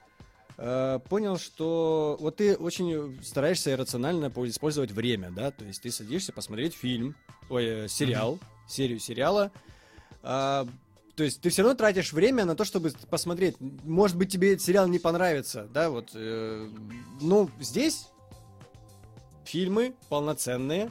понял, 0.56 1.38
что 1.38 2.16
вот 2.18 2.36
ты 2.36 2.56
очень 2.56 3.18
стараешься 3.22 3.76
рационально 3.76 4.32
использовать 4.48 4.90
время, 4.90 5.30
да, 5.30 5.50
то 5.50 5.64
есть 5.64 5.82
ты 5.82 5.90
садишься 5.90 6.32
посмотреть 6.32 6.74
фильм, 6.74 7.14
ой, 7.50 7.88
сериал, 7.88 8.36
mm-hmm. 8.36 8.70
серию 8.70 8.98
сериала, 8.98 9.52
а, 10.22 10.66
то 11.16 11.24
есть 11.24 11.40
ты 11.40 11.48
все 11.48 11.62
равно 11.62 11.76
тратишь 11.76 12.12
время 12.12 12.44
на 12.44 12.54
то, 12.54 12.64
чтобы 12.64 12.92
посмотреть. 13.08 13.56
Может 13.60 14.18
быть, 14.18 14.30
тебе 14.30 14.52
этот 14.52 14.64
сериал 14.64 14.86
не 14.86 14.98
понравится, 14.98 15.66
да, 15.72 15.88
вот. 15.88 16.10
Э, 16.14 16.68
ну, 17.22 17.50
здесь 17.58 18.08
фильмы 19.44 19.94
полноценные. 20.10 20.90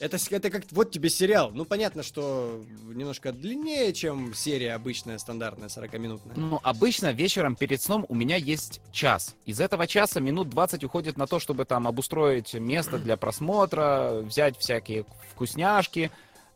Это, 0.00 0.18
это 0.30 0.50
как 0.50 0.64
вот 0.70 0.90
тебе 0.90 1.10
сериал. 1.10 1.50
Ну, 1.52 1.64
понятно, 1.64 2.02
что 2.02 2.64
немножко 2.86 3.32
длиннее, 3.32 3.92
чем 3.92 4.32
серия 4.34 4.74
обычная, 4.74 5.18
стандартная, 5.18 5.68
40-минутная. 5.68 6.34
Ну, 6.36 6.60
обычно 6.62 7.12
вечером 7.12 7.56
перед 7.56 7.82
сном 7.82 8.06
у 8.08 8.14
меня 8.14 8.36
есть 8.36 8.80
час. 8.92 9.34
Из 9.44 9.60
этого 9.60 9.86
часа 9.86 10.20
минут 10.20 10.48
20 10.50 10.84
уходит 10.84 11.16
на 11.16 11.26
то, 11.26 11.38
чтобы 11.38 11.64
там 11.64 11.86
обустроить 11.88 12.54
место 12.54 12.98
для 12.98 13.16
просмотра, 13.16 14.20
взять 14.22 14.56
всякие 14.58 15.04
вкусняшки, 15.32 16.10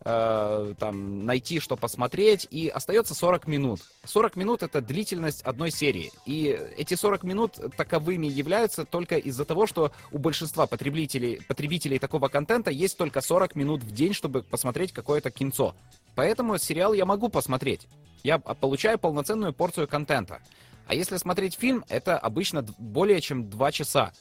э, 0.04 0.74
там, 0.78 1.24
найти, 1.26 1.60
что 1.60 1.76
посмотреть, 1.76 2.46
и 2.50 2.68
остается 2.68 3.14
40 3.14 3.46
минут. 3.46 3.80
40 4.04 4.36
минут— 4.36 4.62
это 4.64 4.80
длительность 4.80 5.42
одной 5.42 5.70
серии. 5.70 6.12
И 6.26 6.48
эти 6.76 6.94
40 6.94 7.22
минут 7.24 7.58
таковыми 7.76 8.26
являются 8.26 8.84
только 8.84 9.16
из-за 9.16 9.44
того, 9.44 9.66
что 9.66 9.92
у 10.10 10.18
большинства 10.18 10.66
потребителей, 10.66 11.40
потребителей 11.46 11.98
такого 11.98 12.28
контента 12.28 12.70
есть 12.70 12.96
только 12.98 13.20
40 13.20 13.54
минут 13.54 13.82
в 13.82 13.92
день, 13.92 14.12
чтобы 14.12 14.42
посмотреть 14.42 14.92
какое-то 14.92 15.30
кинцо. 15.30 15.74
Поэтому 16.14 16.58
сериал 16.58 16.92
я 16.92 17.06
могу 17.06 17.28
посмотреть. 17.28 17.86
Я 18.22 18.38
получаю 18.38 18.98
полноценную 18.98 19.52
порцию 19.52 19.88
контента. 19.88 20.40
А 20.86 20.94
если 20.94 21.16
смотреть 21.16 21.54
фильм, 21.54 21.84
это 21.88 22.18
обычно 22.18 22.62
более 22.78 23.20
чем 23.20 23.48
2 23.48 23.72
часа 23.72 24.12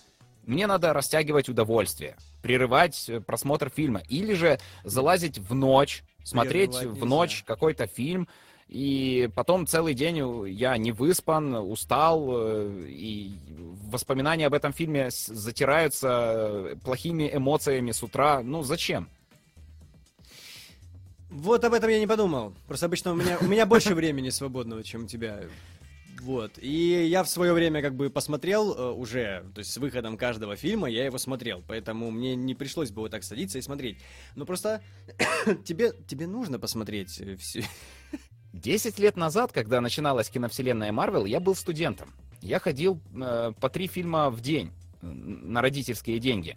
мне 0.46 0.68
надо 0.68 0.94
растягивать 0.94 1.50
удовольствие, 1.50 2.16
прерывать 2.42 3.10
э, 3.10 3.20
просмотр 3.20 3.70
фильма, 3.70 4.02
или 4.10 4.34
же 4.34 4.60
залазить 4.84 5.40
в 5.40 5.54
ночь, 5.54 6.04
смотреть 6.24 6.76
в 6.84 7.06
ночь 7.06 7.44
какой-то 7.46 7.88
фильм, 7.88 8.28
и 8.72 9.30
потом 9.36 9.68
целый 9.68 9.94
день 9.94 10.48
я 10.48 10.78
не 10.78 10.94
выспан, 10.94 11.56
устал, 11.56 12.30
э, 12.32 12.86
и 12.88 13.34
воспоминания 13.90 14.48
об 14.48 14.54
этом 14.54 14.72
фильме 14.72 15.10
затираются 15.12 16.08
э, 16.10 16.76
плохими 16.82 17.30
эмоциями 17.34 17.92
с 17.92 18.02
утра. 18.02 18.42
Ну, 18.42 18.64
зачем? 18.64 19.10
Вот 21.30 21.64
об 21.66 21.74
этом 21.74 21.90
я 21.90 22.00
не 22.00 22.08
подумал. 22.08 22.54
Просто 22.68 22.86
обычно 22.86 23.12
у 23.12 23.16
меня, 23.16 23.38
у 23.42 23.46
меня 23.46 23.66
больше 23.66 23.94
времени 23.96 24.30
свободного, 24.30 24.84
чем 24.84 25.04
у 25.04 25.08
тебя. 25.08 25.42
Вот. 26.22 26.60
И 26.60 27.08
я 27.08 27.24
в 27.24 27.30
свое 27.30 27.52
время 27.52 27.82
как 27.82 27.96
бы 27.96 28.12
посмотрел 28.12 28.76
э, 28.76 28.92
уже, 28.92 29.44
то 29.56 29.60
есть 29.60 29.72
с 29.72 29.78
выходом 29.78 30.18
каждого 30.18 30.56
фильма 30.56 30.88
я 30.88 31.06
его 31.06 31.18
смотрел, 31.18 31.64
поэтому 31.68 32.12
мне 32.12 32.36
не 32.36 32.54
пришлось 32.54 32.92
бы 32.92 33.02
вот 33.02 33.12
так 33.12 33.24
садиться 33.24 33.58
и 33.58 33.62
смотреть. 33.62 33.98
Ну 34.36 34.46
просто 34.46 34.84
тебе, 35.66 35.94
тебе 36.08 36.28
нужно 36.28 36.60
посмотреть 36.60 37.20
э, 37.20 37.36
все. 37.38 37.64
Десять 38.54 39.00
лет 39.00 39.18
назад, 39.18 39.52
когда 39.52 39.82
начиналась 39.82 40.30
киновселенная 40.30 40.92
Марвел, 40.92 41.26
я 41.26 41.40
был 41.40 41.56
студентом. 41.56 42.14
Я 42.42 42.60
ходил 42.60 43.02
э, 43.16 43.54
по 43.60 43.70
три 43.70 43.88
фильма 43.88 44.30
в 44.30 44.42
день 44.42 44.72
на 45.02 45.62
родительские 45.62 46.20
деньги. 46.20 46.56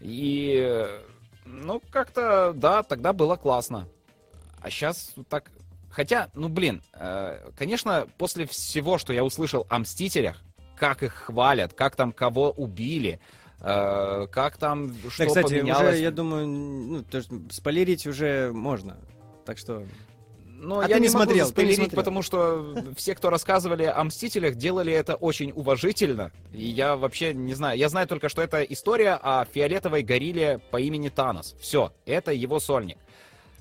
И, 0.00 0.56
э, 0.60 1.02
ну, 1.44 1.80
как-то, 1.90 2.52
да, 2.52 2.82
тогда 2.82 3.12
было 3.12 3.36
классно. 3.36 3.86
А 4.60 4.70
сейчас 4.70 5.14
так 5.28 5.52
Хотя, 5.90 6.28
ну 6.34 6.48
блин, 6.48 6.82
э, 6.92 7.50
конечно, 7.56 8.06
после 8.18 8.46
всего, 8.46 8.98
что 8.98 9.12
я 9.12 9.24
услышал 9.24 9.66
о 9.68 9.78
Мстителях, 9.78 10.42
как 10.76 11.02
их 11.02 11.14
хвалят, 11.14 11.72
как 11.72 11.96
там 11.96 12.12
кого 12.12 12.50
убили, 12.50 13.20
э, 13.60 14.26
как 14.30 14.56
там 14.56 14.94
что 15.10 15.24
да, 15.24 15.26
кстати, 15.26 15.54
поменялось. 15.54 15.94
Уже, 15.94 16.02
я 16.02 16.10
думаю, 16.10 16.46
ну, 16.46 17.02
то 17.02 17.18
есть, 17.18 17.30
спойлерить 17.50 18.06
уже 18.06 18.52
можно. 18.52 18.96
Так 19.44 19.58
что. 19.58 19.82
Но 20.60 20.80
а 20.80 20.88
я 20.88 20.96
не, 20.96 21.02
не 21.02 21.08
смотрел, 21.08 21.44
могу 21.44 21.50
спойлерить, 21.50 21.78
не 21.78 21.84
смотрел. 21.84 22.00
потому 22.00 22.22
что 22.22 22.74
все, 22.96 23.14
кто 23.14 23.30
рассказывали 23.30 23.84
о 23.84 24.02
Мстителях, 24.02 24.56
делали 24.56 24.92
это 24.92 25.14
очень 25.14 25.52
уважительно. 25.54 26.32
И 26.52 26.66
я 26.66 26.96
вообще 26.96 27.32
не 27.32 27.54
знаю. 27.54 27.78
Я 27.78 27.88
знаю 27.88 28.08
только, 28.08 28.28
что 28.28 28.42
это 28.42 28.62
история 28.62 29.12
о 29.22 29.44
фиолетовой 29.44 30.02
горилле 30.02 30.60
по 30.70 30.80
имени 30.80 31.08
Танос. 31.08 31.54
Все, 31.60 31.92
это 32.06 32.32
его 32.32 32.58
сольник. 32.58 32.98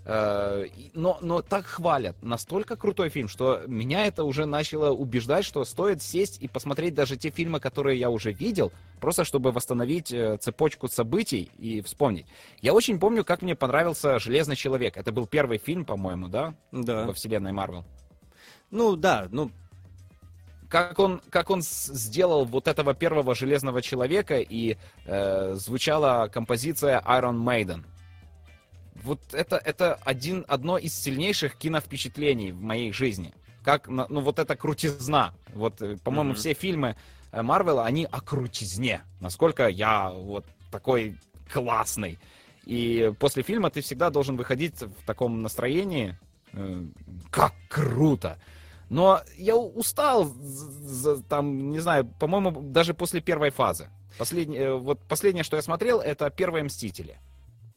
Э, 0.09 0.67
но, 0.93 1.17
но 1.21 1.41
так 1.41 1.65
хвалят. 1.65 2.15
Настолько 2.23 2.77
крутой 2.77 3.09
фильм, 3.09 3.27
что 3.27 3.63
меня 3.67 4.05
это 4.05 4.23
уже 4.23 4.45
начало 4.45 4.91
убеждать, 4.91 5.43
что 5.43 5.65
стоит 5.65 6.01
сесть 6.01 6.37
и 6.41 6.47
посмотреть 6.47 6.93
даже 6.93 7.17
те 7.17 7.29
фильмы, 7.29 7.59
которые 7.59 7.99
я 7.99 8.09
уже 8.09 8.31
видел, 8.31 8.71
просто 9.01 9.25
чтобы 9.25 9.51
восстановить 9.51 10.13
э, 10.13 10.37
цепочку 10.37 10.87
событий 10.87 11.51
и 11.57 11.81
вспомнить. 11.81 12.25
Я 12.61 12.73
очень 12.73 13.01
помню, 13.01 13.25
как 13.25 13.41
мне 13.41 13.53
понравился 13.53 14.17
«Железный 14.17 14.55
человек». 14.55 14.95
Это 14.95 15.11
был 15.11 15.27
первый 15.27 15.57
фильм, 15.57 15.83
по-моему, 15.83 16.29
да? 16.29 16.53
Да. 16.71 17.05
Во 17.05 17.11
вселенной 17.11 17.51
Марвел. 17.51 17.83
Ну, 18.71 18.95
да, 18.95 19.27
ну, 19.29 19.51
как 20.69 20.99
он, 20.99 21.21
как 21.29 21.49
он 21.49 21.61
сделал 21.61 22.45
вот 22.45 22.69
этого 22.69 22.93
первого 22.93 23.35
железного 23.35 23.81
человека, 23.81 24.39
и 24.39 24.77
э, 25.05 25.53
звучала 25.55 26.29
композиция 26.29 27.01
Iron 27.05 27.43
Maiden 27.43 27.83
вот 29.07 29.19
это, 29.31 29.57
это 29.57 29.95
один, 30.05 30.45
одно 30.47 30.77
из 30.77 30.93
сильнейших 30.93 31.55
киновпечатлений 31.55 32.51
в 32.51 32.61
моей 32.61 32.91
жизни. 32.91 33.33
Как, 33.63 33.87
ну, 33.87 34.21
вот 34.21 34.39
эта 34.39 34.55
крутизна. 34.55 35.33
Вот, 35.53 35.81
э, 35.81 35.97
по-моему, 35.97 36.33
mm-hmm. 36.33 36.35
все 36.35 36.53
фильмы 36.53 36.95
э, 37.31 37.41
Марвела, 37.41 37.85
они 37.85 38.05
о 38.05 38.21
крутизне. 38.21 39.01
Насколько 39.19 39.67
я 39.67 40.11
вот 40.11 40.45
такой 40.71 41.17
классный. 41.51 42.19
И 42.65 43.13
после 43.19 43.43
фильма 43.43 43.69
ты 43.69 43.81
всегда 43.81 44.09
должен 44.09 44.35
выходить 44.35 44.81
в 44.81 45.05
таком 45.05 45.41
настроении. 45.41 46.17
Э, 46.53 46.83
как 47.31 47.53
круто! 47.69 48.37
Но 48.89 49.21
я 49.37 49.57
устал, 49.57 50.33
там, 51.27 51.71
не 51.71 51.79
знаю, 51.79 52.05
по-моему, 52.05 52.51
даже 52.61 52.93
после 52.93 53.19
первой 53.19 53.49
фазы. 53.49 53.89
Последнее, 54.17 54.75
вот 54.77 54.99
последнее, 55.07 55.43
что 55.43 55.57
я 55.57 55.61
смотрел, 55.61 55.99
это 55.99 56.29
«Первые 56.29 56.63
мстители». 56.63 57.17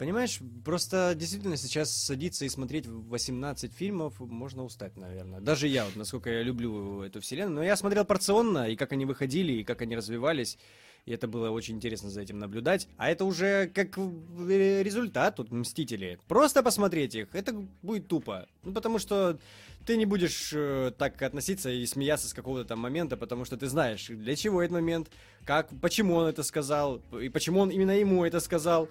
Понимаешь, 0.00 0.40
просто 0.64 1.14
действительно 1.14 1.58
сейчас 1.58 1.94
садиться 1.94 2.46
и 2.46 2.48
смотреть 2.48 2.86
18 2.86 3.70
фильмов 3.74 4.18
можно 4.18 4.64
устать, 4.64 4.96
наверное. 4.96 5.40
Даже 5.40 5.68
я, 5.68 5.84
вот, 5.84 5.94
насколько 5.94 6.30
я 6.30 6.42
люблю 6.42 7.02
эту 7.02 7.20
вселенную. 7.20 7.56
Но 7.56 7.62
я 7.62 7.76
смотрел 7.76 8.06
порционно, 8.06 8.70
и 8.70 8.76
как 8.76 8.92
они 8.92 9.04
выходили, 9.04 9.52
и 9.52 9.62
как 9.62 9.82
они 9.82 9.94
развивались. 9.94 10.56
И 11.04 11.12
это 11.12 11.28
было 11.28 11.50
очень 11.50 11.76
интересно 11.76 12.08
за 12.08 12.22
этим 12.22 12.38
наблюдать. 12.38 12.88
А 12.96 13.10
это 13.10 13.26
уже 13.26 13.70
как 13.74 13.98
результат 13.98 15.36
тут 15.36 15.52
Мстители. 15.52 16.18
Просто 16.28 16.62
посмотреть 16.62 17.14
их, 17.14 17.34
это 17.34 17.54
будет 17.82 18.08
тупо. 18.08 18.48
Ну, 18.62 18.72
потому 18.72 18.98
что 18.98 19.38
ты 19.84 19.98
не 19.98 20.06
будешь 20.06 20.50
э, 20.54 20.92
так 20.96 21.20
относиться 21.20 21.68
и 21.70 21.84
смеяться 21.84 22.26
с 22.26 22.32
какого-то 22.32 22.66
там 22.66 22.78
момента, 22.78 23.18
потому 23.18 23.44
что 23.44 23.58
ты 23.58 23.66
знаешь, 23.66 24.06
для 24.06 24.34
чего 24.34 24.62
этот 24.62 24.72
момент, 24.72 25.10
как, 25.44 25.68
почему 25.82 26.14
он 26.14 26.26
это 26.28 26.42
сказал, 26.42 27.02
и 27.20 27.28
почему 27.28 27.60
он 27.60 27.68
именно 27.68 27.98
ему 27.98 28.24
это 28.24 28.40
сказал. 28.40 28.88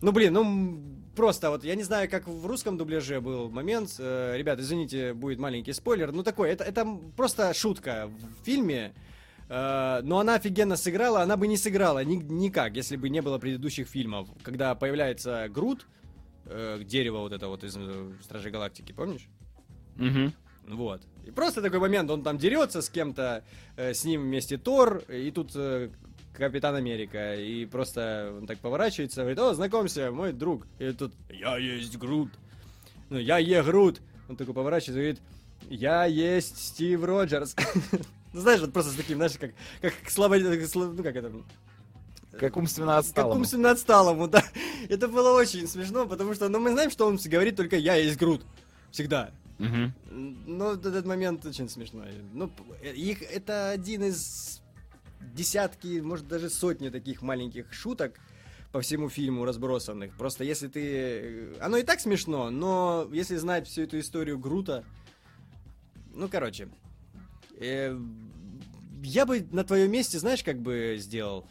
Ну, 0.00 0.12
блин, 0.12 0.32
ну, 0.32 0.80
просто 1.14 1.50
вот, 1.50 1.64
я 1.64 1.74
не 1.74 1.82
знаю, 1.82 2.10
как 2.10 2.26
в 2.26 2.46
русском 2.46 2.76
дубляже 2.76 3.20
был 3.20 3.50
момент. 3.50 3.94
Э, 3.98 4.36
ребят, 4.36 4.58
извините, 4.58 5.14
будет 5.14 5.38
маленький 5.38 5.72
спойлер. 5.72 6.12
Ну, 6.12 6.22
такой, 6.22 6.50
это, 6.50 6.64
это 6.64 6.86
просто 7.16 7.54
шутка 7.54 8.08
в 8.08 8.44
фильме. 8.44 8.94
Э, 9.48 10.00
но 10.02 10.18
она 10.18 10.34
офигенно 10.34 10.76
сыграла, 10.76 11.22
она 11.22 11.36
бы 11.36 11.46
не 11.46 11.56
сыграла 11.56 12.04
ни, 12.04 12.16
никак, 12.16 12.76
если 12.76 12.96
бы 12.96 13.08
не 13.08 13.22
было 13.22 13.38
предыдущих 13.38 13.88
фильмов. 13.88 14.28
Когда 14.42 14.74
появляется 14.74 15.48
Грут, 15.48 15.86
э, 16.46 16.80
дерево 16.84 17.18
вот 17.18 17.32
это 17.32 17.48
вот 17.48 17.64
из 17.64 17.76
э, 17.76 18.12
Стражей 18.22 18.50
Галактики, 18.50 18.92
помнишь? 18.92 19.28
Угу. 19.96 20.32
Вот. 20.74 21.02
И 21.26 21.30
просто 21.30 21.62
такой 21.62 21.78
момент, 21.78 22.10
он 22.10 22.22
там 22.22 22.38
дерется 22.38 22.80
с 22.82 22.88
кем-то, 22.88 23.44
э, 23.76 23.92
с 23.92 24.04
ним 24.04 24.22
вместе 24.22 24.56
Тор, 24.56 25.02
и 25.08 25.30
тут 25.30 25.52
э, 25.54 25.90
Капитан 26.36 26.74
Америка, 26.74 27.36
и 27.36 27.64
просто 27.64 28.34
он 28.36 28.46
так 28.46 28.58
поворачивается, 28.58 29.20
говорит, 29.20 29.38
о, 29.38 29.54
знакомься, 29.54 30.10
мой 30.10 30.32
друг. 30.32 30.66
И 30.78 30.90
тут, 30.92 31.12
я 31.30 31.56
есть 31.56 31.96
Грут. 31.96 32.30
Ну, 33.08 33.18
я 33.18 33.38
е 33.38 33.62
Грут. 33.62 34.00
Он 34.28 34.36
такой 34.36 34.54
поворачивается 34.54 35.00
и 35.00 35.02
говорит, 35.02 35.20
я 35.70 36.04
есть 36.06 36.58
Стив 36.58 37.02
Роджерс. 37.04 37.54
Ну, 38.34 38.40
знаешь, 38.40 38.60
вот 38.60 38.72
просто 38.72 38.90
с 38.90 38.96
таким, 38.96 39.18
знаешь, 39.18 39.38
как, 39.38 39.52
как 39.80 39.94
слабо, 40.10 40.36
ну, 40.36 41.02
как 41.04 41.14
это, 41.14 41.30
как 42.36 42.56
умственно 42.56 42.98
отсталому. 42.98 43.32
Как 43.32 43.38
умственно 43.38 43.70
отсталому, 43.70 44.26
да. 44.26 44.42
Это 44.88 45.06
было 45.06 45.38
очень 45.38 45.68
смешно, 45.68 46.04
потому 46.04 46.34
что, 46.34 46.48
ну, 46.48 46.58
мы 46.58 46.72
знаем, 46.72 46.90
что 46.90 47.06
он 47.06 47.16
говорит 47.24 47.54
только 47.54 47.76
«я 47.76 47.94
есть 47.94 48.18
Грут». 48.18 48.44
Всегда. 48.90 49.30
Угу. 49.60 49.92
Но 50.46 50.72
этот 50.72 51.06
момент 51.06 51.46
очень 51.46 51.68
смешной. 51.68 52.08
Ну, 52.32 52.50
их, 52.82 53.22
это 53.22 53.70
один 53.70 54.02
из 54.02 54.60
десятки, 55.32 56.00
может 56.00 56.28
даже 56.28 56.50
сотни 56.50 56.88
таких 56.88 57.22
маленьких 57.22 57.72
шуток 57.72 58.18
по 58.72 58.80
всему 58.80 59.08
фильму 59.08 59.44
разбросанных. 59.44 60.16
Просто 60.16 60.44
если 60.44 60.68
ты... 60.68 60.80
Э, 60.82 61.54
оно 61.60 61.76
и 61.76 61.82
так 61.82 62.00
смешно, 62.00 62.50
но 62.50 63.08
если 63.12 63.36
знать 63.36 63.68
всю 63.68 63.82
эту 63.82 64.00
историю 64.00 64.38
Грута... 64.38 64.84
Ну, 66.12 66.28
короче. 66.28 66.68
Э, 67.58 67.96
я 69.02 69.26
бы 69.26 69.46
на 69.52 69.64
твоем 69.64 69.92
месте, 69.92 70.18
знаешь, 70.18 70.42
как 70.42 70.60
бы 70.60 70.96
сделал? 70.98 71.46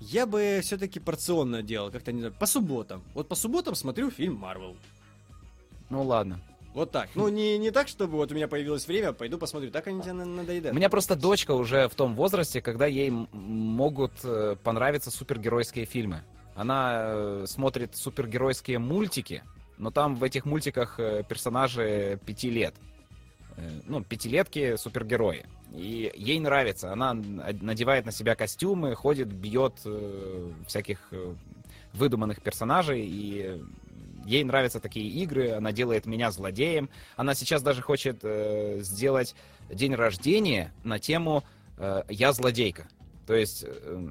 Я 0.00 0.26
бы 0.26 0.60
все-таки 0.62 0.98
порционно 0.98 1.62
делал, 1.62 1.90
как-то 1.90 2.10
не 2.10 2.20
знаю, 2.20 2.34
по 2.38 2.46
субботам. 2.46 3.04
Вот 3.14 3.28
по 3.28 3.34
субботам 3.34 3.74
смотрю 3.74 4.10
фильм 4.10 4.36
Марвел. 4.36 4.76
Ну 5.90 6.02
ладно. 6.02 6.40
Вот 6.74 6.90
так. 6.90 7.10
Ну, 7.14 7.28
не, 7.28 7.58
не 7.58 7.70
так, 7.70 7.88
чтобы 7.88 8.16
вот 8.16 8.32
у 8.32 8.34
меня 8.34 8.48
появилось 8.48 8.86
время, 8.86 9.12
пойду 9.12 9.38
посмотрю. 9.38 9.70
Так 9.70 9.86
они 9.88 10.00
тебя 10.00 10.14
надоедают. 10.14 10.74
У 10.74 10.76
меня 10.76 10.88
просто 10.88 11.16
дочка 11.16 11.52
уже 11.52 11.88
в 11.88 11.94
том 11.94 12.14
возрасте, 12.14 12.62
когда 12.62 12.86
ей 12.86 13.10
могут 13.10 14.12
э, 14.24 14.56
понравиться 14.62 15.10
супергеройские 15.10 15.84
фильмы. 15.84 16.22
Она 16.54 17.02
э, 17.04 17.44
смотрит 17.46 17.94
супергеройские 17.94 18.78
мультики, 18.78 19.42
но 19.76 19.90
там 19.90 20.16
в 20.16 20.24
этих 20.24 20.46
мультиках 20.46 20.98
э, 20.98 21.24
персонажи 21.28 22.18
пяти 22.24 22.50
лет. 22.50 22.74
Ну, 23.84 24.02
пятилетки 24.02 24.76
супергерои. 24.76 25.44
И 25.74 26.10
ей 26.16 26.40
нравится. 26.40 26.90
Она 26.90 27.12
надевает 27.12 28.06
на 28.06 28.12
себя 28.12 28.34
костюмы, 28.34 28.94
ходит, 28.94 29.28
бьет 29.28 29.74
всяких 30.66 31.12
выдуманных 31.92 32.40
персонажей 32.40 33.04
и 33.06 33.62
ей 34.26 34.44
нравятся 34.44 34.80
такие 34.80 35.08
игры, 35.08 35.52
она 35.52 35.72
делает 35.72 36.06
меня 36.06 36.30
злодеем. 36.30 36.88
Она 37.16 37.34
сейчас 37.34 37.62
даже 37.62 37.82
хочет 37.82 38.20
э, 38.22 38.78
сделать 38.80 39.34
день 39.70 39.94
рождения 39.94 40.72
на 40.84 40.98
тему 40.98 41.44
э, 41.78 42.02
«Я 42.08 42.32
злодейка». 42.32 42.88
То 43.26 43.34
есть 43.34 43.64
э, 43.64 44.08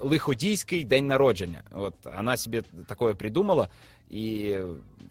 лиходійський 0.00 0.84
день 0.84 1.06
народження. 1.06 1.62
Вот 1.70 1.94
она 2.06 2.36
себе 2.36 2.62
такое 2.88 3.14
придумала, 3.14 3.70
и 4.08 4.66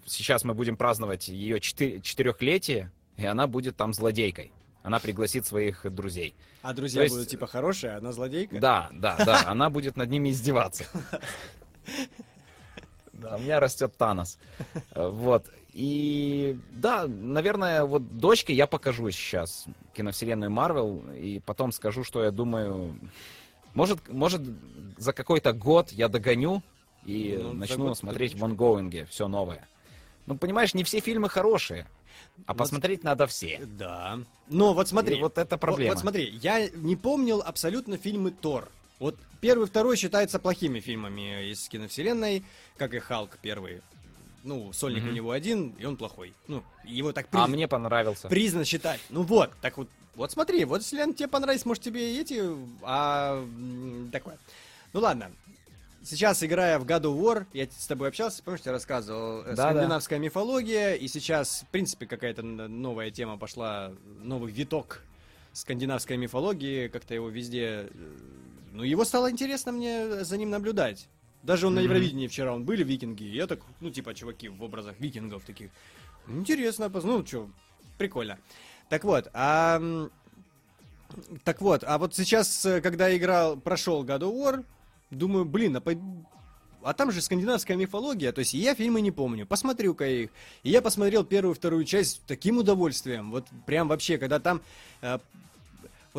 сейчас 0.06 0.44
мы 0.44 0.54
будем 0.54 0.76
праздновать 0.78 1.30
ее 1.30 1.60
четырехлетие, 1.60 2.92
и 3.18 3.26
она 3.26 3.48
будет 3.48 3.76
там 3.76 3.94
злодейкой. 3.94 4.52
Она 4.84 5.00
пригласит 5.00 5.46
своих 5.46 5.86
друзей. 5.94 6.34
А 6.62 6.74
друзья 6.74 7.04
есть... 7.04 7.14
будут 7.16 7.30
типа 7.30 7.48
хорошие, 7.48 7.94
а 7.94 7.98
она 7.98 8.12
злодейка? 8.12 8.60
Да, 8.60 8.90
да, 8.94 9.18
да. 9.26 9.44
Она 9.46 9.70
будет 9.70 9.98
над 9.98 10.10
ними 10.10 10.30
издеваться. 10.30 10.86
Да, 13.22 13.36
у 13.36 13.40
меня 13.40 13.60
растет 13.60 13.96
Танос. 13.98 14.38
Вот. 14.96 15.46
И 15.74 16.58
да, 16.72 17.06
наверное, 17.08 17.86
вот 17.86 18.18
дочке 18.18 18.54
я 18.54 18.66
покажу 18.66 19.12
сейчас 19.12 19.66
киновселенную 19.94 20.50
Марвел, 20.50 21.04
и 21.14 21.40
потом 21.40 21.72
скажу, 21.72 22.04
что 22.04 22.24
я 22.24 22.32
думаю. 22.32 23.00
Может, 23.76 24.10
может 24.10 24.42
за 24.98 25.14
какой-то 25.14 25.54
год 25.54 25.92
я 25.92 26.08
догоню 26.08 26.64
и 27.06 27.40
ну, 27.42 27.54
начну 27.54 27.94
смотреть 27.94 28.36
в 28.36 28.44
онгоинге 28.44 29.06
все 29.06 29.28
новое. 29.28 29.68
Ну, 30.26 30.38
понимаешь, 30.38 30.74
не 30.74 30.84
все 30.84 31.00
фильмы 31.00 31.30
хорошие. 31.30 31.88
А 32.46 32.54
Вот- 32.54 32.60
посмотреть 32.60 33.04
надо 33.04 33.28
все. 33.28 33.62
Да. 33.78 34.20
Но 34.48 34.74
вот 34.74 34.88
смотри. 34.88 35.18
И 35.18 35.22
вот 35.22 35.38
это 35.38 35.58
проблема. 35.58 35.92
Вот, 35.92 35.96
вот 35.96 36.02
смотри, 36.02 36.30
я 36.42 36.70
не 36.70 36.96
помнил 36.96 37.42
абсолютно 37.46 37.98
фильмы 37.98 38.32
Тор. 38.32 38.70
Вот 39.00 39.16
первый, 39.40 39.66
второй 39.68 39.96
считаются 39.96 40.40
плохими 40.40 40.80
фильмами 40.80 41.50
из 41.52 41.68
киновселенной, 41.70 42.44
как 42.78 42.94
и 42.94 43.00
Халк 43.00 43.38
первый. 43.42 43.82
Ну, 44.44 44.72
сольник 44.74 45.04
Мгм. 45.04 45.12
у 45.12 45.14
него 45.14 45.32
один, 45.32 45.70
и 45.80 45.86
он 45.86 45.98
плохой. 45.98 46.34
Ну, 46.48 46.64
его 46.86 47.12
так 47.12 47.28
А 47.32 47.46
приз- 47.46 47.50
мне 47.50 47.68
понравился. 47.68 48.28
признано 48.28 48.66
считать. 48.66 49.00
Ну 49.10 49.24
вот, 49.24 49.52
так 49.62 49.78
вот, 49.78 49.90
вот 50.16 50.32
смотри, 50.32 50.64
вот 50.66 50.82
если 50.82 51.02
он 51.02 51.14
тебе 51.14 51.28
понравится, 51.28 51.68
может 51.68 51.84
тебе 51.84 52.16
и 52.16 52.22
эти, 52.22 52.42
а 52.84 53.46
такое. 54.12 54.38
Ну 54.94 55.00
ладно. 55.02 55.32
Сейчас, 56.02 56.42
играя 56.44 56.80
в 56.80 56.86
God 56.86 57.02
of 57.02 57.20
War, 57.20 57.46
я 57.52 57.68
с 57.70 57.86
тобой 57.86 58.08
общался, 58.08 58.42
помнишь, 58.42 58.62
я 58.66 58.72
рассказывал, 58.72 59.42
э, 59.42 59.54
Да-да. 59.56 59.72
скандинавская 59.72 60.18
мифология, 60.20 60.94
и 60.94 61.10
сейчас, 61.10 61.64
в 61.68 61.72
принципе, 61.72 62.06
какая-то 62.06 62.42
новая 62.42 63.12
тема 63.12 63.38
пошла, 63.38 63.92
новый 64.24 64.50
виток 64.54 65.02
скандинавской 65.52 66.16
мифологии, 66.16 66.88
как-то 66.88 67.14
его 67.14 67.28
везде... 67.30 67.90
Ну, 68.72 68.84
его 68.84 69.06
стало 69.06 69.32
интересно 69.32 69.72
мне 69.72 70.24
за 70.24 70.38
ним 70.38 70.50
наблюдать. 70.50 71.08
Даже 71.44 71.68
он 71.68 71.74
на 71.74 71.82
Мгм. 71.82 71.90
Евровидении 71.90 72.28
вчера, 72.28 72.54
он 72.54 72.66
были 72.66 72.84
викинги, 72.84 73.24
и 73.24 73.36
я 73.36 73.48
так, 73.48 73.60
ну, 73.80 73.90
типа, 73.92 74.14
чуваки 74.14 74.50
в 74.50 74.62
образах 74.62 74.96
викингов 75.00 75.44
таких. 75.46 75.70
Интересно, 76.28 76.90
ну, 76.90 77.26
что, 77.26 77.50
прикольно. 77.98 78.38
Так 78.90 79.04
вот, 79.04 79.30
а... 79.34 80.10
Так 81.44 81.62
вот, 81.62 81.84
а 81.88 81.98
вот 81.98 82.14
сейчас, 82.14 82.66
э, 82.66 82.82
когда 82.82 83.16
играл, 83.16 83.58
прошел 83.58 84.04
God 84.04 84.20
of 84.20 84.34
War, 84.34 84.66
думаю, 85.10 85.44
блин, 85.46 85.76
а, 85.76 85.80
пой- 85.80 86.00
а 86.84 86.94
там 86.94 87.12
же 87.12 87.22
скандинавская 87.22 87.76
мифология, 87.76 88.32
то 88.32 88.40
есть 88.40 88.54
я 88.54 88.76
фильмы 88.76 89.02
не 89.02 89.10
помню, 89.10 89.48
посмотрю-ка 89.48 90.06
я 90.06 90.24
их. 90.26 90.30
И 90.62 90.70
я 90.70 90.84
посмотрел 90.84 91.24
первую 91.24 91.56
вторую 91.56 91.84
часть 91.86 92.18
с 92.18 92.20
таким 92.28 92.60
удовольствием, 92.60 93.32
вот 93.32 93.48
прям 93.66 93.88
вообще, 93.88 94.20
когда 94.20 94.40
там... 94.40 94.62
э, 95.02 95.18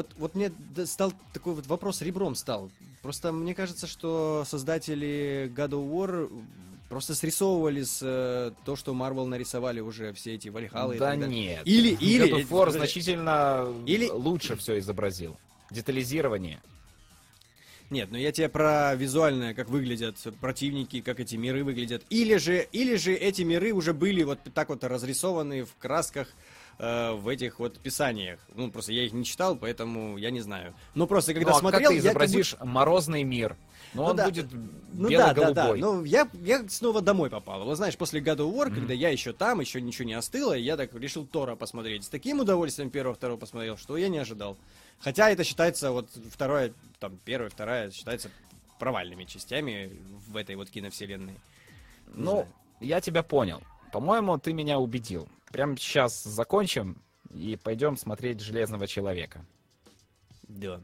вот, 0.01 0.11
вот 0.17 0.35
мне 0.35 0.51
стал 0.87 1.13
такой 1.33 1.55
вот 1.55 1.67
вопрос 1.67 2.01
ребром 2.01 2.35
стал. 2.35 2.71
Просто 3.03 3.33
мне 3.33 3.55
кажется, 3.55 3.87
что 3.87 4.45
создатели 4.47 5.53
God 5.55 5.71
of 5.71 5.91
War 5.91 6.43
просто 6.89 7.15
срисовывали 7.15 7.83
с 7.83 8.01
э, 8.03 8.53
то, 8.65 8.77
что 8.77 8.93
Marvel 8.93 9.27
нарисовали 9.27 9.81
уже 9.81 10.13
все 10.15 10.35
эти 10.35 10.49
Вальхалы 10.49 10.99
Да 10.99 11.15
нет. 11.17 11.63
Или, 11.67 11.91
или... 11.91 12.27
God 12.31 12.41
of 12.41 12.49
War 12.49 12.67
подожди. 12.67 12.79
значительно 12.79 13.69
Или- 13.87 14.09
лучше 14.09 14.57
все 14.57 14.79
изобразил. 14.79 15.37
Детализирование. 15.71 16.61
Нет, 17.91 18.09
ну 18.11 18.19
я 18.19 18.33
тебе 18.33 18.49
про 18.49 18.95
визуальное, 18.95 19.53
как 19.53 19.69
выглядят 19.69 20.17
противники, 20.41 21.01
как 21.01 21.21
эти 21.21 21.35
миры 21.37 21.65
выглядят. 21.65 22.03
Или 22.09 22.37
же, 22.37 22.67
или 22.73 22.97
же 22.97 23.13
эти 23.13 23.43
миры 23.43 23.73
уже 23.73 23.93
были 23.93 24.23
вот 24.23 24.39
так 24.55 24.69
вот 24.69 24.83
разрисованы 24.85 25.65
в 25.65 25.75
красках 25.77 26.29
э, 26.83 27.13
в 27.13 27.29
этих 27.29 27.59
вот 27.59 27.79
писаниях. 27.79 28.41
Ну, 28.55 28.71
просто 28.71 28.93
я 28.93 29.05
их 29.05 29.13
не 29.13 29.25
читал, 29.25 29.55
поэтому 29.57 30.17
я 30.17 30.31
не 30.31 30.41
знаю. 30.41 30.75
Но 30.95 31.07
просто 31.07 31.35
когда 31.35 31.51
ну, 31.51 31.57
а 31.57 31.61
смотрел, 31.61 31.91
как 31.91 31.91
ты 31.91 31.95
я 31.97 32.01
как 32.03 32.13
будто- 32.15 32.25
изобразишь 32.27 32.57
морозный 32.65 33.23
мир? 33.23 33.57
Ну, 33.93 34.03
Ну 34.03 34.09
он 34.11 34.17
да. 34.17 34.25
будет 34.25 34.47
Ну 34.93 35.09
да, 35.11 35.35
да, 35.35 35.51
да. 35.53 35.75
Ну, 35.75 36.05
я, 36.05 36.29
я 36.43 36.69
снова 36.69 37.01
домой 37.03 37.29
попал. 37.29 37.65
Вот 37.65 37.75
знаешь, 37.77 37.97
после 37.97 38.21
God 38.21 38.37
of 38.39 38.53
War, 38.55 38.67
Мгм. 38.67 38.75
когда 38.77 38.95
я 38.95 39.11
еще 39.11 39.33
там, 39.33 39.61
еще 39.61 39.81
ничего 39.81 40.07
не 40.07 40.15
остыло, 40.15 40.55
я 40.55 40.77
так 40.77 40.95
решил 40.95 41.27
Тора 41.27 41.55
посмотреть. 41.57 42.05
С 42.05 42.09
таким 42.09 42.41
удовольствием 42.41 42.91
первого, 42.91 43.15
второго 43.15 43.39
посмотрел, 43.39 43.77
что 43.77 43.97
я 43.97 44.09
не 44.09 44.19
ожидал. 44.19 44.57
Хотя 45.01 45.31
это 45.31 45.45
считается, 45.45 45.91
вот 45.93 46.09
второе, 46.31 46.73
там, 46.99 47.19
первая, 47.25 47.51
вторая, 47.51 47.91
считается 47.91 48.31
провальными 48.79 49.25
частями 49.25 49.91
в 50.29 50.37
этой 50.37 50.55
вот 50.57 50.71
киновселенной. 50.71 51.33
Не 52.15 52.23
Ну, 52.25 52.31
знаю. 52.33 52.47
я 52.81 53.01
тебя 53.01 53.23
понял. 53.23 53.61
По-моему, 53.93 54.39
ты 54.39 54.53
меня 54.53 54.79
убедил. 54.79 55.29
Прямо 55.51 55.77
сейчас 55.77 56.23
закончим 56.23 56.97
и 57.35 57.59
пойдем 57.63 57.97
смотреть 57.97 58.41
Железного 58.41 58.87
человека. 58.87 59.45
Да. 60.49 60.81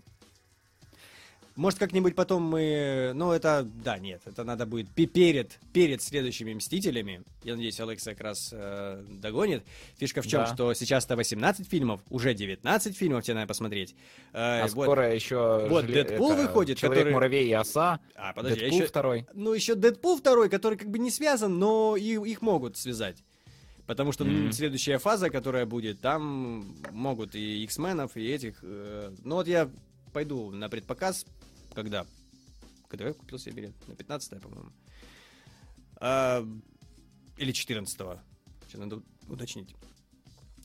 Может, 1.54 1.78
как-нибудь 1.78 2.14
потом 2.14 2.42
мы... 2.42 3.12
Ну, 3.14 3.32
это... 3.32 3.66
Да, 3.82 3.98
нет, 3.98 4.20
это 4.26 4.44
надо 4.44 4.66
будет 4.66 4.90
пе- 4.90 5.06
перед, 5.06 5.58
перед 5.72 6.02
следующими 6.02 6.52
«Мстителями». 6.52 7.22
Я 7.44 7.54
надеюсь, 7.54 7.80
Алекса 7.80 8.10
как 8.12 8.20
раз 8.20 8.50
э, 8.52 9.02
догонит. 9.08 9.64
Фишка 9.96 10.20
в 10.20 10.26
чем, 10.26 10.40
Да. 10.42 10.52
что 10.54 10.74
сейчас-то 10.74 11.16
18 11.16 11.66
фильмов, 11.66 12.02
уже 12.10 12.34
19 12.34 12.94
фильмов 12.94 13.24
тебе 13.24 13.34
надо 13.36 13.46
посмотреть. 13.46 13.94
Э, 14.34 14.60
А 14.60 14.62
вот. 14.64 14.70
скоро 14.72 15.14
еще 15.14 15.66
Вот 15.70 15.86
Дэдпул 15.86 16.34
выходит, 16.34 16.76
Человек, 16.76 16.98
который- 17.04 17.12
муравей 17.14 17.48
и 17.48 17.52
оса. 17.54 18.00
А, 18.16 18.34
подожди, 18.34 18.60
Дэдпул 18.60 18.78
еще... 18.80 18.88
второй. 18.88 19.26
Ну, 19.32 19.54
еще 19.54 19.76
Дэдпул 19.76 20.18
второй, 20.18 20.50
который 20.50 20.76
как 20.76 20.90
бы 20.90 20.98
не 20.98 21.10
связан, 21.10 21.58
но 21.58 21.96
и, 21.96 22.20
их 22.30 22.42
могут 22.42 22.76
связать. 22.76 23.16
Потому 23.86 24.10
что 24.12 24.24
Мгм. 24.24 24.52
следующая 24.52 24.98
фаза, 24.98 25.30
которая 25.30 25.64
будет, 25.64 26.00
там 26.00 26.74
могут 26.90 27.34
и 27.36 27.62
X-менов, 27.64 28.16
и 28.16 28.26
этих. 28.26 28.58
э, 28.62 29.14
Ну 29.24 29.36
вот 29.36 29.46
я 29.46 29.70
пойду 30.12 30.50
на 30.50 30.68
предпоказ, 30.68 31.24
когда? 31.74 32.04
Когда 32.88 33.06
я 33.08 33.12
купил 33.14 33.38
себе 33.38 33.52
билет? 33.54 33.88
На 33.88 33.94
15 33.94 34.40
по-моему. 34.40 34.70
А, 35.98 36.44
или 37.36 37.52
14 37.52 38.00
-го. 38.00 38.18
Сейчас 38.66 38.80
надо 38.80 39.02
уточнить. 39.28 39.74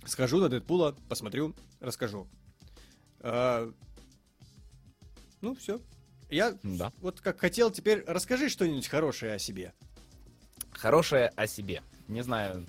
Схожу 0.06 0.40
на 0.40 0.50
Дэдпула, 0.50 0.96
посмотрю, 1.08 1.54
расскажу. 1.80 2.28
А, 3.20 3.72
ну, 5.42 5.54
все. 5.56 5.80
Я 6.30 6.58
Да. 6.64 6.92
вот 7.00 7.22
как 7.22 7.40
хотел, 7.40 7.70
теперь 7.72 8.04
расскажи 8.08 8.50
что-нибудь 8.50 8.88
хорошее 8.88 9.34
о 9.36 9.40
себе. 9.40 9.74
Хорошее 10.72 11.28
о 11.36 11.46
себе. 11.46 11.84
Не 12.08 12.24
знаю, 12.24 12.66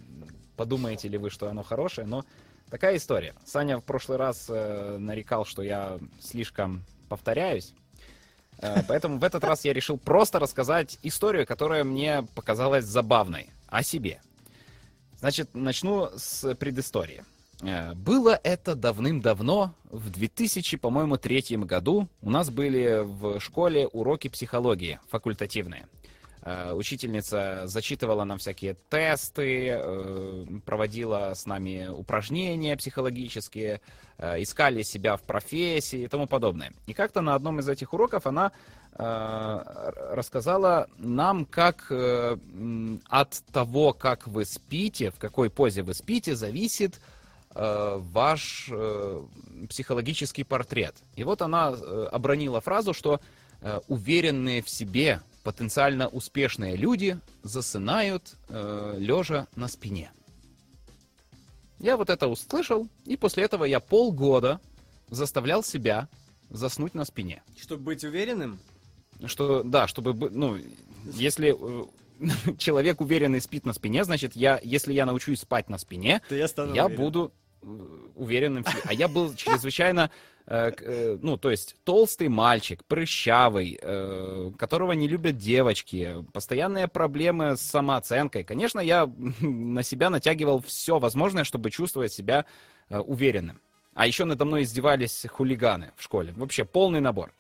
подумаете 0.57 1.09
ли 1.09 1.19
вы, 1.19 1.31
что 1.31 1.49
оно 1.49 1.63
хорошее, 1.63 2.07
но 2.07 2.25
такая 2.71 2.97
история. 2.97 3.35
Саня 3.45 3.79
в 3.79 3.85
прошлый 3.85 4.19
раз 4.19 4.47
э, 4.49 4.97
нарекал, 4.99 5.45
что 5.45 5.63
я 5.63 5.99
слишком 6.21 6.85
повторяюсь. 7.09 7.75
Э, 8.59 8.83
поэтому 8.87 9.19
в 9.19 9.25
этот 9.25 9.45
раз 9.45 9.65
я 9.65 9.73
решил 9.73 9.99
просто 9.99 10.39
рассказать 10.39 10.99
историю, 11.03 11.47
которая 11.47 11.85
мне 11.85 12.23
показалась 12.35 12.85
забавной 12.85 13.51
о 13.69 13.83
себе. 13.83 14.21
Значит, 15.19 15.51
начну 15.55 16.11
с 16.17 16.55
предыстории. 16.55 17.25
Э, 17.63 17.95
Было 17.95 18.39
это 18.43 18.75
давным-давно, 18.75 19.75
в 19.91 20.11
2000, 20.11 20.79
по-моему, 20.79 21.17
третьем 21.17 21.65
году. 21.65 22.09
У 22.21 22.31
нас 22.31 22.51
были 22.51 23.03
в 23.05 23.41
школе 23.41 23.87
уроки 23.87 24.29
психологии 24.29 24.99
факультативные. 25.11 25.87
Э, 26.45 26.73
Учительница 26.73 27.63
зачитывала 27.67 28.25
нам 28.25 28.39
всякие 28.39 28.77
тесты, 28.91 29.69
э, 29.69 30.45
проводила 30.65 31.33
с 31.35 31.47
нами 31.47 31.89
упражнения 31.89 32.77
психологические, 32.77 33.81
э, 34.19 34.43
искали 34.43 34.83
себя 34.83 35.17
в 35.17 35.23
профессии 35.23 36.01
и 36.01 36.09
тому 36.09 36.27
подобное. 36.27 36.73
И 36.87 36.95
как-то 36.95 37.21
на 37.21 37.35
одном 37.35 37.61
из 37.61 37.69
этих 37.69 37.93
уроков 37.93 38.27
она 38.27 38.53
рассказала 38.95 40.87
нам, 40.99 41.47
как 41.47 41.91
от 43.09 43.43
того, 43.51 43.95
как 43.95 44.27
вы 44.27 44.45
спите, 44.45 45.11
в 45.11 45.19
какой 45.19 45.49
позе 45.49 45.83
вы 45.83 45.95
спите, 45.95 46.37
зависит 46.37 47.01
ваш 47.55 48.71
психологический 49.71 50.45
портрет. 50.45 50.95
И 51.17 51.25
вот 51.25 51.41
она 51.41 51.69
обронила 51.69 52.61
фразу, 52.61 52.93
что 52.93 53.23
уверенные 53.89 54.61
в 54.61 54.69
себе, 54.69 55.23
потенциально 55.43 56.09
успешные 56.09 56.77
люди 56.77 57.19
засынают 57.43 58.35
э, 58.49 58.97
лежа 58.99 59.47
на 59.57 59.69
спине. 59.69 60.11
Я 61.79 61.97
вот 61.97 62.11
это 62.11 62.29
услышал, 62.29 62.89
и 63.05 63.17
после 63.17 63.45
этого 63.45 63.65
я 63.65 63.81
полгода 63.81 64.61
заставлял 65.11 65.65
себя 65.65 66.09
заснуть 66.49 66.95
на 66.95 67.05
спине. 67.05 67.43
Чтобы 67.61 67.83
быть 67.83 68.05
уверенным, 68.05 68.59
Что, 69.27 69.63
да, 69.63 69.87
чтобы, 69.89 70.13
бы- 70.13 70.31
ну, 70.31 70.59
если 71.07 71.57
э, 71.59 71.87
человек 72.59 73.01
уверенный 73.01 73.41
спит 73.41 73.67
на 73.67 73.73
спине, 73.73 74.05
значит, 74.05 74.37
я, 74.37 74.61
если 74.63 74.93
я 74.93 75.07
научусь 75.07 75.41
спать 75.41 75.69
на 75.69 75.79
спине, 75.79 76.23
то 76.29 76.37
я 76.37 76.47
я 76.75 76.87
уверен. 76.87 76.97
буду 76.97 77.33
э, 77.63 77.67
уверенным. 78.15 78.65
А 78.85 78.93
я 78.95 79.09
был 79.09 79.35
чрезвычайно, 79.35 80.11
ну, 80.47 81.37
то 81.37 81.51
есть 81.51 81.77
толстый 81.85 82.29
мальчик, 82.29 82.85
прыщавый, 82.85 83.79
э, 83.81 84.51
которого 84.59 84.93
не 84.93 85.07
любят 85.09 85.37
девочки, 85.37 86.25
постоянные 86.33 86.89
проблемы 86.89 87.57
с 87.57 87.61
самооценкой. 87.61 88.45
Конечно, 88.45 88.81
я 88.81 89.07
на 89.41 89.83
себя 89.83 90.11
натягивал 90.11 90.61
все 90.63 90.99
возможное, 90.99 91.45
чтобы 91.45 91.71
чувствовать 91.71 92.13
себя 92.13 92.45
э, 92.89 92.99
уверенным. 92.99 93.61
А 93.95 94.07
еще 94.07 94.25
надо 94.25 94.45
мной 94.45 94.63
издевались 94.63 95.27
хулиганы 95.31 95.93
в 95.97 96.03
школе. 96.03 96.33
Вообще 96.37 96.65
полный 96.65 97.01
набор. 97.01 97.33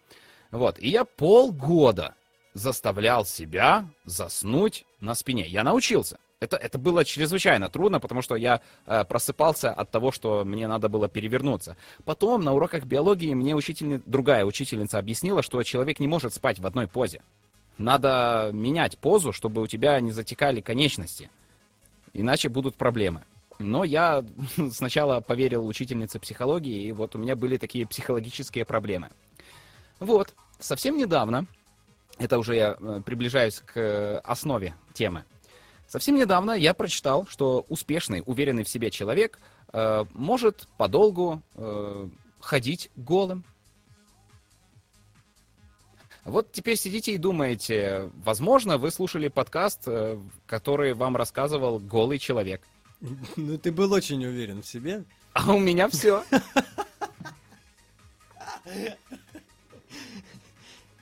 Вот. 0.50 0.78
И 0.78 0.88
я 0.88 1.04
полгода 1.04 2.14
заставлял 2.54 3.24
себя 3.24 3.88
заснуть 4.04 4.84
на 5.00 5.14
спине. 5.14 5.46
Я 5.46 5.64
научился. 5.64 6.18
Это, 6.42 6.56
это 6.56 6.76
было 6.76 7.04
чрезвычайно 7.04 7.68
трудно, 7.68 8.00
потому 8.00 8.20
что 8.20 8.34
я 8.34 8.62
э, 8.86 9.04
просыпался 9.04 9.70
от 9.70 9.92
того, 9.92 10.10
что 10.10 10.44
мне 10.44 10.66
надо 10.66 10.88
было 10.88 11.08
перевернуться. 11.08 11.76
Потом 12.04 12.42
на 12.42 12.52
уроках 12.52 12.84
биологии 12.84 13.32
мне 13.32 13.54
учительни- 13.54 14.02
другая 14.06 14.44
учительница 14.44 14.98
объяснила, 14.98 15.44
что 15.44 15.62
человек 15.62 16.00
не 16.00 16.08
может 16.08 16.34
спать 16.34 16.58
в 16.58 16.66
одной 16.66 16.88
позе. 16.88 17.22
Надо 17.78 18.50
менять 18.52 18.98
позу, 18.98 19.32
чтобы 19.32 19.62
у 19.62 19.68
тебя 19.68 20.00
не 20.00 20.10
затекали 20.10 20.60
конечности. 20.60 21.30
Иначе 22.12 22.48
будут 22.48 22.74
проблемы. 22.74 23.22
Но 23.60 23.84
я 23.84 24.24
сначала 24.72 25.20
поверил 25.20 25.64
учительнице 25.64 26.18
психологии, 26.18 26.88
и 26.88 26.90
вот 26.90 27.14
у 27.14 27.18
меня 27.18 27.36
были 27.36 27.56
такие 27.56 27.86
психологические 27.86 28.64
проблемы. 28.64 29.10
Вот, 30.00 30.34
совсем 30.58 30.96
недавно, 30.96 31.46
это 32.18 32.36
уже 32.40 32.56
я 32.56 32.76
э, 32.80 33.00
приближаюсь 33.06 33.60
к 33.60 33.76
э, 33.76 34.16
основе 34.24 34.74
темы, 34.92 35.24
совсем 35.92 36.16
недавно 36.16 36.52
я 36.52 36.72
прочитал, 36.72 37.26
что 37.26 37.66
успешный, 37.68 38.22
уверенный 38.24 38.64
в 38.64 38.68
себе 38.68 38.90
человек 38.90 39.38
э, 39.74 40.06
может 40.14 40.66
подолгу 40.78 41.42
э, 41.54 42.08
ходить 42.40 42.90
голым. 42.96 43.44
Вот 46.24 46.50
теперь 46.50 46.78
сидите 46.78 47.12
и 47.12 47.18
думаете, 47.18 48.10
возможно, 48.24 48.78
вы 48.78 48.90
слушали 48.90 49.28
подкаст, 49.28 49.82
э, 49.86 50.18
который 50.46 50.94
вам 50.94 51.14
рассказывал 51.16 51.78
голый 51.78 52.18
человек. 52.18 52.62
Ну, 53.36 53.58
ты 53.58 53.70
был 53.70 53.92
очень 53.92 54.24
уверен 54.24 54.62
в 54.62 54.66
себе. 54.66 55.04
А 55.34 55.52
у 55.52 55.58
меня 55.58 55.88
все. 55.88 56.24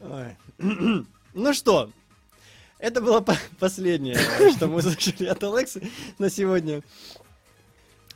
Ну 1.33 1.55
что, 1.55 1.91
это 2.81 3.01
было 3.01 3.25
последнее, 3.59 4.17
что 4.57 4.67
мы 4.67 4.83
слышали 4.83 5.27
от 5.27 5.43
Алексы 5.45 5.83
на 6.19 6.31
сегодня. 6.31 6.83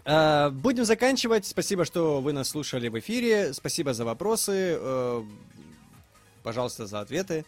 А, 0.04 0.50
будем 0.50 0.84
заканчивать. 0.84 1.46
Спасибо, 1.46 1.84
что 1.84 2.20
вы 2.20 2.32
нас 2.32 2.48
слушали 2.48 2.88
в 2.88 2.98
эфире. 2.98 3.52
Спасибо 3.54 3.94
за 3.94 4.04
вопросы. 4.04 4.76
Э, 4.78 5.22
пожалуйста, 6.42 6.86
за 6.86 7.00
ответы. 7.00 7.44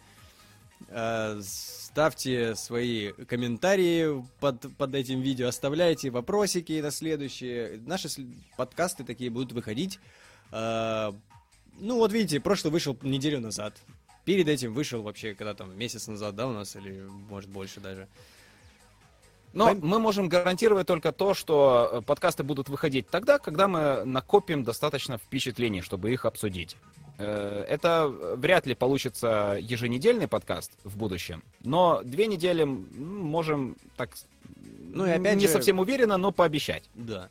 Э, 0.89 1.39
ставьте 1.43 2.55
свои 2.55 3.11
комментарии 3.11 4.23
под, 4.39 4.75
под 4.77 4.95
этим 4.95 5.21
видео, 5.21 5.47
оставляйте 5.47 6.09
вопросики 6.09 6.79
на 6.81 6.91
следующие. 6.91 7.79
Наши 7.85 8.09
подкасты 8.55 9.03
такие 9.03 9.29
будут 9.29 9.51
выходить. 9.51 9.99
Э, 10.51 11.11
ну, 11.79 11.97
вот 11.97 12.11
видите, 12.11 12.39
прошлый 12.39 12.71
вышел 12.71 12.97
неделю 13.03 13.39
назад. 13.39 13.75
Перед 14.27 14.49
этим 14.49 14.73
вышел 14.73 15.01
вообще, 15.03 15.33
когда 15.33 15.53
там 15.53 15.73
месяц 15.79 16.07
назад, 16.07 16.35
да, 16.35 16.47
у 16.47 16.51
нас, 16.51 16.75
или 16.75 17.01
может 17.29 17.49
больше 17.49 17.79
даже. 17.79 18.09
Но 19.53 19.67
Пом... 19.67 19.79
мы 19.81 19.99
можем 19.99 20.27
гарантировать 20.27 20.85
только 20.85 21.13
то, 21.13 21.33
что 21.33 21.89
э, 21.89 22.01
подкасты 22.01 22.43
будут 22.43 22.67
выходить 22.67 23.07
тогда, 23.09 23.39
когда 23.39 23.69
мы 23.69 24.03
накопим 24.03 24.65
достаточно 24.65 25.17
впечатлений, 25.17 25.79
чтобы 25.79 26.11
их 26.11 26.25
обсудить. 26.25 26.75
Э, 27.19 27.63
это 27.69 28.09
вряд 28.09 28.65
ли 28.65 28.75
получится 28.75 29.57
еженедельный 29.61 30.27
подкаст 30.27 30.73
в 30.83 30.97
будущем, 30.97 31.41
но 31.63 32.01
две 32.03 32.27
недели 32.27 32.65
можем 32.65 33.77
так, 33.95 34.09
ну 34.93 35.05
и 35.05 35.11
опять 35.11 35.37
не 35.37 35.47
же... 35.47 35.53
совсем 35.53 35.79
уверенно, 35.79 36.17
но 36.17 36.33
пообещать. 36.33 36.83
Да. 36.95 37.29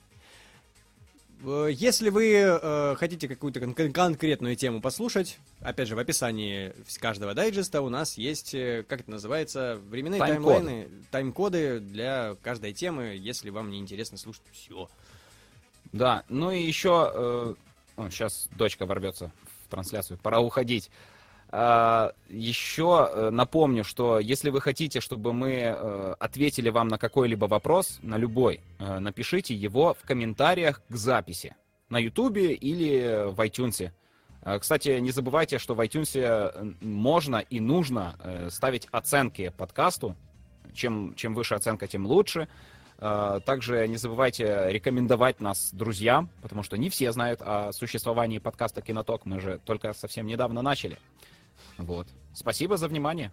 Э, 1.45 1.69
если 1.73 2.09
вы 2.11 2.33
э, 2.33 2.95
хотите 2.97 3.29
какую-то 3.29 3.61
кон- 3.61 3.93
конкретную 3.93 4.57
тему 4.57 4.81
послушать, 4.81 5.39
опять 5.61 5.89
же, 5.89 5.97
в 5.97 5.99
описании 5.99 6.73
каждого 6.99 7.35
дайджеста 7.35 7.83
у 7.83 7.89
нас 7.89 8.17
есть, 8.17 8.55
э, 8.55 8.85
как 8.89 9.01
это 9.01 9.11
называется, 9.11 9.79
временные 9.89 10.21
Тайм-коды. 10.21 10.55
таймлайны, 10.55 10.89
тайм-коды 11.11 11.81
для 11.81 12.37
каждой 12.43 12.73
темы, 12.73 13.17
если 13.19 13.51
вам 13.51 13.71
не 13.71 13.79
интересно 13.79 14.19
слушать 14.19 14.45
все. 14.53 14.89
Да, 15.93 16.25
ну 16.29 16.51
и 16.51 16.63
еще, 16.63 17.11
э, 17.15 17.55
сейчас 18.11 18.49
дочка 18.57 18.87
ворвется 18.87 19.31
в 19.67 19.71
трансляцию, 19.71 20.19
пора 20.23 20.41
уходить. 20.41 20.91
А, 21.49 22.13
Еще 22.29 23.09
э, 23.11 23.31
напомню, 23.31 23.85
что 23.85 24.19
если 24.19 24.51
вы 24.51 24.61
хотите, 24.61 25.01
чтобы 25.01 25.33
мы 25.33 25.53
э, 25.53 26.15
ответили 26.19 26.71
вам 26.71 26.89
на 26.89 26.99
какой-либо 26.99 27.47
вопрос, 27.47 27.99
на 28.03 28.17
любой, 28.17 28.61
э, 28.79 28.99
напишите 28.99 29.55
его 29.55 29.95
в 29.95 30.07
комментариях 30.07 30.83
к 30.89 30.97
записи 30.97 31.55
на 31.89 31.99
YouTube 31.99 32.39
или 32.39 33.31
в 33.31 33.41
iTunes. 33.41 33.93
А, 34.43 34.59
кстати, 34.59 34.99
не 34.99 35.13
забывайте, 35.13 35.59
что 35.59 35.75
в 35.75 35.81
iTunes 35.81 36.77
можно 36.81 37.37
и 37.37 37.61
нужно 37.61 38.49
ставить 38.51 38.89
оценки 38.91 39.53
подкасту. 39.57 40.17
Чем, 40.75 41.15
чем 41.15 41.35
выше 41.35 41.55
оценка, 41.55 41.87
тем 41.87 42.07
лучше. 42.07 42.49
А, 42.99 43.41
также 43.41 43.87
не 43.89 43.97
забывайте 43.97 44.67
рекомендовать 44.69 45.41
нас 45.41 45.71
друзьям, 45.73 46.31
потому 46.43 46.63
что 46.63 46.79
не 46.79 46.89
все 46.89 47.13
знают 47.13 47.41
о 47.43 47.73
существовании 47.73 48.39
подкаста 48.39 48.81
Киноток. 48.81 49.27
Мы 49.27 49.41
же 49.41 49.61
только 49.65 49.93
совсем 49.93 50.27
недавно 50.27 50.63
начали. 50.63 50.99
Вот. 51.79 52.09
Спасибо 52.35 52.77
за 52.77 52.89
внимание. 52.89 53.33